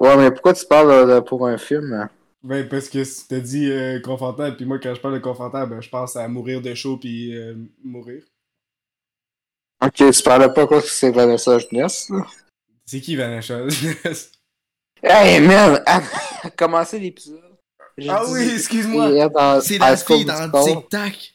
Ouais, 0.00 0.16
mais 0.16 0.30
pourquoi 0.30 0.52
tu 0.52 0.66
parles 0.66 0.90
euh, 0.90 1.20
pour 1.20 1.46
un 1.46 1.58
film? 1.58 1.92
hein? 1.92 2.10
Ben, 2.42 2.68
parce 2.68 2.88
que 2.88 3.02
si 3.02 3.26
t'as 3.26 3.40
dit 3.40 3.70
euh, 3.70 4.00
confortable, 4.00 4.56
puis 4.56 4.66
moi, 4.66 4.78
quand 4.78 4.94
je 4.94 5.00
parle 5.00 5.14
de 5.14 5.18
confortable, 5.20 5.74
ben, 5.74 5.80
je 5.80 5.88
pense 5.88 6.16
à 6.16 6.28
mourir 6.28 6.60
de 6.62 6.74
chaud 6.74 6.96
puis 6.96 7.36
euh, 7.36 7.54
mourir. 7.82 8.22
Ok, 9.84 10.10
tu 10.10 10.22
parlais 10.22 10.52
pas 10.52 10.66
quoi 10.66 10.80
que 10.80 10.88
c'est 10.88 11.10
Vanessa 11.10 11.58
Jeunesse, 11.58 12.08
là? 12.10 12.26
C'est 12.84 13.00
qui 13.00 13.16
Vanessa? 13.16 13.58
Hey, 15.02 15.40
man! 15.40 15.84
Commencer 16.56 16.98
l'épisode. 16.98 17.58
Ah 18.08 18.22
dit 18.24 18.32
oui, 18.32 18.50
excuse-moi. 18.54 19.60
C'est 19.60 19.78
la 19.78 19.96
fille 19.96 20.24
dans. 20.24 20.64
Tic 20.64 20.88
Tac. 20.88 21.34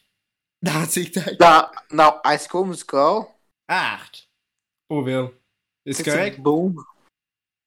Dans 0.60 0.86
Tic 0.86 1.12
Tac. 1.12 1.38
Dans, 1.38 1.68
non, 1.92 2.12
High 2.24 2.40
School 2.40 2.68
Musical. 2.68 3.22
Arc. 3.68 4.28
Pauvre. 4.88 5.32
Est-ce 5.86 6.02
C'est 6.02 6.10
correct? 6.10 6.40
Boom? 6.40 6.76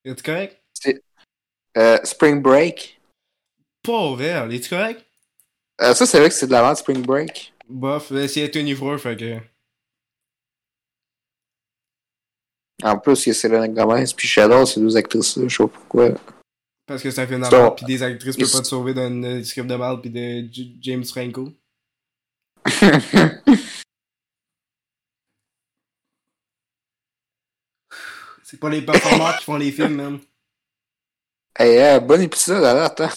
Est-ce 0.03 0.21
correct? 0.21 0.61
Euh, 1.77 1.97
Spring 2.03 2.41
Break. 2.41 3.01
Pauvre, 3.81 4.51
est-ce 4.51 4.69
correct? 4.69 5.03
Euh, 5.81 5.93
ça, 5.93 6.05
c'est 6.05 6.19
vrai 6.19 6.29
que 6.29 6.35
c'est 6.35 6.47
de 6.47 6.51
la 6.51 6.61
vente 6.61 6.77
Spring 6.77 7.01
Break. 7.01 7.53
Bof, 7.67 8.11
c'est 8.27 8.51
Tony 8.51 8.75
Four, 8.75 8.99
fait 8.99 9.17
que. 9.17 9.39
En 12.83 12.97
plus, 12.97 13.25
il 13.25 13.29
y 13.29 13.31
a 13.31 13.33
Selena 13.33 13.67
Gomez 13.67 14.05
puis 14.15 14.27
Shadow, 14.27 14.65
ces 14.65 14.79
deux 14.81 14.95
actrices-là, 14.97 15.47
je 15.47 15.55
sais 15.55 15.63
pas 15.63 15.69
pourquoi. 15.69 16.09
Parce 16.85 17.01
que 17.01 17.09
c'est 17.09 17.21
un 17.21 17.27
film 17.27 17.41
de 17.41 17.47
merde, 17.49 17.77
pis 17.77 17.85
des 17.85 18.03
actrices 18.03 18.37
peuvent 18.37 18.51
pas 18.51 18.61
te 18.61 18.67
sauver 18.67 18.93
d'un 18.93 19.23
euh, 19.23 19.43
script 19.43 19.67
de 19.67 19.75
mal 19.75 20.01
pis 20.01 20.09
de 20.09 20.47
J- 20.51 20.77
James 20.81 21.03
Franco. 21.05 21.51
C'est 28.43 28.59
pas 28.59 28.69
les 28.69 28.83
performeurs 28.83 29.37
qui 29.37 29.45
font 29.45 29.57
les 29.57 29.71
films, 29.71 29.95
man. 29.95 30.19
hey, 31.57 31.79
euh, 31.79 31.99
bon 31.99 32.21
épisode, 32.21 32.63
alors, 32.63 32.83
attends. 32.83 33.09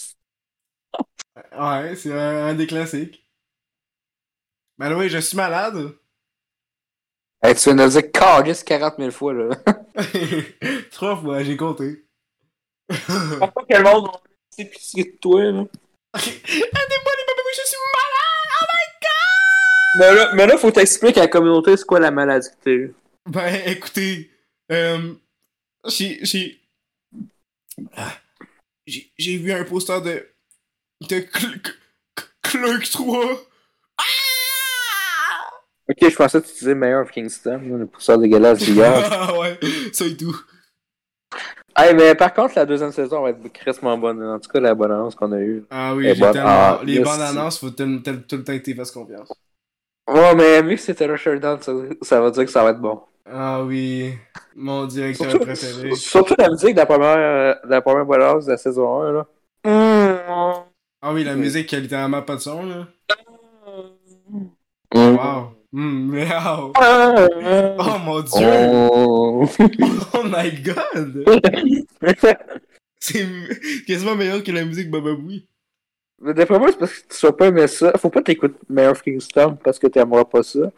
Ouais, 1.53 1.97
c'est 1.97 2.13
un, 2.13 2.47
un 2.47 2.55
des 2.55 2.67
classiques. 2.67 3.25
Ben 4.79 4.97
oui, 4.97 5.09
je 5.09 5.19
suis 5.19 5.37
malade. 5.37 5.93
Hey, 7.43 7.55
tu 7.55 7.65
viens 7.65 7.75
de 7.77 7.83
le 7.85 7.89
dire 7.91 8.11
Cargis 8.13 8.65
40 8.65 8.95
000 8.99 9.11
fois, 9.11 9.33
là. 9.33 9.49
Trois 10.91 11.17
fois, 11.17 11.43
j'ai 11.45 11.57
compté. 11.57 12.05
pas 12.89 13.53
quel 13.69 13.83
monde 13.85 14.09
c'est 14.51 14.65
pitié 14.65 15.05
de 15.05 15.17
toi, 15.21 15.43
là. 15.43 15.51
Aidez-moi 16.17 17.13
les 17.17 17.25
bébés, 17.27 17.55
je 17.55 17.67
suis 17.67 17.77
malade! 17.95 18.61
Oh 18.61 18.65
Mais 19.99 20.15
là, 20.15 20.33
mais 20.35 20.47
là 20.47 20.59
faut 20.59 20.71
t'expliquer 20.71 21.21
à 21.21 21.25
la 21.25 21.29
communauté 21.29 21.77
c'est 21.77 21.85
quoi 21.87 22.01
la 22.01 22.11
maladie? 22.11 22.49
Que. 22.65 22.93
Ben, 23.27 23.63
écoutez, 23.67 24.31
euh, 24.73 25.15
j'ai, 25.87 26.19
j'ai, 26.25 26.61
ah, 27.97 28.17
j'ai, 28.87 29.13
j'ai 29.17 29.37
vu 29.37 29.53
un 29.53 29.65
poster 29.65 30.01
de, 30.03 30.29
de 31.03 31.17
Cl- 31.21 31.61
Cl- 31.63 32.27
Clerks 32.43 32.91
3. 32.91 33.25
Ok, 35.91 35.97
je 36.11 36.17
pensais 36.17 36.41
que 36.43 36.47
tu 36.47 36.53
disais 36.53 36.75
Mayor 36.75 37.03
of 37.03 37.11
Kingston, 37.11 37.61
le 37.65 37.87
pousseur 37.87 38.19
dégueulasse 38.19 38.59
d'hier. 38.59 39.09
Ah 39.11 39.39
ouais, 39.39 39.59
ça 39.93 40.05
et 40.05 40.17
tout. 40.17 40.37
hey, 41.77 41.95
mais 41.95 42.15
par 42.15 42.35
contre, 42.35 42.55
la 42.57 42.67
deuxième 42.67 42.93
saison 42.93 43.23
va 43.23 43.31
être 43.31 43.49
crissement 43.53 43.97
bonne. 43.97 44.23
En 44.23 44.39
tout 44.39 44.51
cas, 44.51 44.61
la 44.61 44.75
bonne 44.75 44.93
annonce 44.93 45.15
qu'on 45.15 45.33
a 45.33 45.41
eue. 45.41 45.65
Ah 45.71 45.95
oui, 45.95 46.05
j'ai 46.15 46.21
tellement, 46.21 46.43
ah, 46.45 46.81
les 46.85 47.01
bandes 47.01 47.21
annonces, 47.23 47.59
faut 47.59 47.71
tout 47.71 47.85
le 47.85 48.03
temps 48.03 48.13
que 48.13 48.57
t'y 48.59 48.75
fasses 48.75 48.91
confiance. 48.91 49.33
Ouais, 50.09 50.35
mais 50.35 50.63
vu 50.63 50.77
que 50.77 50.81
c'était 50.81 51.07
le 51.07 51.17
Sheridan, 51.17 51.59
ça, 51.61 51.73
ça 52.03 52.21
veut 52.21 52.31
dire 52.31 52.45
que 52.45 52.51
ça 52.51 52.63
va 52.65 52.71
être 52.71 52.81
bon. 52.81 53.01
Ah 53.31 53.63
oui, 53.63 54.15
mon 54.57 54.87
directeur 54.87 55.31
Surtout, 55.31 55.45
préféré. 55.45 55.95
surtout 55.95 56.35
la 56.39 56.49
musique 56.49 56.73
de 56.75 56.81
la 56.81 56.87
première, 56.87 57.17
euh, 57.17 57.55
de 57.65 57.71
la 57.71 57.83
première 57.83 58.07
bonne 58.07 58.23
annonce 58.23 58.47
de 58.47 58.53
la 58.53 58.57
saison 58.57 59.03
1, 59.03 59.13
là. 59.13 59.27
Mm. 59.65 60.65
Ah 61.03 61.13
oui, 61.13 61.25
la 61.25 61.35
musique 61.35 61.67
qui 61.67 61.77
a 61.77 61.81
littéralement 61.81 62.23
pas 62.23 62.37
de 62.37 62.41
son, 62.41 62.65
là. 62.65 62.87
Mm. 64.31 65.17
Wow. 65.17 65.58
Mm, 65.73 66.15
wow. 66.15 66.73
Oh, 67.79 67.99
mon 67.99 68.21
dieu! 68.23 68.49
Oh. 68.91 69.47
Oh 70.15 70.23
my 70.25 70.51
god! 70.63 71.25
C'est 73.01 73.27
quasiment 73.87 74.17
meilleur 74.17 74.43
que 74.43 74.51
la 74.51 74.65
musique 74.65 74.91
Baba 74.91 75.15
Booey. 75.15 75.47
Mais 76.21 76.35
D'après 76.35 76.59
moi, 76.59 76.73
c'est 76.73 76.79
parce 76.79 76.93
que 76.99 77.15
tu 77.15 77.27
vas 77.27 77.33
pas 77.33 77.47
aimer 77.47 77.69
ça. 77.69 77.93
Faut 77.97 78.11
pas 78.11 78.23
t'écouter 78.23 78.57
of 78.89 79.03
Kingston 79.03 79.57
parce 79.63 79.79
que 79.79 79.87
t'aimeras 79.87 80.25
pas 80.25 80.43
ça. 80.43 80.73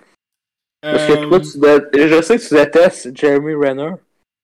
Parce 0.83 1.07
que 1.07 1.29
toi, 1.29 1.41
tu 1.41 1.59
dé- 1.99 2.09
je 2.09 2.21
sais 2.23 2.37
que 2.39 2.47
tu 2.47 2.55
détestes 2.55 3.17
Jeremy 3.17 3.55
Renner. 3.55 3.93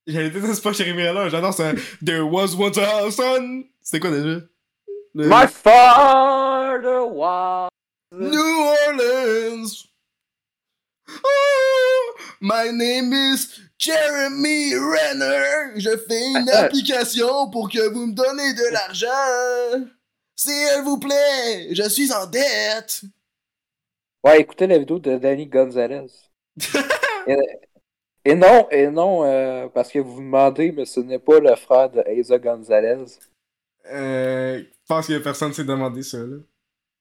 Dire, 0.06 0.30
c'est 0.54 0.62
pas 0.62 0.72
Jérémy 0.72 1.06
Renner, 1.06 1.28
j'adore 1.28 1.52
ça. 1.52 1.72
There 2.04 2.22
was 2.22 2.54
once 2.56 2.78
a 2.78 3.10
son. 3.10 3.64
C'était 3.82 4.00
quoi 4.00 4.10
déjà? 4.10 4.40
Le- 5.14 5.28
My 5.28 5.46
father 5.48 7.06
was. 7.10 7.68
New 8.12 8.40
Orleans. 8.88 9.86
Oh, 11.24 12.14
my 12.40 12.70
name 12.72 13.12
is 13.12 13.60
Jeremy 13.78 14.74
Renner. 14.74 15.72
Je 15.76 15.96
fais 16.08 16.26
une 16.32 16.48
application 16.52 17.50
pour 17.50 17.68
que 17.70 17.88
vous 17.92 18.06
me 18.06 18.12
donnez 18.12 18.54
de 18.54 18.72
l'argent. 18.72 19.86
S'il 20.34 20.82
vous 20.84 20.98
plaît, 20.98 21.74
je 21.74 21.88
suis 21.88 22.12
en 22.12 22.26
dette. 22.26 23.02
Ouais, 24.24 24.40
écoutez 24.40 24.66
la 24.66 24.78
vidéo 24.78 24.98
de 24.98 25.16
Danny 25.16 25.46
Gonzalez. 25.46 26.06
et, 27.26 27.36
et 28.24 28.34
non, 28.34 28.68
et 28.70 28.88
non, 28.88 29.24
euh, 29.24 29.68
parce 29.68 29.90
que 29.90 29.98
vous 29.98 30.16
vous 30.16 30.20
demandez, 30.22 30.72
mais 30.72 30.84
ce 30.84 31.00
n'est 31.00 31.18
pas 31.18 31.38
le 31.38 31.54
frère 31.56 31.90
de 31.90 32.00
Asa 32.00 32.38
Gonzalez. 32.38 33.04
Euh, 33.92 34.58
je 34.58 34.86
pense 34.88 35.06
que 35.06 35.18
personne 35.18 35.52
s'est 35.52 35.64
demandé 35.64 36.02
ça, 36.02 36.18
là. 36.18 36.36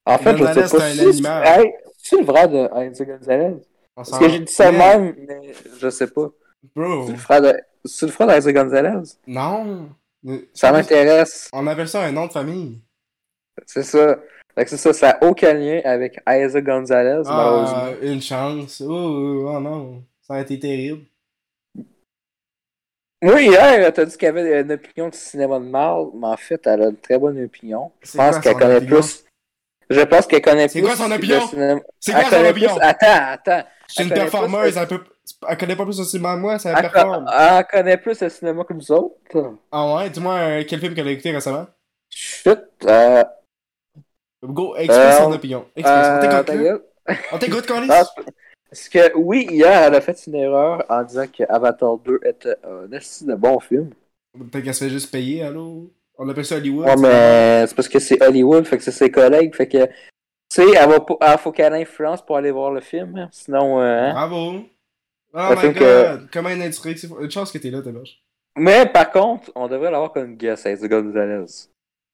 En 0.06 0.18
fait, 0.20 0.38
je 0.38 0.44
Gonzalez, 0.44 0.68
sais 0.68 0.78
pas 0.78 0.84
c'est 0.90 0.94
si 0.94 1.02
un 1.02 1.10
animal. 1.10 1.48
Hey, 1.48 1.74
c'est 1.98 2.18
le 2.18 2.26
frère 2.26 2.50
de 2.50 2.70
Asa 2.72 3.06
Gonzalez? 3.06 3.56
S'en- 4.04 4.20
que 4.20 4.30
j'ai 4.30 4.40
dit 4.40 4.52
ça 4.52 4.72
même, 4.72 5.16
mais 5.18 5.54
je 5.80 5.90
sais 5.90 6.08
pas. 6.08 6.30
Bro, 6.76 7.06
C'est 7.06 7.12
le 7.14 7.18
frère 7.18 7.42
de, 7.42 7.54
c'est 7.86 8.06
le 8.08 8.12
frère 8.12 8.28
d'Isa 8.28 8.52
Gonzalez? 8.54 9.18
non. 9.28 9.90
Ça 10.54 10.72
m'intéresse. 10.72 11.50
On 11.54 11.68
appelle 11.68 11.88
ça 11.88 12.04
un 12.04 12.12
nom 12.12 12.26
de 12.26 12.32
famille. 12.32 12.82
C'est 13.68 13.84
ça. 13.84 14.18
Fait 14.56 14.64
que 14.64 14.70
c'est 14.72 14.78
ça, 14.78 14.94
ça 14.94 15.08
n'a 15.20 15.28
aucun 15.30 15.54
lien 15.54 15.82
avec 15.84 16.20
Isa 16.28 16.62
Gonzalez, 16.62 17.22
malheureusement. 17.26 17.86
Ah, 17.86 17.92
une 18.02 18.22
chance. 18.22 18.82
Oh, 18.82 19.48
oh, 19.54 19.60
non. 19.60 20.04
Ça 20.22 20.36
a 20.36 20.42
été 20.42 20.58
terrible. 20.60 21.04
Oui, 23.24 23.48
hier, 23.48 23.92
t'as 23.94 24.06
dit 24.06 24.18
qu'elle 24.18 24.38
avait 24.38 24.62
une 24.62 24.72
opinion 24.72 25.10
de 25.10 25.16
cinéma 25.16 25.60
de 25.60 25.66
mal, 25.66 26.06
mais 26.14 26.28
en 26.28 26.38
fait, 26.38 26.66
elle 26.68 26.84
a 26.84 26.88
une 26.90 26.98
très 26.98 27.18
bonne 27.18 27.44
opinion. 27.44 27.92
Je 28.02 28.12
pense 28.18 28.40
qu'elle 28.40 28.56
connaît 28.56 28.76
opinion? 28.78 29.00
plus. 29.02 29.25
Je 29.90 30.02
pense 30.02 30.28
qu'elle 30.28 30.42
connaît 30.42 30.68
C'est 30.68 30.80
plus. 30.80 30.88
quoi 30.88 30.96
son 30.96 31.08
le 31.10 31.16
opinion? 31.16 31.48
cinéma- 31.48 31.82
C'est 32.00 32.12
quoi 32.14 32.24
son 32.24 32.46
opinion? 32.46 32.78
Attends, 32.82 33.08
attends. 33.34 33.64
C'est 33.88 34.04
une 34.04 34.10
performeuse, 34.10 34.74
plus- 34.88 35.00
elle 35.48 35.58
connaît 35.58 35.76
pas 35.76 35.84
plus 35.86 36.00
aussi 36.00 36.20
mal 36.20 36.38
que 36.38 36.42
moi, 36.42 36.60
ça 36.60 36.72
Elle, 36.76 36.90
performe. 36.90 37.26
elle 37.32 37.66
connaît 37.68 37.98
plus 37.98 38.20
le 38.22 38.30
cinéma 38.30 38.64
que 38.64 38.74
nous 38.74 38.92
autres. 38.92 39.54
Ah 39.72 39.96
ouais, 39.96 40.10
dis-moi 40.10 40.34
euh, 40.36 40.64
quel 40.68 40.80
film 40.80 40.94
qu'elle 40.96 41.08
a 41.08 41.12
écouté 41.12 41.32
récemment? 41.32 41.68
Chut. 42.10 42.60
Euh, 42.86 43.24
Go, 44.44 44.76
explique 44.76 45.00
Euh, 45.02 45.18
son 45.18 45.32
opinion. 45.32 45.66
Explique, 45.76 45.96
on 45.98 46.00
euh, 46.00 46.44
t'écoute. 46.44 46.86
On 47.32 47.38
Colis. 47.68 47.88
Parce 47.88 48.90
que 48.90 49.16
oui, 49.16 49.48
hier, 49.50 49.72
elle 49.84 49.96
a 49.96 50.02
fait 50.02 50.26
une 50.28 50.36
erreur 50.36 50.84
en 50.90 51.04
disant 51.04 51.26
que 51.28 51.44
Avatar 51.48 51.98
2 51.98 52.20
était 52.26 52.56
un 52.64 52.88
de 52.88 53.36
bon 53.36 53.60
film. 53.60 53.92
Peut-être 54.38 54.64
qu'elle 54.64 54.74
se 54.74 54.84
fait 54.86 54.90
juste 54.90 55.12
payer, 55.12 55.44
allô? 55.44 55.90
On 56.18 56.30
appelle 56.30 56.46
ça 56.46 56.56
Hollywood. 56.56 56.86
Ouais, 56.88 56.96
mais 56.98 57.68
c'est 57.68 57.76
parce 57.76 57.88
que 57.90 58.00
c'est 58.00 58.22
Hollywood, 58.24 58.66
fait 58.66 58.78
que 58.78 58.84
c'est 58.84 58.92
ses 58.92 59.12
collègues, 59.12 59.54
fait 59.56 59.68
que. 59.68 59.86
Tu 59.86 60.62
sais, 60.62 60.72
elle 60.76 60.90
va 60.90 61.00
pas. 61.00 61.16
Elle 61.22 61.38
faut 61.40 61.52
qu'elle 61.52 61.74
influence 61.74 62.24
pour 62.26 62.38
aller 62.38 62.52
voir 62.52 62.72
le 62.72 62.80
film, 62.82 63.18
hein, 63.18 63.30
sinon. 63.32 63.82
euh, 63.82 64.10
hein. 64.10 64.12
Bravo. 64.14 64.64
Oh 65.34 65.50
my 65.58 65.74
god. 65.74 65.74
que- 65.74 66.32
Comment 66.32 66.50
une 66.50 66.62
Une 66.64 67.32
chance 67.32 67.52
que 67.52 67.58
t'es 67.58 67.70
là, 67.72 67.82
t'es 67.82 67.92
vache. 67.92 68.22
Mais 68.58 68.86
par 68.86 69.12
contre, 69.12 69.52
on 69.56 69.68
devrait 69.68 69.92
l'avoir 69.92 70.14
comme 70.14 70.38
guest 70.38 70.66
avec 70.66 70.82
Gonzalez. 70.90 71.44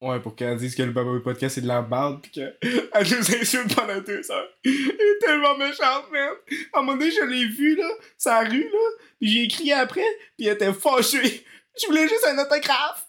Ouais, 0.01 0.19
pour 0.19 0.35
qu'elle 0.35 0.57
dise 0.57 0.73
que 0.73 0.81
le 0.81 0.91
Baba 0.91 1.11
Podcast 1.23 1.53
c'est 1.53 1.61
de 1.61 1.67
la 1.67 1.83
barde 1.83 2.21
pis 2.23 2.31
qu'elle 2.31 2.57
nous 2.63 3.35
insulte 3.35 3.75
pendant 3.75 3.99
deux 4.01 4.31
heures. 4.31 4.47
Elle 4.65 4.71
est 4.71 5.19
tellement 5.23 5.55
méchante, 5.55 6.05
man. 6.11 6.29
À 6.73 6.79
un 6.79 6.81
moment 6.81 6.97
donné, 6.97 7.11
je 7.11 7.23
l'ai 7.23 7.45
vue, 7.45 7.75
là, 7.75 7.87
sa 8.17 8.39
rue, 8.39 8.63
là, 8.63 8.79
pis 9.19 9.27
j'ai 9.27 9.47
crié 9.47 9.73
après, 9.73 10.01
pis 10.37 10.47
elle 10.47 10.53
était 10.55 10.73
fâchée. 10.73 11.45
Je 11.79 11.85
voulais 11.85 12.07
juste 12.07 12.25
un 12.27 12.39
autographe. 12.41 13.05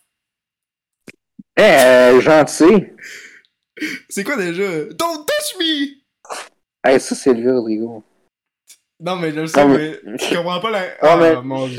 Euh, 1.62 2.20
gentil. 2.20 2.86
C'est 4.08 4.24
quoi 4.24 4.36
déjà? 4.36 4.84
Don't 4.92 5.24
touch 5.24 5.58
me! 5.60 6.02
Eh, 6.88 6.98
ça, 6.98 7.14
c'est 7.14 7.32
lui, 7.32 7.48
Rodrigo. 7.50 8.04
Non, 9.00 9.16
mais 9.16 9.30
je 9.32 9.40
le 9.40 9.46
sais, 9.46 9.64
Non, 9.64 9.74
mais 9.74 9.98
je 10.04 10.36
comprends 10.36 10.60
pas 10.60 10.70
la. 10.70 10.80
Non, 10.86 10.92
Ah, 11.02 11.16
mais. 11.16 11.42
mon 11.42 11.66
dieu. 11.66 11.76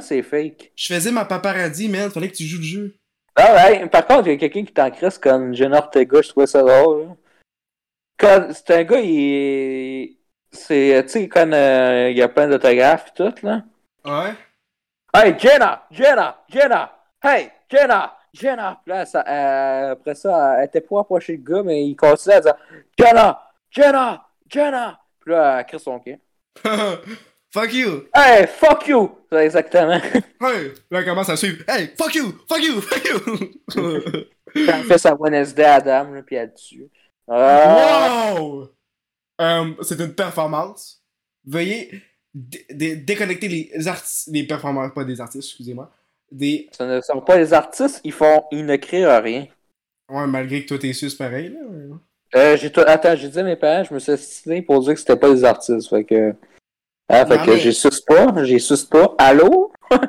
C'est 0.00 0.22
fake. 0.22 0.72
Je 0.76 0.94
faisais 0.94 1.10
ma 1.12 1.24
paparazzi, 1.24 1.88
man. 1.88 2.10
Fallait 2.10 2.28
que 2.30 2.36
tu 2.36 2.44
joues 2.44 2.58
le 2.58 2.64
jeu. 2.64 2.94
Ah 3.36 3.54
ouais, 3.70 3.86
par 3.88 4.06
contre, 4.06 4.28
il 4.28 4.32
y 4.32 4.34
a 4.34 4.38
quelqu'un 4.38 4.64
qui 4.64 4.72
t'en 4.72 4.90
crisse 4.90 5.18
comme 5.18 5.54
Jenna 5.54 5.78
Ortega, 5.78 6.22
je 6.22 6.28
trouvais 6.30 6.46
ça 6.46 6.62
drôle. 6.62 7.02
là. 7.08 7.16
Quand 8.18 8.48
c'est 8.52 8.70
un 8.74 8.84
gars, 8.84 9.00
il 9.00 9.18
est. 9.20 10.16
C'est, 10.52 11.02
tu 11.04 11.08
sais, 11.10 11.28
quand 11.28 11.52
euh, 11.52 12.08
il 12.10 12.16
y 12.16 12.22
a 12.22 12.28
plein 12.28 12.48
d'autographes 12.48 13.08
et 13.08 13.14
tout, 13.14 13.46
là. 13.46 13.62
Ouais. 14.04 14.34
Hey, 15.12 15.34
Jenna! 15.38 15.86
Jenna! 15.90 16.42
Jenna! 16.48 16.92
Hey, 17.22 17.50
Jenna! 17.70 18.15
Jenna! 18.38 18.80
Là, 18.86 19.06
ça, 19.06 19.24
euh, 19.26 19.92
après 19.92 20.14
ça, 20.14 20.58
elle 20.58 20.66
était 20.66 20.80
pas 20.80 21.00
approcher 21.00 21.36
le 21.36 21.42
gars, 21.42 21.62
mais 21.62 21.86
il 21.86 21.94
continuait 21.96 22.36
à 22.36 22.40
dire 22.40 22.54
Jenna! 22.98 23.40
Jenna! 23.70 24.26
Jenna! 24.48 25.00
Puis 25.20 25.32
là, 25.32 25.60
elle 25.60 25.66
crie 25.66 25.80
son 25.80 26.00
fuck 27.52 27.72
you! 27.72 28.04
Hey, 28.14 28.46
fuck 28.46 28.86
you! 28.88 29.10
Exactement. 29.32 30.00
Hey! 30.40 30.72
Là, 30.90 31.00
elle 31.00 31.04
commence 31.04 31.28
à 31.28 31.36
suivre. 31.36 31.64
Hey! 31.68 31.90
Fuck 31.98 32.14
you! 32.14 32.32
Fuck 32.48 32.62
you! 32.62 32.80
Fuck 32.80 33.04
you! 33.04 34.24
Elle 34.54 34.84
fait 34.84 34.98
sa 34.98 35.14
Wednesday 35.14 35.64
à 35.64 35.74
Adam, 35.74 36.12
là, 36.12 36.22
puis 36.22 36.36
elle 36.36 36.52
tue. 36.54 36.88
Wow! 37.26 38.68
Euh, 39.40 39.74
c'est 39.82 40.00
une 40.00 40.14
performance. 40.14 41.02
Veuillez 41.44 42.02
dé- 42.34 42.66
dé- 42.70 42.96
déconnecter 42.96 43.48
les 43.48 43.88
artistes, 43.88 44.28
les 44.32 44.44
performeurs, 44.46 44.92
pas 44.94 45.04
des 45.04 45.20
artistes, 45.20 45.48
excusez-moi. 45.48 45.90
Des. 46.30 46.68
Ce 46.72 46.82
ne 46.82 47.00
sont 47.00 47.20
pas 47.20 47.36
les 47.38 47.52
artistes, 47.52 48.00
ils 48.04 48.12
font, 48.12 48.44
ils 48.50 48.64
ne 48.66 48.76
créent 48.76 49.18
rien. 49.20 49.46
Ouais, 50.10 50.26
malgré 50.26 50.62
que 50.62 50.68
toi 50.68 50.78
t'es 50.78 50.92
sus 50.92 51.14
pareil, 51.16 51.48
là. 51.50 51.60
ouais. 51.64 51.96
Euh, 52.34 52.56
j'ai 52.56 52.70
tout... 52.72 52.80
Attends, 52.86 53.14
j'ai 53.16 53.28
dit 53.28 53.38
à 53.38 53.42
mes 53.44 53.56
parents, 53.56 53.84
je 53.84 53.94
me 53.94 53.98
suis 54.00 54.12
assigné 54.12 54.60
pour 54.60 54.80
dire 54.82 54.94
que 54.94 54.98
c'était 55.00 55.16
pas 55.16 55.32
des 55.32 55.44
artistes, 55.44 55.88
fait 55.88 56.04
que... 56.04 56.30
Hein, 57.08 57.24
fait 57.24 57.36
Non, 57.38 57.44
que 57.44 57.50
mais- 57.52 57.58
j'ai 57.58 57.72
sus 57.72 58.02
pas, 58.06 58.44
j'ai 58.44 58.58
sus 58.58 58.84
pas. 58.84 59.14
Allô? 59.18 59.72
ok, 59.92 60.02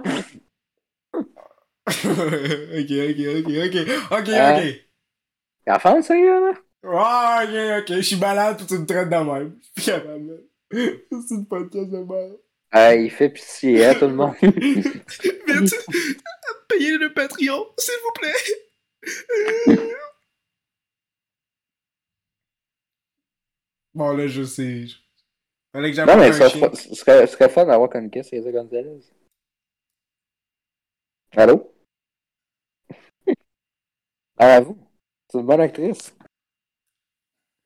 ok, 1.87 3.21
ok, 3.37 3.49
ok. 3.65 3.75
Ok, 4.11 4.29
Hein? 4.29 4.57
ok. 4.57 4.65
Y'a 5.67 5.73
la 5.73 5.79
fin, 5.79 6.01
ça, 6.01 6.15
là? 6.15 6.51
Ouais, 6.83 7.43
ok, 7.43 7.81
ok. 7.81 7.95
Je 7.97 8.01
suis 8.01 8.15
malade, 8.17 8.57
puis 8.57 8.65
tu 8.65 8.77
me 8.79 8.85
traites 8.85 9.09
de 9.09 9.15
même. 9.15 9.55
Je 9.75 9.81
suis 9.81 9.91
capable. 9.91 10.43
C'est 10.71 11.35
une 11.35 11.45
podcast 11.45 11.89
de 11.89 11.97
merde. 11.97 12.37
Euh, 12.75 12.95
il 12.95 13.09
fait 13.09 13.29
pitié, 13.29 13.85
hein, 13.85 13.95
tout 13.95 14.07
le 14.07 14.13
monde. 14.13 14.35
Vite! 14.41 15.75
Payez 16.67 16.97
le 16.97 17.13
Patreon, 17.13 17.65
s'il 17.77 17.93
vous 18.03 18.11
plaît! 18.13 18.33
bon, 23.93 24.17
là, 24.17 24.27
je 24.27 24.43
sais. 24.43 24.85
Fallait 25.71 25.91
que 25.91 26.05
non, 26.05 26.17
mais 26.17 26.33
ce 26.33 26.49
serait, 26.49 26.75
ce 26.75 27.33
serait 27.33 27.49
fun 27.49 27.65
d'avoir 27.65 27.89
comme 27.89 28.09
guest 28.09 28.31
Reza 28.31 28.51
Gonzalez. 28.51 28.99
Allô? 31.35 31.73
Ah, 34.39 34.55
à 34.57 34.61
vous? 34.61 34.77
C'est 35.31 35.39
une 35.39 35.45
bonne 35.47 35.61
actrice. 35.61 36.15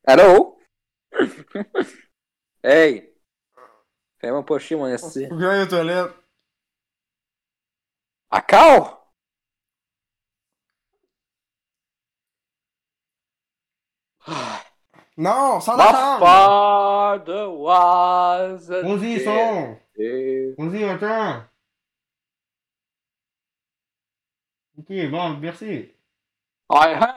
Allô? 0.05 0.57
hey! 2.63 3.10
Fais-moi 4.21 4.45
pas 4.45 4.59
chier, 4.59 4.77
mon 4.77 4.85
esti. 4.85 5.27
Faut 5.27 5.35
que 5.35 5.41
j'aille 5.41 5.63
aux 5.63 5.65
toilettes. 5.65 6.13
Encore? 8.29 9.11
Non, 15.17 15.59
sans 15.59 15.75
My 15.75 15.83
attendre! 15.83 16.19
father 16.19 17.49
was 17.49 18.69
a 18.71 18.81
Vas-y, 18.83 19.19
son! 19.23 19.77
Vas-y, 19.97 20.83
attends! 20.83 21.43
Ok, 24.77 25.09
bon, 25.09 25.37
merci. 25.39 25.93
I 26.69 26.93
had 26.93 27.15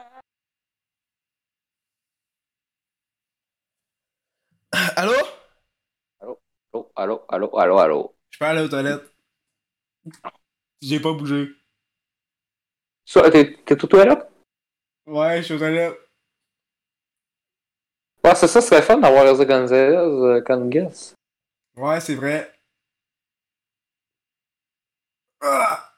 Allô? 4.97 5.13
Allô, 6.75 6.91
allô, 6.95 7.23
allô, 7.29 7.57
allô, 7.57 7.77
allô. 7.79 8.15
Je 8.31 8.37
peux 8.39 8.45
aller 8.45 8.61
aux 8.61 8.67
toilettes. 8.67 9.03
J'ai 10.81 10.99
pas 10.99 11.13
bougé. 11.13 11.47
Ça, 13.05 13.29
t'es, 13.31 13.55
t'es 13.65 13.77
tout 13.77 13.87
toilette? 13.87 14.27
Ouais, 15.07 15.37
je 15.37 15.43
suis 15.43 15.53
aux 15.53 15.57
toilettes. 15.57 15.97
Ouais, 18.23 18.35
c'est 18.35 18.47
ça, 18.47 18.59
ce 18.59 18.67
serait 18.69 18.81
fun 18.81 18.97
d'avoir 18.97 19.23
Reza 19.29 19.45
Gonzalez 19.45 19.95
euh, 19.95 20.41
comme 20.41 20.69
guest. 20.69 21.13
Ouais, 21.77 22.01
c'est 22.01 22.15
vrai. 22.15 22.51
Ah, 25.41 25.93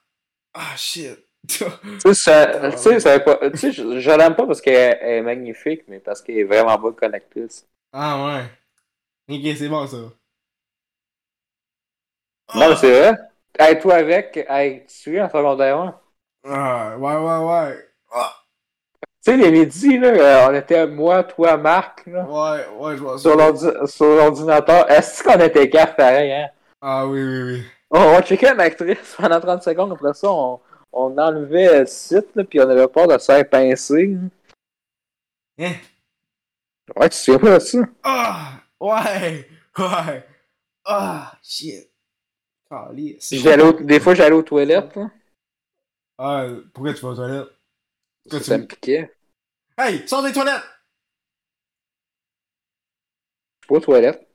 ah 0.53 0.75
shit. 0.77 1.17
Tu 1.47 1.63
sais, 2.01 2.13
ça- 2.13 2.71
tu 2.71 2.77
sais, 2.77 3.71
tu 3.71 3.71
je, 3.71 3.99
je 3.99 4.11
l'aime 4.11 4.35
pas 4.35 4.45
parce 4.45 4.59
qu'elle 4.61 4.97
elle 5.01 5.17
est 5.19 5.21
magnifique, 5.21 5.83
mais 5.87 5.99
parce 5.99 6.21
qu'elle 6.21 6.39
est 6.39 6.43
vraiment 6.43 6.77
bonne 6.77 6.95
connectrice. 6.95 7.65
ah 7.93 8.25
ouais. 8.25 8.49
Ok, 9.35 9.57
c'est 9.57 9.69
bon 9.69 9.87
ça. 9.87 9.97
Non, 12.55 12.69
mais 12.69 12.75
c'est 12.75 12.91
vrai. 12.99 13.17
Hey, 13.59 13.79
toi 13.79 13.95
avec, 13.95 14.37
hey, 14.49 14.85
tu 14.87 14.93
suis 14.93 15.21
en 15.21 15.29
secondaire 15.29 15.77
1? 15.79 15.99
Ah, 16.43 16.97
ouais, 16.97 17.15
ouais, 17.15 17.37
ouais. 17.45 17.85
Ah, 18.11 18.33
Tu 19.23 19.31
sais, 19.31 19.37
les 19.37 19.51
midis, 19.51 19.97
là, 19.99 20.07
euh, 20.09 20.47
on 20.49 20.55
était 20.55 20.87
moi, 20.87 21.23
toi, 21.23 21.57
Marc, 21.57 22.05
là, 22.07 22.23
ouais, 22.25 22.67
ouais, 22.79 22.97
je 22.97 23.01
vois 23.01 23.17
ça. 23.17 23.29
sur 23.29 23.35
l'ordi- 23.35 23.87
sur 23.91 24.05
l'ordinateur. 24.05 24.89
Est-ce 24.89 25.23
qu'on 25.23 25.39
était 25.39 25.69
caf 25.69 25.95
pareil, 25.95 26.31
hein? 26.31 26.47
Ah 26.81 27.05
oui, 27.07 27.21
oui, 27.21 27.41
oui. 27.43 27.63
On, 27.91 27.99
on 27.99 28.21
checkait 28.21 28.53
une 28.53 28.59
actrice 28.61 29.15
pendant 29.17 29.39
30 29.39 29.63
secondes, 29.63 29.91
après 29.93 30.13
ça, 30.13 30.29
on, 30.31 30.59
on 30.93 31.17
enlevait 31.17 31.79
le 31.79 31.85
site, 31.85 32.27
là, 32.35 32.43
puis 32.43 32.59
on 32.61 32.69
avait 32.69 32.87
peur 32.87 33.07
de 33.07 33.17
se 33.17 33.25
faire 33.25 33.49
pincer. 33.49 34.17
Hein? 35.57 35.81
Ouais, 36.95 37.09
tu 37.09 37.17
sais 37.17 37.39
pas 37.39 37.59
ça? 37.59 37.79
Ah, 38.03 38.61
ouais, 38.79 39.47
ouais. 39.77 40.23
Ah, 40.85 41.37
shit. 41.43 41.89
Au- 42.71 43.73
des 43.83 43.99
fois, 43.99 44.13
j'allais 44.15 44.35
aux 44.35 44.43
toilettes, 44.43 44.95
là. 44.95 45.11
Ah, 46.17 46.47
pourquoi 46.73 46.93
tu 46.93 47.01
vas 47.01 47.09
aux 47.09 47.15
toilettes? 47.15 47.47
Pourquoi 48.23 48.39
Ça, 48.41 48.55
tu- 48.55 48.61
me 48.61 48.67
piquait. 48.67 49.13
Hey, 49.77 50.07
sors 50.07 50.23
des 50.23 50.33
toilettes! 50.33 50.63
Je 53.61 53.65
suis 53.65 53.67
pas 53.69 53.75
aux 53.75 53.79
toilettes. 53.79 54.27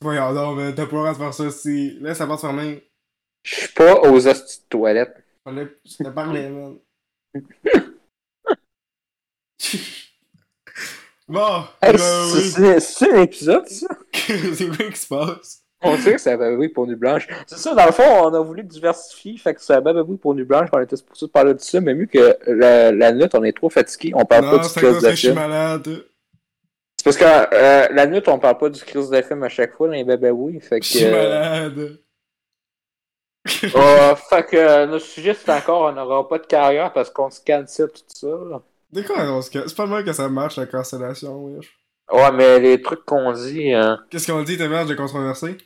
Voyons 0.00 0.34
donc, 0.34 0.56
mais 0.58 0.74
t'as 0.74 0.86
pas 0.86 0.92
le 0.92 0.98
droit 0.98 1.12
de 1.12 1.18
faire 1.18 1.34
ça 1.34 1.50
si. 1.50 1.98
Laisse 2.00 2.18
la 2.18 2.26
porte 2.26 2.40
fermée. 2.40 2.88
Je 3.44 3.54
suis 3.54 3.68
pas 3.72 4.00
aux 4.02 4.26
hosties 4.26 4.60
de 4.62 4.68
toilettes. 4.68 5.24
Je 5.46 6.02
te 6.04 6.08
parlais, 6.10 6.48
man. 6.48 6.78
bon, 11.28 11.64
Hey, 11.80 11.96
ben 11.96 11.98
c'est- 11.98 12.60
oui. 12.60 13.10
un 13.12 13.22
épisode, 13.22 13.68
ça? 13.68 13.86
c'est 14.12 14.76
quoi 14.76 14.90
qui 14.90 14.96
se 14.98 15.06
passe? 15.08 15.61
On 15.84 15.96
sait 15.96 16.12
que 16.12 16.18
c'est 16.20 16.36
Bababouille 16.36 16.68
pour 16.68 16.86
Nuit 16.86 16.94
Blanche. 16.96 17.26
C'est 17.46 17.58
ça, 17.58 17.74
dans 17.74 17.86
le 17.86 17.92
fond, 17.92 18.02
on 18.04 18.32
a 18.34 18.40
voulu 18.40 18.62
diversifier, 18.62 19.36
fait 19.36 19.54
que 19.54 19.60
c'est 19.60 19.80
Bababouille 19.80 20.16
pour 20.18 20.34
Nuit 20.34 20.44
Blanche, 20.44 20.68
on 20.72 20.80
était 20.80 20.96
supposé 20.96 21.28
parler 21.28 21.54
de 21.54 21.60
ça, 21.60 21.80
mais 21.80 21.94
vu 21.94 22.06
que 22.06 22.36
la, 22.46 22.92
la 22.92 23.12
nuit, 23.12 23.26
on 23.34 23.42
est 23.44 23.56
trop 23.56 23.68
fatigué, 23.70 24.12
on 24.14 24.24
parle 24.24 24.44
pas 24.50 24.58
du 24.58 24.68
cause 24.80 25.02
de 25.02 25.10
je 25.10 25.14
suis 25.16 25.28
film. 25.28 25.34
malade. 25.34 26.04
C'est 26.96 27.04
parce 27.04 27.16
que 27.16 27.24
euh, 27.54 27.88
la 27.92 28.06
nuit, 28.06 28.22
on 28.28 28.38
parle 28.38 28.58
pas 28.58 28.68
du 28.70 28.80
crise 28.80 29.10
de 29.10 29.22
film 29.22 29.42
à 29.42 29.48
chaque 29.48 29.74
fois 29.74 29.88
les 29.88 30.04
Bababouilles, 30.04 30.60
fait 30.60 30.80
Je 30.82 30.88
suis 30.88 30.98
que... 31.00 31.04
euh, 31.06 31.10
malade. 31.10 31.98
oh, 33.74 34.14
fait 34.30 34.46
que 34.46 34.56
euh, 34.56 34.86
notre 34.86 35.04
sujet, 35.04 35.34
c'est 35.34 35.50
encore, 35.50 35.82
on 35.82 35.92
n'aura 35.92 36.28
pas 36.28 36.38
de 36.38 36.46
carrière 36.46 36.92
parce 36.92 37.10
qu'on 37.10 37.30
se 37.30 37.40
cancelle 37.40 37.88
tout 37.88 38.02
ça. 38.08 38.26
là. 38.28 38.62
De 38.92 39.02
quoi 39.02 39.16
on 39.32 39.42
se 39.42 39.50
casse? 39.50 39.64
C'est 39.68 39.76
pas 39.76 39.86
mal 39.86 40.04
que 40.04 40.12
ça 40.12 40.28
marche 40.28 40.56
la 40.58 40.66
cancellation, 40.66 41.44
wesh. 41.46 41.76
Ouais, 42.12 42.30
mais 42.32 42.60
les 42.60 42.80
trucs 42.82 43.04
qu'on 43.04 43.32
dit, 43.32 43.72
euh, 43.74 43.96
Qu'est-ce 44.10 44.30
qu'on 44.30 44.42
dit, 44.42 44.58
t'es 44.58 44.68
merde 44.68 44.88
de 44.88 44.94
controversé? 44.94 45.56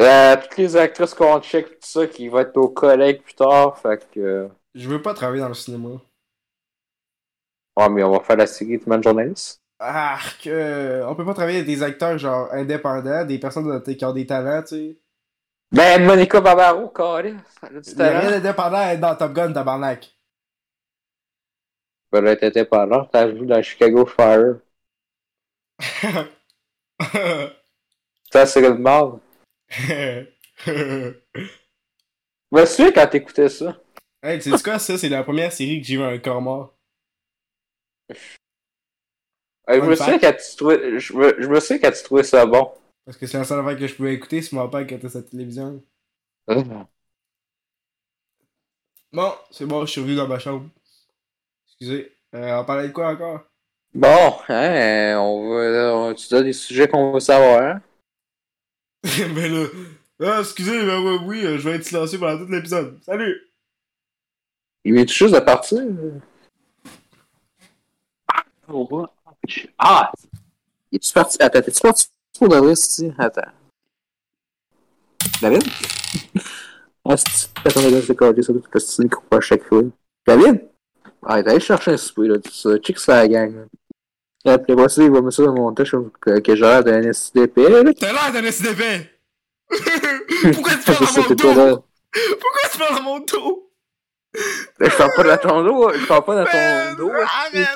Euh, 0.00 0.36
toutes 0.36 0.56
les 0.58 0.76
actrices 0.76 1.14
qu'on 1.14 1.40
check, 1.40 1.66
tout 1.66 1.76
ça, 1.80 2.06
qui 2.06 2.28
vont 2.28 2.38
être 2.40 2.56
nos 2.56 2.68
collègues 2.68 3.22
plus 3.22 3.34
tard, 3.34 3.78
fait 3.78 4.08
que... 4.10 4.20
euh, 4.20 4.48
Je 4.74 4.88
veux 4.88 5.02
pas 5.02 5.14
travailler 5.14 5.40
dans 5.40 5.48
le 5.48 5.54
cinéma. 5.54 6.00
Ouais, 7.76 7.88
mais 7.88 8.02
on 8.02 8.10
va 8.10 8.20
faire 8.20 8.36
la 8.36 8.46
série 8.48 8.78
de 8.78 8.88
Man 8.88 9.02
Journalist. 9.02 9.62
Ah, 9.78 10.18
que. 10.42 11.02
On 11.06 11.14
peut 11.14 11.24
pas 11.24 11.34
travailler 11.34 11.58
avec 11.58 11.66
des 11.68 11.82
acteurs 11.82 12.18
genre 12.18 12.48
indépendants, 12.52 13.24
des 13.24 13.38
personnes 13.38 13.82
qui 13.82 14.04
ont 14.04 14.12
des 14.12 14.26
talents, 14.26 14.62
tu 14.62 14.68
sais. 14.68 14.98
Ben, 15.72 16.04
Monica 16.06 16.40
Barbaro, 16.40 16.88
carré, 16.88 17.34
elle 17.62 17.76
a 17.76 17.80
du 17.80 17.94
talent. 17.94 18.74
à 18.74 18.94
être 18.94 19.00
dans 19.00 19.14
Top 19.16 19.32
Gun, 19.34 19.52
tabarnak. 19.52 20.14
Ben 22.10 22.34
t'étais 22.36 22.64
pas 22.64 22.86
là, 22.86 23.06
t'as 23.12 23.28
joué 23.30 23.44
dans 23.46 23.60
Chicago 23.62 24.06
Fire. 24.06 24.56
Ça, 28.32 28.44
c'est 28.44 28.60
le 28.60 28.74
mal. 28.74 29.12
Me 32.50 32.64
souviens 32.64 32.90
quand 32.92 33.06
t'écoutais 33.06 33.50
ça? 33.50 33.76
hey, 34.22 34.38
tu 34.40 34.56
sais 34.56 34.62
quoi, 34.62 34.78
ça, 34.78 34.96
c'est 34.98 35.08
la 35.08 35.22
première 35.22 35.52
série 35.52 35.80
que 35.80 35.86
j'ai 35.86 35.96
vu 35.96 36.02
un 36.02 36.18
corps 36.18 36.40
mort. 36.42 36.74
Je, 39.68 39.80
me 39.80 39.94
souviens 39.94 40.18
quand 40.18 40.32
tu 40.32 40.56
trouvais, 40.56 40.98
je, 40.98 41.12
me, 41.14 41.34
je 41.38 41.48
me 41.48 41.60
souviens 41.60 41.78
quand 41.78 41.92
tu 41.96 42.02
trouvais 42.02 42.22
ça 42.22 42.44
bon. 42.46 42.70
Parce 43.04 43.16
que 43.18 43.26
c'est 43.26 43.38
la 43.38 43.44
seule 43.44 43.60
affaire 43.60 43.78
que 43.78 43.86
je 43.86 43.94
pouvais 43.94 44.14
écouter 44.14 44.42
si 44.42 44.54
mon 44.54 44.68
père 44.68 44.80
était 44.80 45.08
sa 45.08 45.22
télévision. 45.22 45.82
Bon, 49.14 49.32
c'est 49.50 49.64
bon, 49.64 49.86
je 49.86 49.92
suis 49.92 50.00
revenu 50.02 50.16
dans 50.16 50.28
ma 50.28 50.38
chambre. 50.38 50.68
Excusez. 51.66 52.12
Euh, 52.34 52.60
on 52.60 52.64
parlait 52.64 52.88
de 52.88 52.92
quoi 52.92 53.10
encore? 53.10 53.44
Bon, 53.94 54.34
hein, 54.48 55.16
on 55.18 55.48
va, 55.48 55.94
on- 55.96 56.14
tu 56.14 56.34
as 56.34 56.42
des 56.42 56.52
sujets 56.52 56.88
qu'on 56.88 57.12
veut 57.12 57.20
savoir, 57.20 57.62
hein? 57.62 57.82
Ben 59.04 59.52
là. 59.52 59.66
Ah, 60.20 60.40
excusez, 60.40 60.84
ben 60.84 61.18
oui, 61.24 61.44
euh, 61.44 61.58
je 61.58 61.68
vais 61.68 61.76
être 61.76 61.84
silencieux 61.84 62.18
pendant 62.18 62.38
tout 62.44 62.50
l'épisode. 62.50 62.98
Salut! 63.04 63.36
Il 64.84 64.94
vient 64.94 65.04
tout 65.04 65.12
juste 65.12 65.34
de 65.34 65.40
partir. 65.40 65.82
Ah! 69.78 70.10
Il 70.90 70.96
est-tu 70.96 71.12
parti? 71.12 71.36
Attends, 71.40 71.60
t'es-tu 71.60 71.80
parti 71.80 72.06
pour 72.38 72.48
de 72.48 72.56
vrai, 72.56 72.72
ici? 72.72 73.12
Attends. 73.18 73.42
David? 75.42 75.62
Ah, 77.04 77.16
c'est 77.16 77.50
Attends, 77.64 77.82
là, 77.82 78.00
je 78.00 78.06
vais 78.06 78.14
coller 78.14 78.42
ça, 78.42 78.52
parce 78.54 78.68
que 78.68 78.78
c'est 78.78 79.02
une 79.02 79.10
coupe 79.10 79.32
à 79.34 79.40
chaque 79.40 79.64
fois. 79.64 79.82
David? 80.26 80.66
Arrête, 81.22 81.48
allez 81.48 81.60
chercher 81.60 81.92
un 81.92 81.96
souper, 81.96 82.28
là, 82.28 82.38
tout 82.38 82.52
ça. 82.52 82.78
Check 82.78 82.98
ça, 82.98 83.16
la 83.16 83.28
gang, 83.28 83.54
là. 83.54 83.64
Après 84.46 84.74
moi, 84.74 84.86
il 84.98 85.10
va 85.10 85.20
mettre 85.22 85.36
ça 85.36 85.42
dans 85.44 85.54
mon 85.54 85.62
montage 85.62 85.96
que, 86.20 86.38
que 86.40 86.54
j'ai 86.54 86.60
l'air 86.60 86.84
d'un 86.84 87.02
SDP. 87.02 87.60
T'as 87.98 88.12
l'air 88.12 88.32
d'un 88.32 88.44
SDP! 88.44 89.08
Pourquoi 90.52 90.72
tu 90.74 90.84
parles 90.84 90.98
dans 90.98 91.22
mon 91.22 91.64
dos? 91.66 91.84
Pourquoi 92.40 92.68
tu 92.70 92.78
parles 92.78 92.96
dans 92.96 93.02
mon 93.02 93.20
dos? 93.20 93.70
Je 94.80 94.96
parle 94.96 95.12
pas 95.16 95.22
dans 95.22 95.36
ton 95.38 95.64
dos, 95.64 95.90
je 95.94 96.06
parle 96.06 96.24
pas 96.24 96.34
dans 96.34 96.44
ton 96.44 96.96
dos. 96.98 97.12
arrête! 97.12 97.68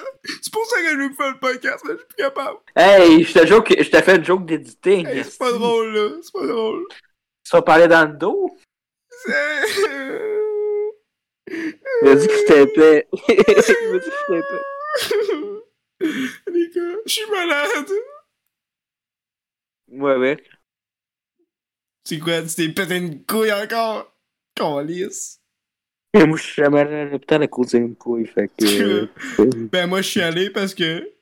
C'est 0.42 0.52
pour 0.52 0.66
ça 0.66 0.80
que 0.80 0.88
je 0.90 0.96
veux 0.96 1.14
faire 1.14 1.32
le 1.32 1.38
podcast, 1.38 1.84
mais 1.86 1.92
je 1.92 1.98
suis 1.98 2.06
plus 2.06 2.16
capable. 2.16 2.58
Hey, 2.76 3.24
je 3.24 3.32
te 3.32 3.46
joke, 3.46 3.74
je 3.78 3.88
t'ai 3.88 4.02
fait 4.02 4.16
une 4.16 4.24
joke 4.24 4.44
d'éditer. 4.44 5.06
Hey, 5.06 5.24
c'est 5.24 5.38
pas 5.38 5.52
drôle, 5.52 5.94
là. 5.94 6.08
C'est 6.20 6.32
pas 6.32 6.46
drôle. 6.46 6.84
Tu 7.44 7.50
vas 7.52 7.62
parler 7.62 7.88
dans 7.88 8.04
le 8.04 8.16
dos? 8.16 8.50
Il 11.50 11.74
m'a 12.02 12.14
dit 12.14 12.26
que 12.26 12.36
c'était 12.36 12.62
épais. 12.64 13.08
il 13.28 13.36
m'a 13.36 13.98
dit 13.98 14.10
que 14.10 14.16
c'était 14.26 14.38
épais. 14.38 15.44
Les 16.00 16.70
gars, 16.74 16.96
je 17.06 17.12
suis 17.12 17.30
malade. 17.30 17.88
Ouais, 19.88 20.16
ouais. 20.16 20.36
C'est 22.04 22.18
quoi, 22.18 22.42
tu 22.42 22.54
t'es 22.54 22.68
pété 22.70 22.96
une 22.96 23.24
couille 23.24 23.52
encore? 23.52 24.12
Calice. 24.54 25.40
Et 26.14 26.24
moi, 26.26 26.36
je 26.38 26.42
suis 26.42 26.62
jamais 26.62 26.80
allé 26.80 26.94
à 26.96 27.04
l'hôpital 27.04 27.42
à 27.42 27.48
cause 27.48 27.68
d'une 27.68 27.94
couille, 27.94 28.26
fait 28.26 28.48
que... 28.58 28.64
euh, 29.40 29.68
Ben, 29.72 29.86
moi, 29.86 30.02
je 30.02 30.08
suis 30.08 30.20
allé 30.20 30.50
parce 30.50 30.74
que. 30.74 31.12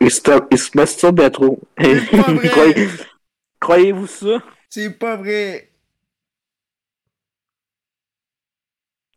il 0.00 0.10
se, 0.10 0.20
il 0.50 0.58
se 0.58 0.70
masturbe 0.76 1.30
trop. 1.30 1.58
C'est 1.80 2.10
pas 2.10 2.32
vrai. 2.32 2.48
Croyez- 2.48 2.88
Croyez-vous 3.60 4.06
ça? 4.06 4.42
C'est 4.68 4.90
pas 4.98 5.16
vrai. 5.16 5.70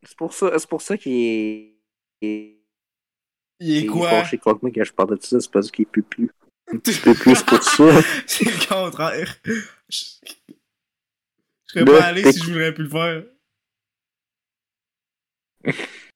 C'est 0.04 0.18
pour 0.18 0.34
ça, 0.34 0.58
c'est 0.58 0.70
pour 0.70 0.82
ça 0.82 0.98
qu'il 0.98 1.76
est... 2.22 2.57
Il 3.60 3.70
est... 3.70 3.72
Il 3.72 3.78
est 3.78 3.82
il 3.82 3.92
quoi? 3.92 4.10
fâché 4.10 4.38
contre 4.38 4.60
moi 4.64 4.72
quand 4.74 4.84
je 4.84 4.94
parle 4.94 5.18
de 5.18 5.24
ça, 5.24 5.40
c'est 5.40 5.52
parce 5.52 5.72
qu'il 5.72 5.86
peut 5.86 6.02
plus. 6.02 6.30
Il 6.74 6.80
peut 6.82 7.14
plus, 7.14 7.44
pour 7.44 7.64
ça. 7.64 8.02
C'est 8.28 8.44
le 8.44 8.68
contraire. 8.68 9.38
Je, 9.46 9.54
je 9.90 10.04
serais 11.66 11.86
pas 11.86 12.04
allé 12.04 12.30
si 12.32 12.40
je 12.40 12.52
voudrais 12.52 12.74
plus 12.74 12.84
le 12.84 12.90
faire. 12.90 13.24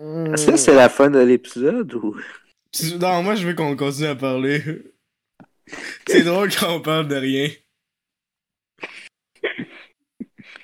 Est-ce 0.00 0.46
que 0.46 0.56
c'est 0.56 0.74
la 0.74 0.88
fin 0.88 1.10
de 1.10 1.18
l'épisode 1.18 1.92
ou... 1.94 2.16
Non, 2.98 3.22
moi 3.22 3.34
je 3.34 3.46
veux 3.46 3.54
qu'on 3.54 3.76
continue 3.76 4.06
à 4.06 4.16
parler. 4.16 4.62
C'est 6.06 6.22
drôle 6.22 6.50
quand 6.54 6.76
on 6.76 6.80
parle 6.80 7.08
de 7.08 7.16
rien. 7.16 7.50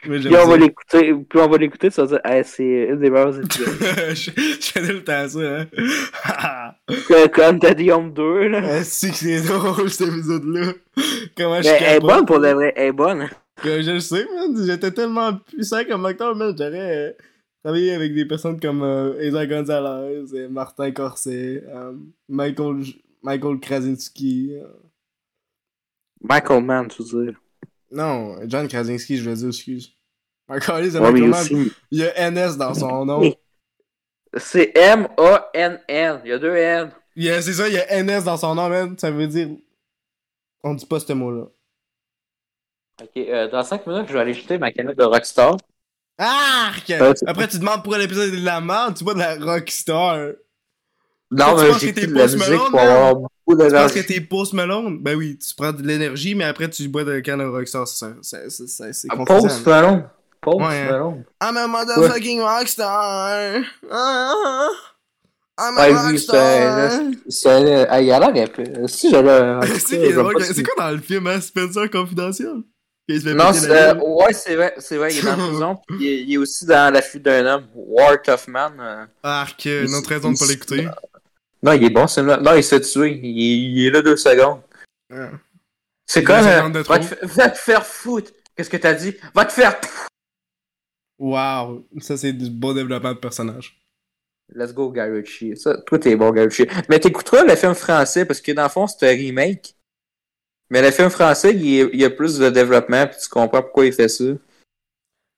Mais 0.09 0.19
Puis 0.21 0.37
on 0.37 0.47
va 0.49 0.57
l'écouter, 0.57 1.15
puis 1.29 1.39
on 1.41 1.49
va 1.49 1.57
l'écouter, 1.59 1.91
ça 1.91 2.05
va 2.05 2.09
dire, 2.09 2.21
hey, 2.25 2.45
c'est 2.45 2.89
une 2.91 2.99
des 3.01 3.11
meilleures 3.11 3.39
épisodes. 3.43 3.67
je, 4.11 4.15
je 4.15 4.31
fais 4.73 4.81
tout 4.81 4.93
le 4.93 5.05
temps 5.05 5.29
ça, 5.29 5.61
hein. 5.61 7.27
Comme 7.33 7.59
Daddy 7.59 7.91
Home 7.91 8.13
2, 8.13 8.49
là. 8.49 8.61
Ah, 8.65 8.85
c'est 8.85 9.11
que 9.11 9.17
c'est 9.17 9.41
drôle 9.43 9.91
cet 9.91 10.09
épisode-là. 10.09 10.73
Comment 11.37 11.61
je 11.63 11.69
Mais 11.69 11.79
elle 11.83 11.97
est 11.97 12.01
bonne 12.01 12.27
pour 12.27 12.41
de 12.41 12.49
vrai, 12.49 12.73
elle 12.77 12.89
est 12.89 12.93
bonne. 12.93 13.29
Que 13.63 13.83
je 13.83 13.91
le 13.93 14.01
sais, 14.01 14.27
man. 14.35 14.67
J'étais 14.67 14.91
tellement 14.91 15.35
puissant 15.35 15.83
comme 15.89 16.05
acteur, 16.07 16.35
man. 16.37 16.55
J'aurais 16.57 16.97
euh, 17.09 17.13
travaillé 17.65 17.93
avec 17.95 18.15
des 18.15 18.27
personnes 18.27 18.61
comme 18.61 18.83
euh, 18.83 19.47
Gonzalez, 19.47 20.25
et 20.37 20.49
Martin 20.49 20.91
Corset, 20.93 21.65
euh, 21.69 21.93
Michael, 22.29 22.83
Michael 23.23 23.59
Krasinski. 23.61 24.53
euh. 24.61 24.67
Michael 26.23 26.65
Mann, 26.65 26.89
tu 26.89 27.03
veux 27.03 27.25
dire. 27.27 27.41
Non, 27.91 28.37
John 28.47 28.69
Krasinski, 28.69 29.17
je 29.17 29.31
veux 29.31 29.37
dire, 29.37 29.49
excuse. 29.49 29.96
Il 31.91 31.99
y 31.99 32.05
a 32.05 32.31
NS 32.31 32.57
dans 32.57 32.75
son 32.75 33.05
nom. 33.05 33.35
C'est 34.39 34.73
M-A-N-N. 34.77 36.21
Il 36.25 36.31
y 36.31 36.33
a 36.33 36.39
deux 36.39 36.55
N. 36.55 36.91
Il 37.17 37.25
y 37.25 37.31
a- 37.31 37.41
C'est 37.43 37.55
ça, 37.55 37.69
il 37.69 37.75
y 37.75 37.79
a 37.79 38.03
NS 38.03 38.25
dans 38.25 38.37
son 38.37 38.55
nom, 38.55 38.69
man. 38.69 38.97
Ça 38.99 39.11
veut 39.11 39.27
dire. 39.27 39.49
On 40.63 40.75
dit 40.75 40.87
pas 40.87 41.01
ce 41.01 41.13
mot-là. 41.13 41.45
Ok, 43.03 43.11
euh, 43.17 43.49
dans 43.51 43.63
5 43.63 43.87
minutes, 43.87 44.07
je 44.09 44.13
vais 44.15 44.21
aller 44.21 44.35
jeter 44.35 44.59
ma 44.59 44.73
canette 44.73 44.97
de 44.99 45.05
Rockstar. 45.05 45.57
Arc! 46.19 46.89
Euh, 46.91 47.13
tu- 47.13 47.25
Après, 47.27 47.47
tu 47.47 47.59
demandes 47.59 47.83
pourquoi 47.83 47.99
l'épisode 47.99 48.33
est 48.33 48.41
de 48.41 48.45
la 48.45 48.61
merde, 48.61 48.97
tu 48.97 49.05
vois 49.05 49.13
de 49.15 49.19
la 49.19 49.35
rockstar. 49.35 50.17
Non, 51.31 51.57
tu 51.59 51.63
mais 51.65 51.79
j'ai 51.79 51.93
que 51.93 52.01
t'es 52.01 52.07
de 52.07 52.15
la 52.15 52.23
Post 52.23 52.35
musique 52.37 52.71
pour 52.71 52.81
avoir 52.81 53.15
beaucoup 53.17 53.29
Tu 53.51 53.57
penses 53.57 53.67
d'énergie. 53.67 53.95
que 53.95 54.01
t'es 54.09 54.21
Post 54.23 54.53
Malone? 54.55 54.99
Ben 55.03 55.15
oui, 55.17 55.37
tu 55.39 55.55
prends 55.55 55.73
de 55.73 55.83
l'énergie, 55.83 56.35
mais 56.35 56.45
après 56.45 56.71
tu 56.71 56.89
bois 56.89 57.05
de 57.05 57.21
canne 57.21 57.41
à 57.43 57.49
Rockstar. 57.49 57.87
C'est 57.87 58.07
c'est- 58.23 58.49
c'est- 58.49 58.67
c'est- 58.67 58.93
c'est 58.95 59.09
Ah, 59.11 59.17
confusant. 59.17 59.43
Post 59.43 59.67
Malone? 59.67 60.09
Ouais, 60.55 60.81
hein. 60.83 60.91
Malone. 60.91 61.25
I'm 61.43 61.57
a 61.57 61.67
motherfucking 61.69 62.41
rockstar! 62.41 63.63
Ah, 63.91 64.69
I'm 65.59 65.77
a 65.79 65.81
Ouais, 65.89 65.93
rockstar! 65.95 66.91
c'est... 67.29 67.31
c'est- 67.31 68.03
Il 68.03 68.13
a 68.13 68.19
l'air 68.21 68.37
épais. 68.37 68.73
Si 68.87 69.11
j'allais... 69.11 69.67
C'est 69.79 70.63
quoi 70.63 70.85
dans 70.85 70.91
le 70.93 70.99
film, 71.03 71.27
hein? 71.27 71.41
Spencer 71.41 71.91
Confidentiel? 71.91 72.63
Non, 73.09 73.53
euh, 73.69 73.95
ouais, 73.95 74.33
c'est 74.33 74.57
vrai, 74.57 74.75
c'est 74.79 74.97
vrai, 74.97 75.13
il 75.15 75.19
est 75.19 75.23
dans 75.23 75.37
la 75.37 75.37
prison. 75.47 75.79
Il 76.01 76.07
est, 76.07 76.23
il 76.23 76.35
est 76.35 76.37
aussi 76.39 76.67
dans 76.67 76.93
La 76.93 77.01
fuite 77.03 77.23
d'un 77.23 77.47
homme, 77.47 77.67
War 77.75 78.21
Tough 78.21 78.49
Man. 78.49 78.73
euh. 78.81 79.07
Arc, 79.23 79.65
une 79.65 79.95
autre 79.95 80.09
raison 80.09 80.33
de 80.33 80.37
pas 80.39 80.47
l'écouter. 80.47 80.89
Non, 81.63 81.73
il 81.73 81.85
est 81.85 81.91
bon, 81.91 82.09
c'est 82.09 82.25
là. 82.25 82.37
Non, 82.39 82.55
il 82.57 82.65
s'est 82.65 82.81
tué. 82.81 83.21
Il, 83.23 83.79
il 83.79 83.87
est 83.87 83.91
là 83.91 84.03
deux 84.03 84.17
secondes. 84.17 84.61
Ah. 85.13 85.29
C'est 86.05 86.25
comme. 86.25 86.45
euh, 86.47 86.83
va, 86.83 86.99
te, 86.99 87.25
va 87.27 87.49
te 87.49 87.59
faire 87.59 87.87
foutre. 87.87 88.33
Qu'est-ce 88.57 88.71
que 88.71 88.77
t'as 88.77 88.95
dit? 88.95 89.15
Va 89.35 89.45
te 89.45 89.53
faire. 89.53 89.79
Wow, 91.19 91.87
ça 92.01 92.17
c'est 92.17 92.33
du 92.33 92.51
beau 92.51 92.75
développement 92.75 93.15
de 93.15 93.19
personnage. 93.19 93.81
Let's 94.55 94.73
go, 94.73 94.93
Ritchie. 94.95 95.57
Ça, 95.57 95.77
toi, 95.79 95.99
t'es 95.99 96.15
bon, 96.15 96.31
Ritchie. 96.31 96.67
Mais 96.89 97.01
t'écouteras 97.01 97.45
le 97.45 97.57
film 97.57 97.75
français 97.75 98.25
parce 98.25 98.41
que 98.41 98.53
dans 98.53 98.63
le 98.63 98.69
fond, 98.69 98.87
c'est 98.87 99.11
un 99.11 99.17
remake. 99.17 99.75
Mais 100.71 100.83
le 100.83 100.91
film 100.91 101.11
français, 101.11 101.55
il, 101.55 101.97
y 101.97 102.05
a 102.05 102.11
plus 102.11 102.39
de 102.39 102.51
développement, 102.51 103.07
puis 103.07 103.17
tu 103.23 103.29
comprends 103.29 103.63
pourquoi 103.63 103.87
il 103.87 103.93
fait 103.93 104.09
ça. 104.09 104.25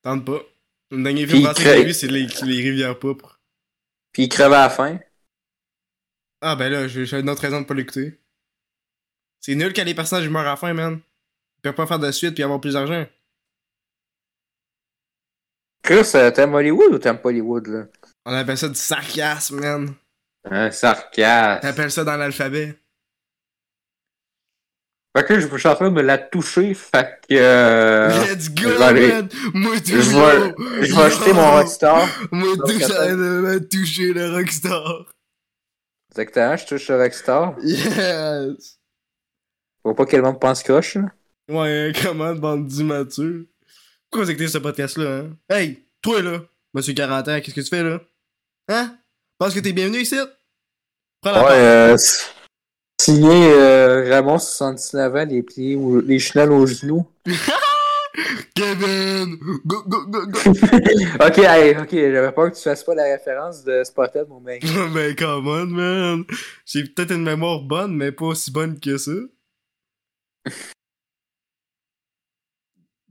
Tente 0.03 0.25
pas. 0.25 0.41
Le 0.91 1.03
dernier 1.03 1.27
Puis 1.27 1.33
film 1.33 1.43
il 1.43 1.45
français 1.45 1.65
que 1.65 1.77
j'ai 1.77 1.85
vu, 1.85 1.93
c'est 1.93 2.07
les, 2.07 2.27
les 2.27 2.63
Rivières 2.63 2.99
Pourpres. 2.99 3.41
Puis 4.13 4.25
il 4.25 4.29
crève 4.29 4.53
à 4.53 4.63
la 4.63 4.71
fin. 4.71 4.99
Ah 6.41 6.57
ben 6.57 6.71
là, 6.71 6.89
j'ai 6.89 7.05
j'ai 7.05 7.19
une 7.19 7.29
autre 7.29 7.43
raison 7.43 7.61
de 7.61 7.67
pas 7.67 7.75
l'écouter. 7.75 8.19
C'est 9.41 9.55
nul 9.55 9.73
quand 9.73 9.85
les 9.85 9.95
personnages 9.95 10.29
meurent 10.29 10.43
à 10.43 10.51
la 10.51 10.57
fin, 10.57 10.73
man. 10.73 11.01
Ils 11.59 11.63
peuvent 11.63 11.75
pas 11.75 11.87
faire 11.87 11.99
de 11.99 12.11
suite 12.11 12.35
puis 12.35 12.43
avoir 12.43 12.61
plus 12.61 12.75
d'argent. 12.75 13.07
Chris, 15.89 16.11
euh, 16.17 16.31
t'aimes 16.31 16.53
Hollywood 16.53 16.93
ou 16.93 16.99
t'aimes 16.99 17.19
pas 17.19 17.31
Hollywood, 17.31 17.67
là? 17.67 17.85
On 18.27 18.33
appelle 18.35 18.59
ça 18.59 18.69
du 18.69 18.75
sarcasme, 18.75 19.61
man. 19.61 19.95
Un 20.45 20.71
sarcasme. 20.71 21.61
T'appelles 21.63 21.91
ça 21.91 22.05
dans 22.05 22.17
l'alphabet. 22.17 22.77
Fait 25.17 25.25
que 25.25 25.41
je 25.41 25.57
suis 25.57 25.69
en 25.69 25.75
train 25.75 25.89
de 25.89 25.95
me 25.95 26.03
la 26.03 26.19
toucher, 26.19 26.75
fait 26.75 27.19
que. 27.29 27.35
euh, 27.35 28.09
Let's 28.27 28.51
go, 28.51 28.63
je 28.65 28.69
vais 28.69 28.85
aller- 28.85 29.09
man! 29.09 29.29
Moi 29.55 29.75
je 29.83 29.95
vais, 29.95 30.87
je 30.87 30.95
vais 30.95 31.03
acheter 31.03 31.33
mon 31.33 31.51
Rockstar. 31.53 32.07
Moi 32.31 32.55
de 32.57 32.63
me 33.15 33.59
toucher 33.67 34.13
le 34.13 34.31
Rockstar. 34.37 35.07
Exactement, 36.11 36.57
je 36.59 36.67
touche 36.67 36.89
le 36.91 36.97
Rockstar. 36.99 37.55
Yes! 37.63 38.79
Faut 39.83 39.95
pas 39.95 40.05
que 40.05 40.17
le 40.17 40.23
monde 40.23 40.39
pense 40.39 40.63
croche, 40.63 40.97
là. 40.97 41.07
Ouais, 41.49 41.93
comment 42.03 42.35
bande 42.35 42.67
d'immatures? 42.67 43.45
Pourquoi 44.11 44.25
vous 44.25 44.31
écoutez 44.31 44.49
ce 44.49 44.57
podcast-là, 44.57 45.19
hein? 45.19 45.37
Hey, 45.51 45.85
toi 46.01 46.23
là, 46.23 46.41
monsieur 46.73 46.95
40 46.95 47.29
ans, 47.29 47.41
qu'est-ce 47.43 47.55
que 47.55 47.61
tu 47.61 47.69
fais 47.69 47.83
là? 47.83 48.01
Hein? 48.69 48.97
Penses 49.39 49.53
que 49.53 49.61
t'es 49.61 49.75
bienvenu 49.75 49.99
ici? 49.99 50.17
Prends 51.21 51.33
la 51.33 51.45
Ouais, 51.45 51.51
euh, 51.53 51.97
signé 52.99 53.53
euh, 53.53 54.09
Ramon 54.09 54.39
79 54.39 55.15
ans, 55.15 55.27
les 55.29 55.43
pieds, 55.43 55.77
ou 55.77 56.01
les 56.01 56.19
chenelles 56.19 56.53
aux 56.53 56.67
genoux. 56.67 57.07
Kevin! 58.55 59.37
Go, 59.67 59.83
go, 59.87 60.07
go, 60.07 60.27
go! 60.27 60.39
ok, 61.27 61.39
hey, 61.41 61.77
ok, 61.77 61.91
j'avais 61.91 62.33
peur 62.33 62.51
que 62.51 62.57
tu 62.57 62.63
fasses 62.63 62.85
pas 62.85 62.95
la 62.95 63.05
référence 63.05 63.63
de 63.63 63.85
Spotted, 63.85 64.27
mon 64.27 64.41
mec. 64.41 64.65
ben, 64.95 65.15
come 65.17 65.49
on, 65.49 65.67
man! 65.67 66.25
J'ai 66.65 66.85
peut-être 66.85 67.13
une 67.13 67.25
mémoire 67.25 67.61
bonne, 67.61 67.95
mais 67.95 68.11
pas 68.11 68.25
aussi 68.25 68.51
bonne 68.51 68.81
que 68.81 68.97
ça. 68.97 69.13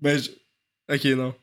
ben, 0.02 0.18
je... 0.18 0.32
Ok, 0.90 1.06
non. 1.06 1.34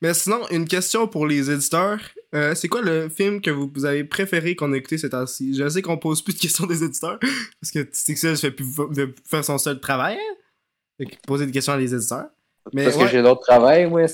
Mais 0.00 0.14
sinon, 0.14 0.48
une 0.50 0.66
question 0.66 1.06
pour 1.06 1.26
les 1.26 1.50
éditeurs. 1.50 2.00
Euh, 2.34 2.54
c'est 2.54 2.66
quoi 2.66 2.80
le 2.80 3.08
film 3.08 3.40
que 3.40 3.50
vous, 3.50 3.70
vous 3.72 3.84
avez 3.84 4.02
préféré 4.04 4.56
qu'on 4.56 4.72
ait 4.72 4.78
écouté 4.78 4.98
ces 4.98 5.10
temps-ci? 5.10 5.54
Je 5.54 5.68
sais 5.68 5.82
qu'on 5.82 5.98
pose 5.98 6.22
plus 6.22 6.34
de 6.34 6.40
questions 6.40 6.66
des 6.66 6.82
éditeurs, 6.82 7.18
parce 7.60 7.70
que 7.70 7.80
Tixel 7.80 8.36
fait 8.36 8.50
plus 8.50 8.66
faire 9.24 9.44
son 9.44 9.58
seul 9.58 9.78
travail. 9.80 10.16
hein? 10.16 10.34
Fait 10.98 11.06
que 11.06 11.16
poser 11.26 11.46
des 11.46 11.52
questions 11.52 11.74
à 11.74 11.76
les 11.76 11.94
éditeurs. 11.94 12.30
Mais 12.72 12.84
Parce 12.84 12.96
ouais. 12.96 13.04
que 13.04 13.10
j'ai 13.10 13.22
d'autres 13.22 13.42
travail, 13.42 13.86
moi. 13.86 14.06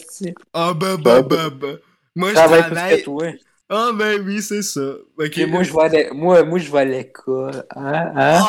Ah 0.53 0.75
bah 0.75 0.97
bah 0.97 1.23
bah 1.23 1.51
bah. 1.51 1.75
Moi, 2.15 2.31
Je 2.31 2.35
travaille 2.35 2.65
plus 2.65 2.99
que 2.99 3.05
toi. 3.05 3.27
Ah, 3.71 3.91
ben 3.95 4.23
oui, 4.25 4.41
c'est 4.41 4.63
ça. 4.63 4.95
Ok. 5.19 5.37
Et 5.37 5.47
moi, 5.47 5.63
je 5.63 5.73
l'é- 5.93 6.11
moi, 6.13 6.43
moi, 6.43 6.59
je 6.59 6.71
vais 6.73 6.79
à 6.79 6.85
l'école. 6.85 7.67
Hein? 7.77 8.13
Hein? 8.17 8.41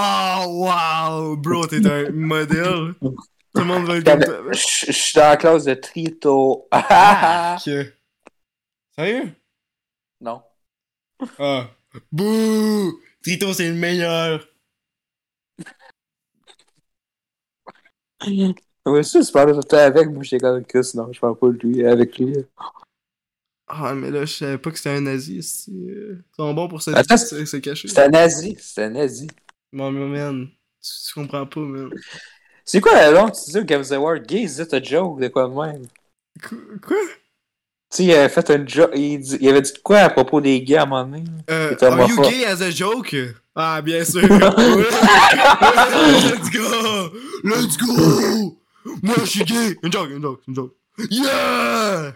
Oh, 0.46 0.66
wow! 0.66 1.36
Bro, 1.36 1.68
t'es 1.68 1.86
un 1.86 2.10
modèle. 2.14 2.94
Tout 3.02 3.62
le 3.62 3.66
monde 3.66 3.86
va 3.86 3.98
être. 3.98 4.52
Je 4.54 4.92
suis 4.92 5.16
dans 5.16 5.22
la 5.30 5.38
classe 5.38 5.66
de 5.66 5.74
Trito. 5.74 6.68
Ok. 6.72 7.70
Sérieux? 8.98 9.34
non. 10.22 10.42
Ah. 11.40 11.70
Bouh! 12.12 13.00
Trito, 13.24 13.54
c'est 13.54 13.70
le 13.70 13.76
meilleur. 13.76 14.48
Ouais, 18.86 19.04
ça, 19.04 19.22
c'est 19.22 19.32
pas 19.32 19.46
tout 19.46 19.56
le 19.58 19.64
temps 19.64 19.78
avec. 19.78 20.10
Moi, 20.10 20.24
j'étais 20.24 20.40
comme 20.40 20.66
Chris, 20.66 20.92
non, 20.96 21.12
je 21.12 21.20
parle 21.20 21.38
pas 21.38 21.48
de 21.48 21.58
lui, 21.60 21.86
avec 21.86 22.18
lui. 22.18 22.34
Ah, 23.70 23.94
mais 23.94 24.10
là, 24.10 24.26
je 24.26 24.34
savais 24.34 24.58
pas 24.58 24.72
que 24.72 24.78
c'était 24.78 24.90
un 24.90 25.02
nazi. 25.02 25.44
c'est- 25.44 25.72
euh, 25.72 26.18
Ils 26.20 26.36
sont 26.36 26.54
bons 26.54 26.68
pour 26.68 26.82
se, 26.82 26.90
Attends, 26.92 27.18
se, 27.18 27.46
se 27.46 27.58
cacher. 27.58 27.88
C'est 27.88 28.02
un 28.04 28.10
nazi. 28.10 28.58
C'est 28.60 28.84
un 28.84 28.90
nazi. 28.90 29.28
Bon, 29.72 29.92
mais 29.92 30.06
man, 30.08 30.48
tu, 30.82 30.90
tu 31.08 31.14
comprends 31.14 31.46
pas, 31.46 31.60
man. 31.60 31.90
C'est 32.66 32.82
quoi 32.82 32.94
la 32.94 33.12
langue, 33.12 33.32
tu 33.32 33.52
dis 33.52 33.58
au 33.60 33.64
Games 33.64 33.86
Award? 33.92 34.26
Gay, 34.28 34.42
is 34.42 34.60
it 34.60 34.74
a 34.74 34.82
joke? 34.82 35.20
De 35.22 35.28
quoi 35.28 35.48
de 35.48 35.54
même? 35.54 35.88
Qu- 36.42 36.80
Quoi? 36.86 36.98
Tu 37.92 37.98
sais, 37.98 38.04
il 38.06 38.12
avait 38.14 38.30
fait 38.30 38.50
un 38.52 38.66
joke. 38.68 38.92
Il, 38.96 39.20
dit- 39.20 39.38
il 39.42 39.50
avait 39.50 39.62
dit 39.62 39.74
quoi 39.84 40.00
à 40.00 40.10
propos 40.10 40.42
des 40.42 40.62
gays 40.62 40.78
à 40.78 40.84
un 40.84 40.86
moment 40.86 41.04
donné? 41.06 41.24
Euh, 41.50 41.76
un 41.82 41.88
are 42.00 42.08
you 42.10 42.22
gay 42.22 42.46
as 42.46 42.62
a 42.62 42.70
joke? 42.72 43.16
Ah, 43.56 43.82
bien 43.82 44.04
sûr. 44.06 44.22
Let's 45.10 46.50
go! 46.52 47.10
Let's 47.44 47.78
go! 47.78 48.58
Moi, 49.04 49.16
je 49.22 49.26
suis 49.26 49.44
gay! 49.44 49.78
Une 49.84 49.92
joke, 49.92 50.10
une 50.12 50.22
joke, 50.22 50.42
une 50.48 50.56
joke. 50.56 50.74
Yeah! 51.10 52.14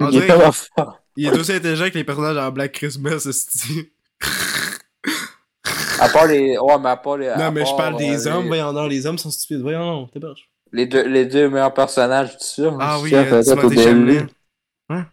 On 0.00 0.08
Il 0.08 0.16
est 0.16 0.20
dirait 0.20 0.26
tellement 0.26 0.52
fort. 0.52 1.00
Il 1.16 1.26
est 1.26 1.38
aussi 1.38 1.52
intelligent 1.52 1.88
que 1.90 1.94
les 1.94 2.04
personnages 2.04 2.36
en 2.36 2.50
Black 2.50 2.72
Christmas, 2.72 3.26
esti. 3.28 3.92
À 6.00 6.08
part 6.08 6.26
les. 6.26 6.58
Ouais, 6.58 6.78
mais 6.78 6.88
à 6.90 6.96
part 6.96 7.16
les. 7.16 7.28
Non, 7.36 7.52
mais 7.52 7.64
je 7.64 7.76
parle 7.76 7.96
des 7.96 8.26
euh, 8.26 8.32
hommes, 8.32 8.42
les- 8.42 8.48
voyons 8.48 8.72
non, 8.72 8.86
les 8.86 9.06
hommes 9.06 9.18
sont 9.18 9.30
stupides, 9.30 9.60
voyons 9.62 9.78
non, 9.84 10.06
t'es 10.08 10.18
barge. 10.18 10.48
Les 10.72 10.86
deux, 10.86 11.06
les 11.06 11.24
deux 11.26 11.48
meilleurs 11.48 11.72
personnages 11.72 12.36
du 12.36 12.44
film. 12.44 12.78
Ah 12.80 12.98
oui, 13.00 13.14
euh, 13.14 13.42
Timothée. 13.42 13.76
Chalamet. 13.76 14.26
Hein? 14.88 15.06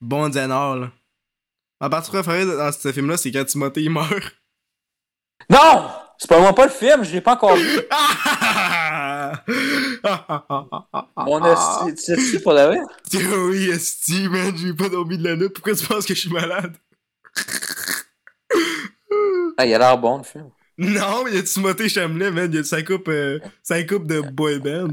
Bon 0.00 0.28
Dianor, 0.28 0.76
là. 0.76 0.92
Ma 1.80 1.88
partie 1.88 2.10
préférée 2.10 2.44
dans 2.44 2.70
ce 2.70 2.92
film-là, 2.92 3.16
c'est 3.16 3.32
quand 3.32 3.44
Timothée 3.46 3.82
il 3.84 3.90
meurt. 3.90 4.36
Non! 5.48 5.88
C'est 6.18 6.28
pas 6.28 6.40
moi 6.40 6.54
pas 6.54 6.66
le 6.66 6.72
film, 6.72 7.04
je 7.04 7.12
l'ai 7.12 7.20
pas 7.20 7.34
encore 7.34 7.56
vu. 7.56 7.64
Mon 11.16 11.44
esti, 11.44 11.94
tu 11.94 12.02
sais-tu 12.02 12.40
pour 12.40 12.52
la 12.52 12.66
vrai? 12.68 12.80
Oui, 13.14 13.70
esti, 13.70 14.28
man, 14.28 14.56
j'ai 14.56 14.74
pas 14.74 14.88
dormi 14.88 15.18
de 15.18 15.24
la 15.24 15.36
nuit. 15.36 15.48
Pourquoi 15.48 15.74
tu 15.74 15.86
penses 15.86 16.06
que 16.06 16.14
je 16.14 16.20
suis 16.20 16.30
malade? 16.30 16.76
Ah, 19.56 19.66
il 19.66 19.74
a 19.74 19.78
l'air 19.78 19.98
bon 19.98 20.18
le 20.18 20.24
film. 20.24 20.50
Non, 20.76 21.24
mais 21.24 21.30
il 21.32 21.36
y 21.36 21.38
a 21.38 21.42
Timothée 21.42 21.88
Chalamet, 21.88 22.30
man. 22.30 22.50
Il 22.52 22.56
y 22.56 22.60
a 22.60 22.64
sa 22.64 22.82
coupe, 22.82 23.08
euh, 23.08 23.40
sa 23.62 23.82
coupe 23.82 24.06
de 24.06 24.20
boy 24.20 24.60
band. 24.60 24.90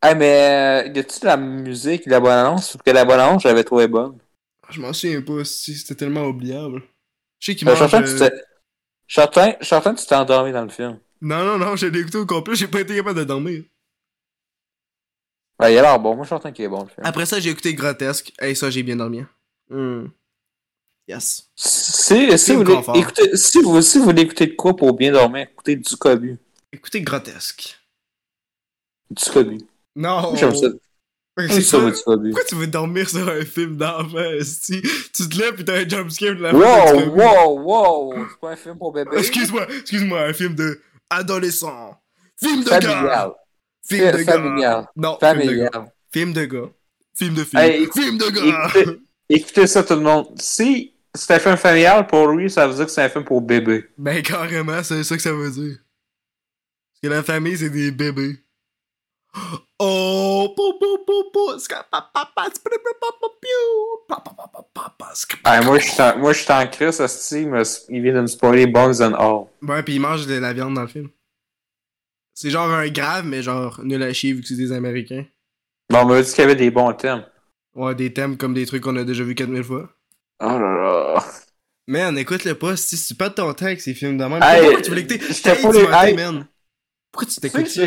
Ah, 0.00 0.14
mais 0.14 0.84
euh, 0.86 0.92
y 0.94 0.98
a-tu 0.98 1.20
de 1.20 1.26
la 1.26 1.36
musique, 1.36 2.06
de 2.06 2.10
la 2.10 2.20
bonne 2.20 2.32
annonce? 2.32 2.72
Parce 2.72 2.82
que 2.82 2.90
la 2.90 3.04
bonne 3.04 3.20
annonce, 3.20 3.42
j'avais 3.42 3.64
trouvé 3.64 3.88
bonne. 3.88 4.18
Je 4.70 4.80
m'en 4.80 4.92
souviens 4.92 5.22
pas, 5.22 5.44
c'était 5.44 5.94
tellement 5.94 6.26
oubliable. 6.26 6.82
Je 7.38 7.52
sais 7.52 7.56
qu'il 7.56 7.68
Je 7.68 7.72
mange... 7.72 7.94
euh, 7.94 8.06
je 8.06 8.30
certain- 9.08 9.50
je 9.60 9.64
suis 9.64 9.66
certain 9.66 9.94
que 9.94 10.00
tu 10.00 10.06
t'es 10.06 10.14
endormi 10.14 10.52
dans 10.52 10.62
le 10.64 10.70
film. 10.70 10.98
Non, 11.20 11.44
non, 11.44 11.58
non, 11.58 11.76
je 11.76 11.86
l'ai 11.86 12.00
écouté 12.00 12.18
au 12.18 12.26
complet, 12.26 12.54
j'ai 12.54 12.68
pas 12.68 12.80
été 12.80 12.96
capable 12.96 13.18
de 13.18 13.24
dormir. 13.24 13.62
Ouais, 15.60 15.72
il 15.72 15.78
a 15.78 15.82
l'air 15.82 16.00
bon. 16.00 16.14
Moi, 16.16 16.24
je 16.24 16.28
suis 16.28 16.34
certain 16.34 16.52
qu'il 16.52 16.64
est 16.64 16.68
bon 16.68 16.82
le 16.82 16.88
film. 16.88 17.06
Après 17.06 17.26
ça, 17.26 17.38
j'ai 17.38 17.50
écouté 17.50 17.74
Grotesque. 17.74 18.32
Hey, 18.40 18.56
ça, 18.56 18.70
j'ai 18.70 18.82
bien 18.82 18.96
dormi. 18.96 19.22
Hmm. 19.70 20.06
Yes. 21.06 21.48
Si, 21.54 22.38
si, 22.38 22.54
vous 22.54 22.62
écoutez, 22.94 23.36
si, 23.36 23.60
vous, 23.62 23.80
si 23.82 23.98
vous 23.98 24.04
voulez 24.04 24.22
écouter 24.22 24.46
de 24.48 24.54
quoi 24.54 24.74
pour 24.74 24.94
bien 24.94 25.12
dormir, 25.12 25.46
écoutez 25.52 25.76
du 25.76 25.96
Cobu. 25.96 26.38
Écoutez 26.72 27.02
Grotesque. 27.02 27.78
Du 29.10 29.24
Cobu. 29.30 29.58
Non! 29.94 30.34
J'aime 30.34 30.54
ça. 30.54 30.68
C'est 31.36 31.62
ça. 31.62 31.78
Pourquoi 31.80 32.44
tu 32.48 32.54
veux 32.54 32.66
dormir 32.68 33.08
sur 33.08 33.28
un 33.28 33.44
film 33.44 33.76
d'enfant, 33.76 34.18
esti? 34.38 34.80
Tu 35.12 35.28
te 35.28 35.36
lèves 35.36 35.56
pis 35.56 35.64
t'as 35.64 35.80
un 35.80 35.88
jumpscare 35.88 36.36
de 36.36 36.42
la 36.42 36.54
Wow, 36.54 37.08
wow, 37.10 37.60
wow! 37.60 38.26
C'est 38.30 38.40
pas 38.40 38.50
un 38.50 38.56
film 38.56 38.78
pour 38.78 38.92
bébé? 38.92 39.10
Excuse-moi, 39.16 39.66
excuse-moi, 39.80 40.20
un 40.22 40.32
film 40.32 40.54
de 40.54 40.80
adolescent. 41.10 42.00
Film 42.40 42.62
de 42.62 42.70
gars. 42.70 43.34
Film 43.86 44.12
de 44.12 44.22
gars. 44.22 44.90
Non, 44.94 45.18
film 45.18 45.38
de 45.38 45.52
gars. 45.54 45.70
Familial. 45.72 45.92
Film 46.12 46.32
de 46.32 46.44
gars. 46.44 46.70
Film 47.16 47.34
de 47.34 47.44
film. 47.44 47.90
Film 47.92 48.18
de 48.18 48.30
gars. 48.30 48.70
Écoutez, 48.74 49.00
écoutez 49.28 49.66
ça 49.66 49.82
tout 49.82 49.94
le 49.94 50.00
monde. 50.00 50.28
Si 50.40 50.94
c'est 51.14 51.34
un 51.34 51.38
film 51.40 51.56
familial, 51.56 52.06
pour 52.06 52.28
lui, 52.28 52.48
ça 52.48 52.68
veut 52.68 52.74
dire 52.74 52.86
que 52.86 52.92
c'est 52.92 53.02
un 53.02 53.08
film 53.08 53.24
pour 53.24 53.40
bébé. 53.40 53.90
Ben 53.98 54.22
carrément, 54.22 54.82
c'est 54.84 55.02
ça 55.02 55.16
que 55.16 55.22
ça 55.22 55.32
veut 55.32 55.50
dire. 55.50 55.78
Parce 56.92 57.00
que 57.02 57.08
la 57.08 57.22
famille, 57.24 57.58
c'est 57.58 57.70
des 57.70 57.90
bébés. 57.90 58.38
Oh, 59.80 60.54
pou 60.56 60.78
pou 60.78 60.94
Ah, 65.44 65.60
moi, 65.62 65.78
je 65.78 65.88
suis 65.90 66.00
en, 66.02 66.18
moi, 66.18 66.32
je 66.32 66.38
suis 66.42 66.52
en 66.52 66.66
crise, 66.66 67.00
hostie, 67.00 67.42
il 67.42 67.62
il 67.96 68.02
vient 68.02 68.14
de 68.14 68.20
me 68.22 68.26
spoiler 68.26 68.66
Bones 68.66 69.02
and 69.02 69.14
All. 69.14 69.46
Ouais, 69.62 69.82
pis 69.82 69.94
ils 69.94 70.00
mangent 70.00 70.26
de 70.26 70.34
la 70.34 70.52
viande 70.52 70.74
dans 70.74 70.82
le 70.82 70.88
film. 70.88 71.08
C'est 72.34 72.50
genre 72.50 72.70
un 72.70 72.88
grave, 72.88 73.26
mais 73.26 73.42
genre 73.42 73.80
nul 73.84 74.02
à 74.02 74.12
chier 74.12 74.32
vu 74.32 74.42
que 74.42 74.48
c'est 74.48 74.56
des 74.56 74.72
Américains. 74.72 75.26
Bon, 75.90 76.00
on 76.02 76.06
m'a 76.06 76.22
dit 76.22 76.30
qu'il 76.30 76.40
y 76.40 76.44
avait 76.44 76.56
des 76.56 76.70
bons 76.70 76.92
thèmes. 76.94 77.24
Ouais, 77.74 77.94
des 77.94 78.12
thèmes 78.12 78.36
comme 78.36 78.54
des 78.54 78.66
trucs 78.66 78.82
qu'on 78.82 78.96
a 78.96 79.04
déjà 79.04 79.24
vu 79.24 79.34
4000 79.34 79.64
fois. 79.64 79.90
Oh 80.40 80.46
là 80.46 80.58
là. 80.58 81.24
Man, 81.86 82.16
écoute-le 82.16 82.54
pas, 82.54 82.76
si 82.76 82.96
tu 83.04 83.14
perds 83.14 83.34
ton 83.34 83.52
temps 83.52 83.66
avec 83.66 83.80
ces 83.80 83.94
films 83.94 84.16
de 84.16 84.24
même. 84.24 84.42
Hey, 84.42 84.62
Pourquoi 84.62 84.80
tu 84.82 84.90
veux 84.90 84.96
l'écouter? 84.96 85.20
j'étais 85.20 85.50
Hey, 85.50 85.62
pas 85.62 86.06
les- 86.06 86.10
hey. 86.10 86.44
Pourquoi 87.12 87.28
tu 87.28 87.40
t'écoutes 87.40 87.68
ça? 87.68 87.82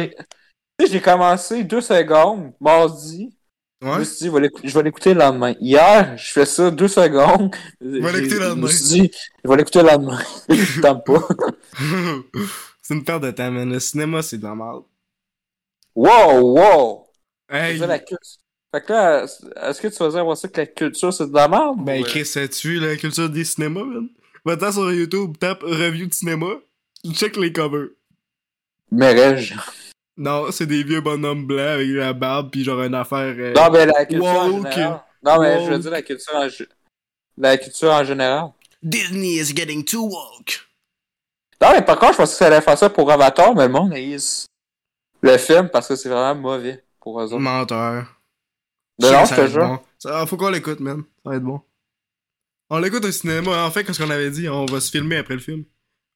J'ai- 0.86 1.02
commencé 1.02 1.64
deux 1.64 1.82
secondes, 1.82 2.54
mardi. 2.60 3.34
Je 3.82 3.88
me 3.88 3.92
Ouais? 3.98 4.06
suis 4.06 4.18
dit, 4.18 4.26
je 4.26 4.32
vais 4.32 4.40
l'écou- 4.42 4.62
je 4.64 4.74
vais 4.74 4.84
l'écouter 4.84 5.14
le 5.14 5.20
lendemain. 5.20 5.54
Hier, 5.60 6.18
je 6.18 6.32
fais 6.32 6.46
ça 6.46 6.72
deux 6.72 6.88
secondes. 6.88 7.54
va 7.80 8.12
l'écouter 8.12 8.22
le 8.22 8.30
J'ai- 8.30 8.40
lendemain. 8.40 8.56
Je 8.68 8.74
me 8.74 8.78
suis 8.78 9.02
dit, 9.02 9.12
je 9.44 9.50
vais 9.50 9.56
l'écouter 9.58 9.82
le 9.84 9.88
lendemain. 9.90 10.20
Je 10.50 10.82
tente 10.82 11.06
pas. 11.06 11.28
c'est 12.82 12.94
une 12.96 13.04
perte 13.04 13.24
de 13.24 13.32
temps, 13.32 13.52
man. 13.52 13.72
Le 13.72 13.80
cinéma, 13.80 14.22
c'est 14.24 14.38
de 14.38 14.44
la 14.44 14.56
merde. 14.56 14.84
Wow, 15.96 16.42
wow! 16.58 17.08
Hey! 17.50 17.78
La. 17.80 18.00
Fait 18.00 18.82
que 18.86 18.92
là, 18.94 19.24
est-ce 19.24 19.82
que 19.82 19.88
tu 19.88 19.96
vas 19.98 20.10
dire 20.10 20.26
moi 20.26 20.36
ça 20.36 20.48
que 20.48 20.60
la 20.60 20.68
culture 20.68 21.14
c'est 21.14 21.28
de 21.28 21.34
la 21.34 21.48
merde? 21.48 21.84
Ben, 21.86 22.02
euh, 22.02 22.06
Chris, 22.06 22.26
sais-tu 22.26 22.80
la 22.80 22.96
culture 22.98 23.30
des 23.30 23.46
cinémas, 23.46 23.84
man? 23.84 24.10
Va-t'en 24.46 24.72
sur 24.72 24.92
YouTube, 24.92 25.38
tape 25.40 25.62
review 25.64 26.08
de 26.08 26.14
cinéma, 26.14 26.48
check 27.14 27.38
les 27.38 27.52
covers. 27.54 27.90
Mérège. 28.92 29.56
Non, 30.18 30.52
c'est 30.52 30.66
des 30.66 30.84
vieux 30.84 31.02
bonhommes 31.02 31.46
blancs 31.46 31.60
avec 31.68 31.88
la 31.90 32.14
barbe 32.14 32.50
pis 32.52 32.64
genre 32.64 32.82
une 32.82 32.96
affaire. 32.96 33.36
euh, 33.38 33.54
Non, 33.54 33.70
mais 33.72 33.86
la 33.86 34.06
culture 34.06 34.26
en 34.28 34.50
Woke. 34.50 34.72
général. 34.72 35.04
Non, 35.24 35.40
mais 35.40 35.66
je 35.66 35.72
veux 35.72 35.80
dire 35.80 35.92
la 35.92 36.02
culture 36.02 36.36
en, 36.36 36.48
la 37.38 37.58
culture 37.58 37.92
en 37.92 38.04
général. 38.04 38.50
Disney 38.82 39.36
is 39.36 39.54
getting 39.56 39.84
too 39.84 40.04
woke. 40.08 40.68
Non, 41.62 41.70
mais 41.74 41.82
par 41.84 42.00
contre, 42.00 42.14
je 42.14 42.18
pensais 42.18 42.32
que 42.34 42.38
ça 42.38 42.48
allait 42.48 42.62
faire 42.62 42.78
ça 42.78 42.90
pour 42.90 43.12
Avatar, 43.12 43.54
mais 43.56 43.68
le 43.68 43.74
monde 43.74 43.94
haïs 43.94 44.46
le 45.22 45.38
film 45.38 45.70
parce 45.70 45.88
que 45.88 45.96
c'est 45.96 46.10
vraiment 46.10 46.36
mauvais 46.40 46.84
pour 47.00 47.20
eux 47.20 47.26
autres. 47.26 47.38
Menteur. 47.40 48.06
De 49.00 49.08
non, 49.10 49.26
je 49.26 49.36
te 49.36 49.48
jure. 49.48 49.68
bon. 49.68 49.80
Ça, 50.00 50.26
faut 50.28 50.38
qu'on 50.38 50.50
l'écoute, 50.50 50.80
man. 50.80 51.04
Ça 51.24 51.30
va 51.32 51.36
être 51.36 51.44
bon. 51.44 51.62
On 52.70 52.78
l'écoute 52.80 53.06
au 53.06 53.12
cinéma. 53.12 53.66
En 53.66 53.72
fait, 53.72 53.84
comme 53.84 53.94
ce 53.96 54.04
qu'on 54.04 54.10
avait 54.10 54.30
dit, 54.32 54.48
on 54.50 54.66
va 54.66 54.80
se 54.80 54.90
filmer 54.92 55.18
après 55.18 55.34
le 55.36 55.40
film. 55.40 55.64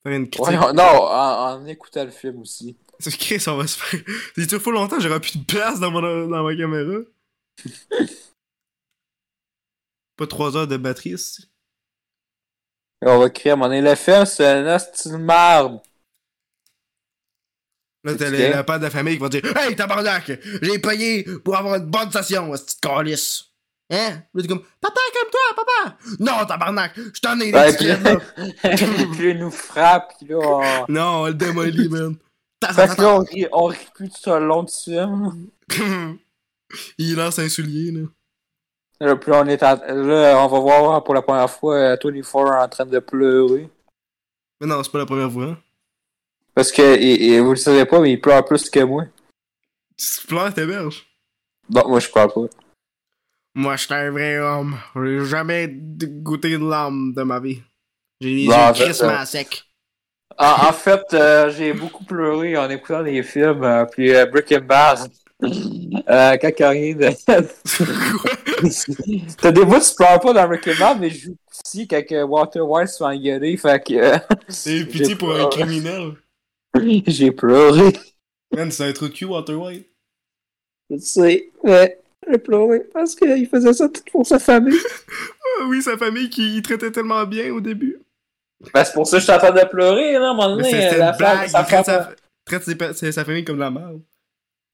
Faire 0.04 0.14
une 0.14 0.30
critique. 0.30 0.60
Ouais, 0.60 0.66
on- 0.70 0.74
non, 0.74 0.84
en, 0.84 1.54
en 1.62 1.66
écoutant 1.66 2.04
le 2.06 2.12
film 2.12 2.42
aussi. 2.42 2.78
C'est 3.02 3.18
Chris, 3.18 3.44
on 3.48 3.58
va 3.58 3.68
se 3.68 3.78
faire. 3.78 4.00
C'est 4.36 4.48
tout 4.48 4.60
fou 4.60 4.72
longtemps, 4.72 5.00
j'aurai 5.00 5.20
plus 5.20 5.38
de 5.38 5.46
place 5.46 5.80
dans, 5.80 5.92
mon, 5.92 6.02
dans 6.28 6.44
ma 6.44 6.56
caméra. 6.56 7.00
Pas 10.18 10.28
3 10.28 10.58
heures 10.58 10.68
de 10.68 10.78
batterie, 10.78 11.12
ici. 11.12 11.48
On 13.04 13.18
va 13.18 13.30
crier 13.32 13.52
à 13.52 13.56
mon 13.56 13.96
film 13.96 14.26
c'est 14.26 14.46
un 14.46 14.76
hostie 14.76 15.10
de 15.10 15.18
marde. 15.18 15.82
Là, 18.04 18.16
t'as 18.16 18.30
les- 18.30 18.50
la 18.50 18.64
part 18.64 18.80
de 18.80 18.84
la 18.86 18.90
famille 18.92 19.16
qui 19.16 19.22
va 19.22 19.30
dire 19.30 19.42
Hey, 19.58 19.76
tabarnak, 19.76 20.32
j'ai 20.62 20.80
payé 20.80 21.24
pour 21.44 21.56
avoir 21.56 21.76
une 21.76 21.86
bonne 21.86 22.12
session, 22.12 22.52
petite 22.52 22.80
calice. 22.82 23.46
Hein? 23.92 24.24
Là, 24.34 24.42
t'es 24.42 24.48
comme 24.48 24.64
Papa, 24.80 25.00
comme 25.14 25.30
toi, 25.32 25.42
papa! 25.56 25.98
Non, 26.20 26.46
tabarnak, 26.46 26.94
je 26.98 27.20
t'en 27.20 27.40
ai 27.40 27.52
des 27.52 27.58
Ouais, 27.58 27.76
puis, 27.78 27.88
là. 27.88 29.32
il 29.32 29.38
nous 29.40 29.52
frappe, 29.52 30.14
puis 30.18 30.28
là, 30.30 30.38
on... 30.38 30.86
Non, 30.92 31.22
on 31.22 31.26
le 31.28 31.34
démolit, 31.34 31.90
man. 31.90 32.16
Fait 32.64 32.96
que 32.96 33.02
là, 33.02 33.16
on 33.16 33.20
rit, 33.20 33.48
on 33.52 33.66
rit 33.66 33.90
plus 33.94 34.10
tout 34.10 34.30
le 34.30 34.46
long 34.46 34.64
du 34.64 34.74
film. 34.74 35.48
Il 36.98 37.16
lance 37.16 37.40
un 37.40 37.50
soulier, 37.50 37.92
là. 37.92 38.08
Là, 39.00 39.16
puis 39.16 39.32
on 39.34 39.48
est 39.48 39.64
en... 39.64 39.76
là, 39.76 40.38
on 40.44 40.48
va 40.48 40.60
voir 40.60 41.04
pour 41.04 41.16
la 41.16 41.24
première 41.24 41.50
fois 41.50 41.76
euh, 41.76 41.98
Tony 41.98 42.22
Ford 42.22 42.52
en 42.54 42.70
train 42.70 42.86
de 42.86 43.00
pleurer. 43.00 43.68
Mais 44.60 44.68
non, 44.68 44.84
c'est 44.84 44.92
pas 44.92 45.00
la 45.00 45.08
première 45.08 45.32
fois. 45.32 45.46
Hein. 45.46 45.58
Parce 46.54 46.72
que, 46.72 46.82
et, 46.82 47.32
et 47.32 47.40
vous 47.40 47.52
le 47.52 47.56
savez 47.56 47.86
pas, 47.86 48.00
mais 48.00 48.12
il 48.12 48.22
pleure 48.22 48.46
plus 48.46 48.70
que 48.70 48.82
moi. 48.82 49.06
Tu 49.98 50.28
pleures, 50.28 50.54
t'héberges? 50.54 51.08
Non, 51.70 51.88
moi 51.88 52.00
je 52.00 52.10
pleure 52.10 52.32
pas. 52.32 52.46
Moi, 53.54 53.76
je 53.76 53.86
suis 53.86 53.94
un 53.94 54.12
vrai 54.12 54.38
homme. 54.40 54.78
J'ai 54.96 55.26
jamais 55.26 55.68
goûté 55.68 56.52
une 56.52 56.70
larme 56.70 57.14
de 57.14 57.24
ma 57.24 57.40
vie. 57.40 57.62
J'ai 58.22 58.34
les 58.34 58.48
Bon, 58.48 58.68
yeux 58.68 58.74
crissement 58.74 59.10
euh, 59.10 59.26
secs. 59.26 59.64
En, 60.42 60.70
en 60.70 60.74
fait, 60.74 61.14
euh, 61.14 61.52
j'ai 61.52 61.72
beaucoup 61.72 62.04
pleuré 62.04 62.58
en 62.58 62.68
écoutant 62.70 63.02
les 63.02 63.22
films, 63.22 63.64
euh, 63.64 63.86
puis 63.86 64.12
euh, 64.12 64.26
Breaking 64.26 64.62
Bad. 64.62 65.00
Euh, 65.44 66.38
quand 66.38 66.70
rien 66.70 66.96
de... 66.96 67.10
T'as 69.42 69.52
des 69.52 69.66
bouts 69.66 69.80
tu 69.80 69.96
pleures 69.96 70.20
pas 70.20 70.34
dans 70.34 70.48
Breaking 70.48 70.80
Bad, 70.80 71.00
mais 71.00 71.12
je 71.12 71.26
joue 71.26 71.36
aussi 71.52 71.88
quand 71.88 72.02
Walter 72.28 72.62
White 72.62 72.88
se 72.88 72.98
fait 72.98 73.04
engueuler, 73.04 73.56
fait 73.58 73.84
que 73.84 73.94
euh, 73.94 74.18
C'est 74.48 74.86
pitié 74.86 75.16
pour 75.16 75.36
un 75.36 75.48
criminel. 75.48 76.14
j'ai 77.08 77.32
pleuré. 77.32 77.94
Man, 78.56 78.72
c'est 78.72 78.90
un 78.90 78.94
trou 78.94 79.10
de 79.10 79.14
cul, 79.14 79.26
Walter 79.26 79.54
White. 79.54 79.88
Je 80.90 80.98
sais, 80.98 81.52
ouais, 81.64 82.00
j'ai 82.28 82.38
pleuré 82.40 82.82
parce 82.92 83.16
qu'il 83.16 83.48
faisait 83.48 83.74
ça 83.74 83.88
tout 83.90 84.02
pour 84.12 84.26
sa 84.26 84.40
famille. 84.40 84.80
Oui, 85.68 85.82
sa 85.84 85.96
famille 85.96 86.30
qui 86.30 86.60
traitait 86.64 86.92
tellement 86.92 87.24
bien 87.26 87.54
au 87.54 87.62
début. 87.62 88.00
Ben, 88.74 88.84
c'est 88.84 88.94
pour 88.94 89.08
ça 89.08 89.18
que 89.18 89.20
je 89.22 89.24
suis 89.26 89.34
en 89.34 89.38
train 89.40 89.52
de 89.52 89.66
pleurer, 89.68 90.14
là, 90.14 90.28
à 90.28 90.32
un 90.32 90.34
moment 90.34 90.56
donné. 90.56 90.70
c'est- 90.70 90.98
la 90.98 91.12
une 91.12 91.18
blague. 91.18 91.48
Il 91.48 91.52
traite 91.66 91.86
sa 91.86 92.10
traite 92.46 92.96
ses 92.96 93.12
sa- 93.12 93.26
famille 93.26 93.44
comme 93.44 93.56
de 93.58 93.62
la 93.62 93.72
merde. 93.72 94.02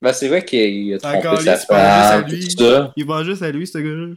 Ben, 0.02 0.14
c'est 0.14 0.28
vrai 0.28 0.44
qu'il 0.46 0.94
a 0.94 1.00
trompé 1.00 1.18
Encore 1.18 1.42
sa 1.42 1.58
femme, 1.58 2.26
lui. 2.28 2.48
tout 2.56 2.64
ça. 2.64 2.94
Il 2.96 3.06
va 3.06 3.24
juste 3.24 3.42
à 3.42 3.52
lui, 3.52 3.66
ce 3.66 3.78
gars-là. 3.78 4.14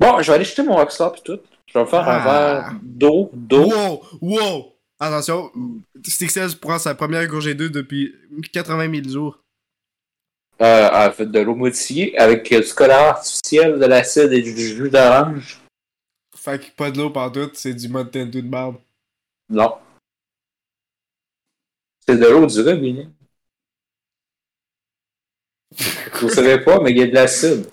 Bon, 0.00 0.22
je 0.22 0.28
vais 0.28 0.34
aller 0.36 0.44
jeter 0.44 0.62
mon 0.62 0.74
rockstar 0.76 1.12
pis 1.12 1.22
tout. 1.22 1.38
Je 1.66 1.74
vais 1.74 1.84
me 1.84 1.88
faire 1.88 2.04
Ah. 2.08 2.16
un 2.16 2.24
verre 2.24 2.72
d'eau, 2.82 3.30
d'eau. 3.32 3.70
Wow! 3.70 4.02
Wow! 4.20 4.72
Attention, 5.00 5.50
Stixel 6.06 6.56
prend 6.60 6.78
sa 6.78 6.94
première 6.94 7.26
gorgée 7.26 7.54
d'eau 7.54 7.68
depuis 7.68 8.14
80 8.52 8.90
000 9.02 9.08
jours. 9.08 9.38
Euh, 10.60 10.88
en 10.92 11.10
fait, 11.10 11.26
de 11.26 11.40
l'eau 11.40 11.54
modifiée 11.56 12.16
avec 12.18 12.50
euh, 12.52 12.60
du 12.60 12.72
colorant 12.72 13.08
artificiel, 13.08 13.78
de 13.80 13.84
l'acide 13.84 14.32
et 14.32 14.42
du 14.42 14.56
jus 14.56 14.90
d'orange. 14.90 15.58
Fait 16.36 16.58
que 16.60 16.70
pas 16.76 16.90
de 16.90 16.98
l'eau 16.98 17.10
partout, 17.10 17.50
c'est 17.54 17.74
du 17.74 17.88
mode 17.88 18.10
tento 18.12 18.30
de 18.30 18.40
barbe. 18.42 18.76
Non. 19.48 19.78
C'est 22.06 22.16
de 22.16 22.26
l'eau 22.26 22.46
du 22.46 22.60
robinet. 22.60 23.08
Vous 26.20 26.28
savez 26.28 26.62
pas, 26.62 26.80
mais 26.80 26.90
il 26.90 26.98
y 26.98 27.02
a 27.02 27.06
de 27.06 27.14
l'acide. 27.14 27.70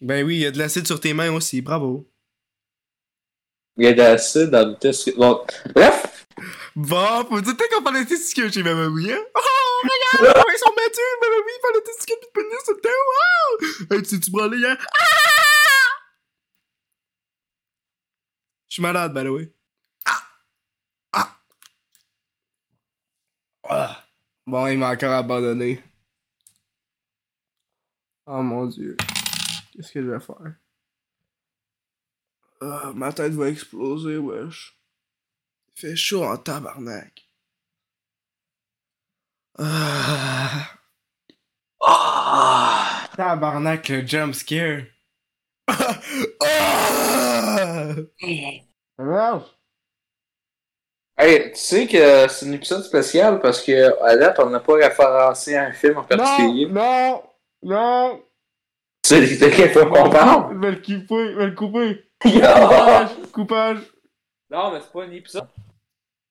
Ben 0.00 0.24
oui, 0.24 0.36
il 0.36 0.42
y 0.42 0.46
a 0.46 0.50
de 0.50 0.58
l'acide 0.58 0.86
sur 0.86 1.00
tes 1.00 1.14
mains 1.14 1.32
aussi, 1.32 1.62
bravo. 1.62 2.06
Il 3.76 3.84
y 3.84 3.88
a 3.88 3.92
de 3.92 3.98
l'acide 3.98 4.50
dans 4.50 4.68
le 4.68 4.76
test. 4.76 5.16
Bon, 5.16 5.44
bref, 5.74 6.06
Bon, 6.76 7.24
faut 7.24 7.40
dire 7.40 7.54
qu'on 7.70 7.82
parle 7.82 8.04
de 8.04 8.08
testicules 8.08 8.52
chez 8.52 8.62
Mamma 8.62 8.90
Mia. 8.90 9.16
Oh, 9.34 9.82
regarde, 10.12 10.44
ils 10.54 10.58
sont 10.58 10.74
matures, 10.74 11.16
Mamma 11.22 11.36
Mia, 11.36 11.58
parle 11.62 11.74
de 11.76 11.80
testicules 11.80 12.16
pis 12.20 12.26
de 12.26 12.32
pénis 12.32 12.64
tout 12.66 12.74
le 12.74 12.80
temps, 12.82 12.90
wow! 13.08 13.96
Hey, 13.96 14.02
tu 14.02 14.10
t'es-tu 14.10 14.30
branlé 14.30 14.58
hier? 14.58 14.76
Ah! 14.78 15.06
Je 18.68 18.74
suis 18.74 18.82
malade, 18.82 19.14
by 19.14 19.24
the 19.24 19.28
way. 19.28 19.50
Ah! 20.04 20.22
Ah! 21.14 21.40
Ah! 23.68 24.04
Bon, 24.46 24.66
il 24.68 24.78
m'a 24.78 24.92
encore 24.92 25.12
abandonné. 25.12 25.82
Oh 28.26 28.42
mon 28.42 28.66
dieu. 28.66 28.96
Qu'est-ce 29.72 29.92
que 29.92 30.02
je 30.02 30.10
vais 30.10 30.20
faire? 30.20 30.54
Ah, 32.60 32.92
ma 32.94 33.12
tête 33.12 33.32
va 33.32 33.48
exploser, 33.48 34.18
wesh. 34.18 34.78
Il 35.74 35.80
fait 35.80 35.96
chaud 35.96 36.24
en 36.24 36.36
tabarnak. 36.36 37.28
Ah, 39.58 40.70
Ah! 41.80 43.08
tabarnak, 43.16 43.88
le 43.88 44.06
jump 44.06 44.34
scare. 44.34 44.86
ah! 45.68 47.94
Hey, 51.18 51.50
tu 51.52 51.58
sais 51.58 51.86
que 51.86 52.28
c'est 52.28 52.46
un 52.46 52.52
épisode 52.52 52.82
spécial 52.82 53.40
parce 53.40 53.62
que 53.62 54.02
à 54.02 54.16
date, 54.16 54.38
on 54.38 54.50
n'a 54.50 54.60
pas 54.60 54.74
référencé 54.74 55.56
un 55.56 55.72
film 55.72 55.96
en 55.96 56.04
particulier. 56.04 56.66
non, 56.66 57.22
non. 57.62 58.22
Tu 59.02 59.08
sais 59.08 59.20
de 59.20 59.56
quel 59.56 59.70
film 59.70 59.92
on 59.92 60.10
parle? 60.10 60.54
Je 60.54 60.58
vais 60.58 60.70
le 60.72 60.76
couper, 60.76 61.32
je 61.32 61.38
vais 61.38 61.46
le 61.46 61.54
couper. 61.54 62.10
Coupage, 62.20 63.08
coupage. 63.32 63.78
Non, 64.50 64.72
mais 64.72 64.80
c'est 64.80 64.92
pas 64.92 65.04
un 65.04 65.10
épisode. 65.10 65.48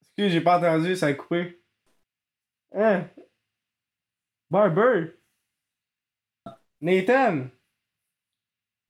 Excuse, 0.01 0.31
j'ai 0.31 0.41
pas 0.41 0.57
entendu, 0.57 0.95
ça 0.95 1.07
a 1.07 1.13
coupé. 1.13 1.59
Hein? 2.75 3.05
Barber. 4.51 5.15
Nathan. 6.81 7.47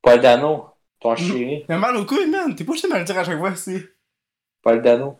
Paul 0.01 0.19
Dano, 0.19 0.69
ton 0.99 1.15
chéri. 1.15 1.63
T'as 1.67 1.77
mal 1.77 1.95
au 1.95 2.05
couilles, 2.05 2.29
man. 2.29 2.53
T'es 2.53 2.65
pas 2.65 2.71
obligé 2.71 2.87
de 2.87 2.93
me 2.93 2.99
le 2.99 3.05
dire 3.05 3.17
à 3.17 3.23
chaque 3.23 3.39
fois, 3.39 3.55
c'est. 3.55 3.81
Paul 4.61 4.81
Dano. 4.81 5.17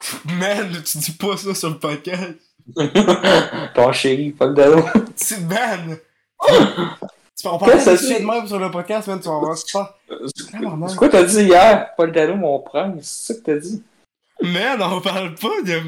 Man, 0.38 0.82
tu 0.84 0.98
dis 0.98 1.12
pas 1.12 1.36
ça 1.36 1.54
sur 1.54 1.70
le 1.70 1.78
podcast. 1.78 2.34
ton 3.74 3.92
chéri, 3.92 4.32
Paul 4.32 4.54
Dano. 4.54 4.84
C'est 5.14 5.40
man. 5.40 5.96
tu 6.46 7.48
vas 7.48 7.58
parler 7.58 7.74
de 7.74 8.18
de 8.18 8.26
même 8.26 8.46
sur 8.46 8.58
le 8.58 8.70
podcast, 8.70 9.06
man. 9.06 9.20
Tu 9.20 9.28
vas 9.28 9.38
voir 9.38 9.56
ça. 9.56 9.96
C'est 10.34 10.96
quoi 10.96 11.08
t'as 11.08 11.22
dit 11.22 11.44
hier? 11.44 11.94
Paul 11.96 12.10
Dano, 12.10 12.34
mon 12.34 12.58
prince, 12.58 13.22
c'est 13.24 13.34
ça 13.34 13.40
que 13.40 13.44
t'as 13.44 13.58
dit? 13.58 13.84
Man, 14.42 14.82
on 14.82 15.00
parle 15.00 15.34
pas 15.34 15.62
de. 15.62 15.80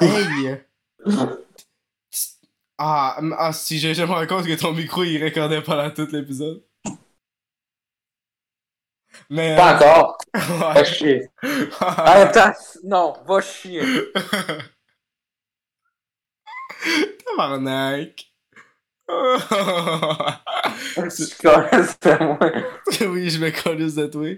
Hey! 0.00 0.60
Ah, 2.84 3.20
ah 3.38 3.52
si 3.52 3.78
j'ai 3.78 3.94
jamais 3.94 4.26
compte 4.26 4.44
que 4.44 4.58
ton 4.58 4.72
micro 4.72 5.04
il 5.04 5.22
recordait 5.22 5.62
pendant 5.62 5.88
tout 5.90 6.08
l'épisode. 6.10 6.64
Mais. 9.30 9.56
Pas 9.56 9.74
encore. 9.76 10.18
euh, 10.36 10.40
Va 10.58 10.74
ouais. 10.74 10.84
chier. 10.84 11.30
Attends, 11.80 12.52
non, 12.84 13.14
va 13.26 13.40
chier. 13.40 13.82
Tabarnak. 17.24 18.26
Tu 22.92 23.06
oui, 23.06 23.28
je 23.30 23.38
me 23.40 23.50
calisse 23.50 23.94
de 23.96 24.06
toi. 24.06 24.28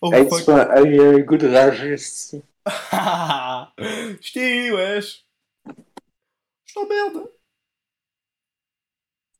oh 0.00 0.12
Hey, 0.12 0.24
tu 0.24 0.28
fuck. 0.28 0.44
fais 0.44 0.78
hey, 0.78 0.84
il 0.86 0.94
y 0.96 1.00
a 1.00 1.08
un 1.10 1.18
goût 1.20 1.36
de 1.36 1.48
rager, 1.48 1.94
ici. 1.94 2.42
Je 2.66 4.32
t'ai 4.32 4.66
eu, 4.66 4.72
wesh. 4.72 5.24
Je 6.64 6.74
t'emmerde. 6.74 7.28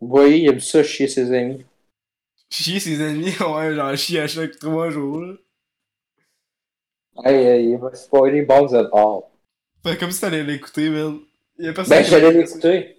Vous 0.01 0.09
voyez, 0.09 0.39
il 0.39 0.49
aime 0.49 0.61
ça 0.61 0.83
chier 0.83 1.09
ses 1.09 1.33
amis. 1.33 1.65
Chier 2.53 2.81
ses 2.81 3.01
ennemis, 3.01 3.35
ouais, 3.41 3.75
genre 3.75 3.97
chier 3.97 4.21
à 4.21 4.27
chaque 4.27 4.59
trois 4.59 4.91
jours. 4.91 5.25
Hey, 7.25 7.71
il 7.71 7.79
va 7.79 7.95
spoiler 7.95 8.43
Bones 8.43 8.75
at 8.75 8.91
All. 8.93 9.23
Fait 9.83 9.97
comme 9.97 10.11
si 10.11 10.21
t'allais 10.21 10.45
l'écouter, 10.45 10.91
man. 10.91 11.19
Y'a 11.59 11.73
personne 11.73 11.97
Ben, 11.97 12.05
j'allais 12.05 12.31
l'a 12.31 12.41
l'écouter. 12.41 12.97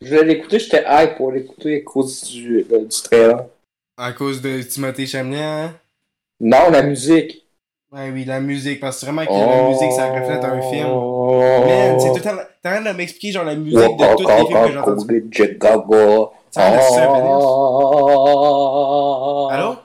Je 0.00 0.08
voulais 0.08 0.24
l'écouter, 0.24 0.58
j'étais 0.58 0.84
hype 0.88 1.16
pour 1.16 1.32
l'écouter 1.32 1.76
à 1.76 1.80
cause 1.82 2.24
du, 2.24 2.66
euh, 2.72 2.86
du 2.86 3.02
trailer. 3.02 3.44
À 3.98 4.12
cause 4.12 4.40
de 4.40 4.62
Timothée 4.62 5.06
Chalamet, 5.06 5.42
hein? 5.42 5.74
Non, 6.40 6.70
la 6.70 6.82
musique. 6.82 7.46
Ouais, 7.92 8.10
oui, 8.10 8.24
la 8.24 8.40
musique, 8.40 8.80
parce 8.80 9.00
que 9.00 9.04
vraiment 9.04 9.26
que 9.26 9.32
la 9.32 9.68
musique, 9.68 9.92
ça 9.92 10.10
reflète 10.12 10.42
un 10.42 10.62
film. 10.62 10.88
Man, 10.88 12.00
c'est 12.00 12.12
tout 12.12 12.20
temps. 12.20 12.42
T'as 12.62 12.80
rien 12.80 12.92
de 12.92 12.96
m'expliquer, 12.96 13.32
genre, 13.32 13.44
la 13.44 13.54
musique 13.54 13.76
de 13.76 14.16
tous 14.16 14.26
les 14.26 14.46
films 14.46 15.30
que 15.30 15.36
j'ai 15.36 15.58
l'air 16.60 16.72
de 16.72 16.80
super 16.88 17.10
Allô? 19.50 19.76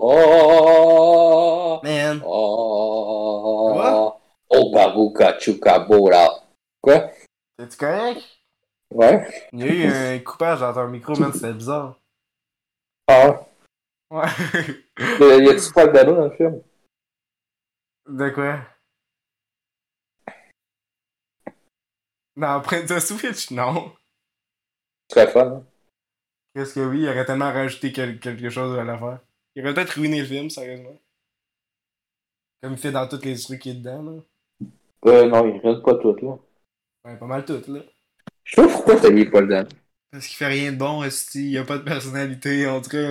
Oh, 0.00 1.80
Man. 1.82 2.20
oh, 2.24 4.12
oh, 4.50 4.70
babuka 4.72 5.38
chukabora. 5.38 6.28
Quoi? 6.80 7.10
T'es-tu 7.56 7.76
correct? 7.76 8.22
Ouais? 8.94 9.26
Il 9.52 9.60
y 9.60 9.62
a 9.64 9.66
eu 9.66 9.86
un 9.86 10.18
coupage 10.20 10.60
dans 10.60 10.72
ton 10.72 10.88
micro, 10.88 11.16
man, 11.16 11.32
c'était 11.32 11.52
bizarre. 11.52 11.98
Ah, 13.08 13.40
Ouais. 14.10 14.22
y 15.44 15.50
a-tu 15.50 15.72
pas 15.74 15.86
de 15.86 15.92
ballon 15.92 16.14
dans 16.14 16.24
le 16.28 16.30
film? 16.36 16.62
de 18.08 18.30
quoi? 18.30 18.60
Non, 22.36 22.60
Princess 22.62 23.08
Switch, 23.08 23.50
non. 23.50 23.92
Très 25.08 25.26
fun, 25.30 25.46
hein? 25.56 25.66
Qu'est-ce 26.58 26.74
que 26.74 26.80
oui, 26.80 27.02
il 27.02 27.08
aurait 27.08 27.24
tellement 27.24 27.52
rajouté 27.52 27.92
quel- 27.92 28.18
quelque 28.18 28.50
chose 28.50 28.76
à 28.76 28.82
l'affaire. 28.82 29.20
Il 29.54 29.62
aurait 29.64 29.74
peut-être 29.74 29.92
ruiné 29.92 30.18
le 30.18 30.26
film, 30.26 30.50
sérieusement. 30.50 31.00
Comme 32.60 32.72
il 32.72 32.78
fait 32.78 32.90
dans 32.90 33.06
tous 33.06 33.24
les 33.24 33.38
trucs 33.38 33.60
qui 33.60 33.70
est 33.70 33.74
dedans, 33.74 34.02
là. 34.02 34.66
Euh, 35.06 35.28
non, 35.28 35.46
il 35.46 35.60
reste 35.60 35.84
pas 35.84 35.94
tout, 35.94 36.16
là. 36.20 36.36
Ouais, 37.04 37.16
pas 37.16 37.26
mal 37.26 37.44
tout, 37.44 37.62
là. 37.68 37.80
Je 38.42 38.56
sais 38.56 38.62
pas 38.66 38.72
pourquoi 38.72 38.96
t'as 38.96 39.10
mis 39.10 39.24
Paul 39.24 39.46
Dan. 39.46 39.68
Parce 40.10 40.26
qu'il 40.26 40.36
fait 40.36 40.48
rien 40.48 40.72
de 40.72 40.78
bon, 40.78 41.04
esti. 41.04 41.48
Il 41.52 41.58
a 41.58 41.64
pas 41.64 41.78
de 41.78 41.84
personnalité. 41.84 42.66
On 42.66 42.80
dirait, 42.80 43.06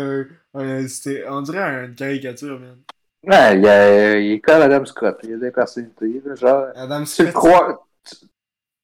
un, 0.54 0.86
on 1.32 1.42
dirait 1.42 1.86
une 1.86 1.96
caricature, 1.96 2.60
man. 2.60 2.82
Ouais, 3.24 3.58
il, 3.58 3.64
y 3.64 3.68
a, 3.70 4.20
il 4.20 4.32
est 4.34 4.40
comme 4.42 4.62
Adam 4.62 4.84
Scott. 4.86 5.20
Il 5.24 5.30
y 5.30 5.34
a 5.36 5.38
des 5.38 5.52
personnalités, 5.52 6.22
là, 6.26 6.36
genre. 6.36 6.66
Adam 6.76 7.06
Tu 7.06 7.24
le 7.24 7.30
Scott. 7.30 7.34
crois. 7.34 7.88
tu- 8.04 8.26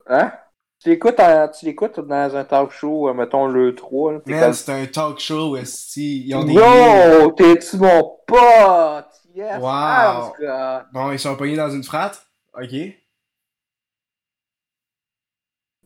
Hein? 0.07 0.32
Tu 0.84 0.90
l'écoutes, 0.90 1.20
en- 1.22 1.48
tu 1.48 1.66
l'écoutes 1.66 2.00
dans 2.02 2.36
un 2.36 2.44
talk 2.44 2.72
show, 2.72 3.08
euh, 3.08 3.14
mettons 3.14 3.48
le 3.48 3.74
3. 3.74 4.12
Là, 4.14 4.20
t'es 4.20 4.32
Man, 4.34 4.44
comme, 4.44 4.54
c'est 4.54 4.72
un 4.74 4.86
talk 4.86 5.18
show, 5.20 5.56
esti. 5.56 6.26
Ils 6.28 6.36
ont 6.36 6.44
des. 6.44 6.54
Yo, 6.54 7.32
t'es-tu 7.32 7.78
mon 7.78 8.18
pote? 8.28 9.06
Yes! 9.34 9.62
Wow. 9.62 9.64
Ah, 9.72 10.34
que, 10.38 10.94
Bon, 10.94 11.12
ils 11.14 11.20
sont 11.20 11.38
pognés 11.38 11.56
dans 11.56 11.70
une 11.72 11.84
frate? 11.86 12.28
Ok. 12.54 12.74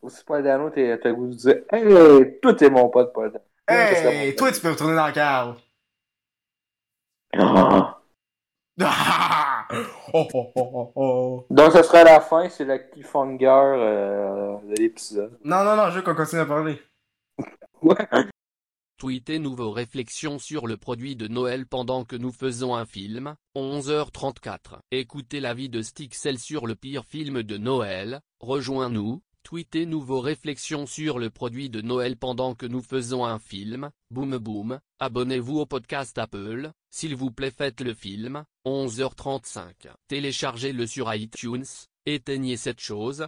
aussi 0.02 0.24
Paul 0.26 0.42
Dano, 0.44 0.70
t'as 0.72 0.82
le 0.82 1.14
goût 1.14 1.28
de 1.28 1.34
dire 1.36 1.62
Hey, 1.72 2.40
toi 2.42 2.54
t'es 2.56 2.70
mon 2.70 2.90
pote, 2.90 3.14
Paul 3.14 3.32
Dano. 3.32 3.46
Hey, 3.70 4.36
toi, 4.36 4.52
tu 4.52 4.60
peux 4.62 4.72
retourner 4.72 4.96
dans 4.96 5.06
la 5.06 5.12
cave. 5.12 5.58
Ah! 7.38 7.94
Oh, 9.70 9.76
oh, 9.76 9.78
oh, 9.78 9.78
oh, 9.78 9.86
oh. 9.94 9.97
Donc, 10.14 11.72
ce 11.72 11.84
sera 11.84 12.04
la 12.04 12.22
fin, 12.22 12.50
c'est 12.50 12.66
le 12.66 12.78
cliffhanger 12.78 13.46
euh, 13.48 14.58
de 14.64 14.76
l'épisode. 14.82 15.38
Non, 15.44 15.64
non, 15.64 15.76
non, 15.76 15.90
je 15.90 15.98
veux 15.98 16.02
qu'on 16.02 16.16
continue 16.16 16.42
à 16.42 16.46
parler. 16.46 16.82
Ouais. 17.82 18.08
Tweetez-nous 18.98 19.56
vos 19.56 19.72
réflexions 19.72 20.40
sur 20.40 20.66
le 20.66 20.76
produit 20.76 21.16
de 21.16 21.28
Noël 21.28 21.68
pendant 21.68 22.04
que 22.04 22.16
nous 22.16 22.32
faisons 22.32 22.74
un 22.74 22.88
film, 22.88 23.36
11h34. 23.56 24.80
Écoutez 24.90 25.40
l'avis 25.40 25.70
de 25.70 25.84
Stixel 25.84 26.40
sur 26.40 26.66
le 26.66 26.74
pire 26.74 27.06
film 27.06 27.44
de 27.44 27.58
Noël, 27.58 28.22
rejoins-nous, 28.40 29.22
tweetez-nous 29.48 30.02
vos 30.02 30.20
réflexions 30.20 30.86
sur 30.86 31.20
le 31.20 31.30
produit 31.30 31.70
de 31.70 31.80
Noël 31.80 32.18
pendant 32.18 32.54
que 32.54 32.66
nous 32.66 32.82
faisons 32.82 33.24
un 33.24 33.40
film, 33.40 33.92
boum 34.12 34.38
boum, 34.38 34.82
abonnez-vous 35.00 35.60
au 35.60 35.66
podcast 35.66 36.18
Apple, 36.18 36.74
s'il 36.90 37.16
vous 37.16 37.32
plaît 37.32 37.50
faites 37.50 37.80
le 37.80 37.94
film, 37.94 38.44
11h35. 38.66 39.88
Téléchargez-le 40.10 40.86
sur 40.86 41.14
iTunes, 41.14 41.64
éteignez 42.06 42.58
cette 42.58 42.82
chose, 42.82 43.26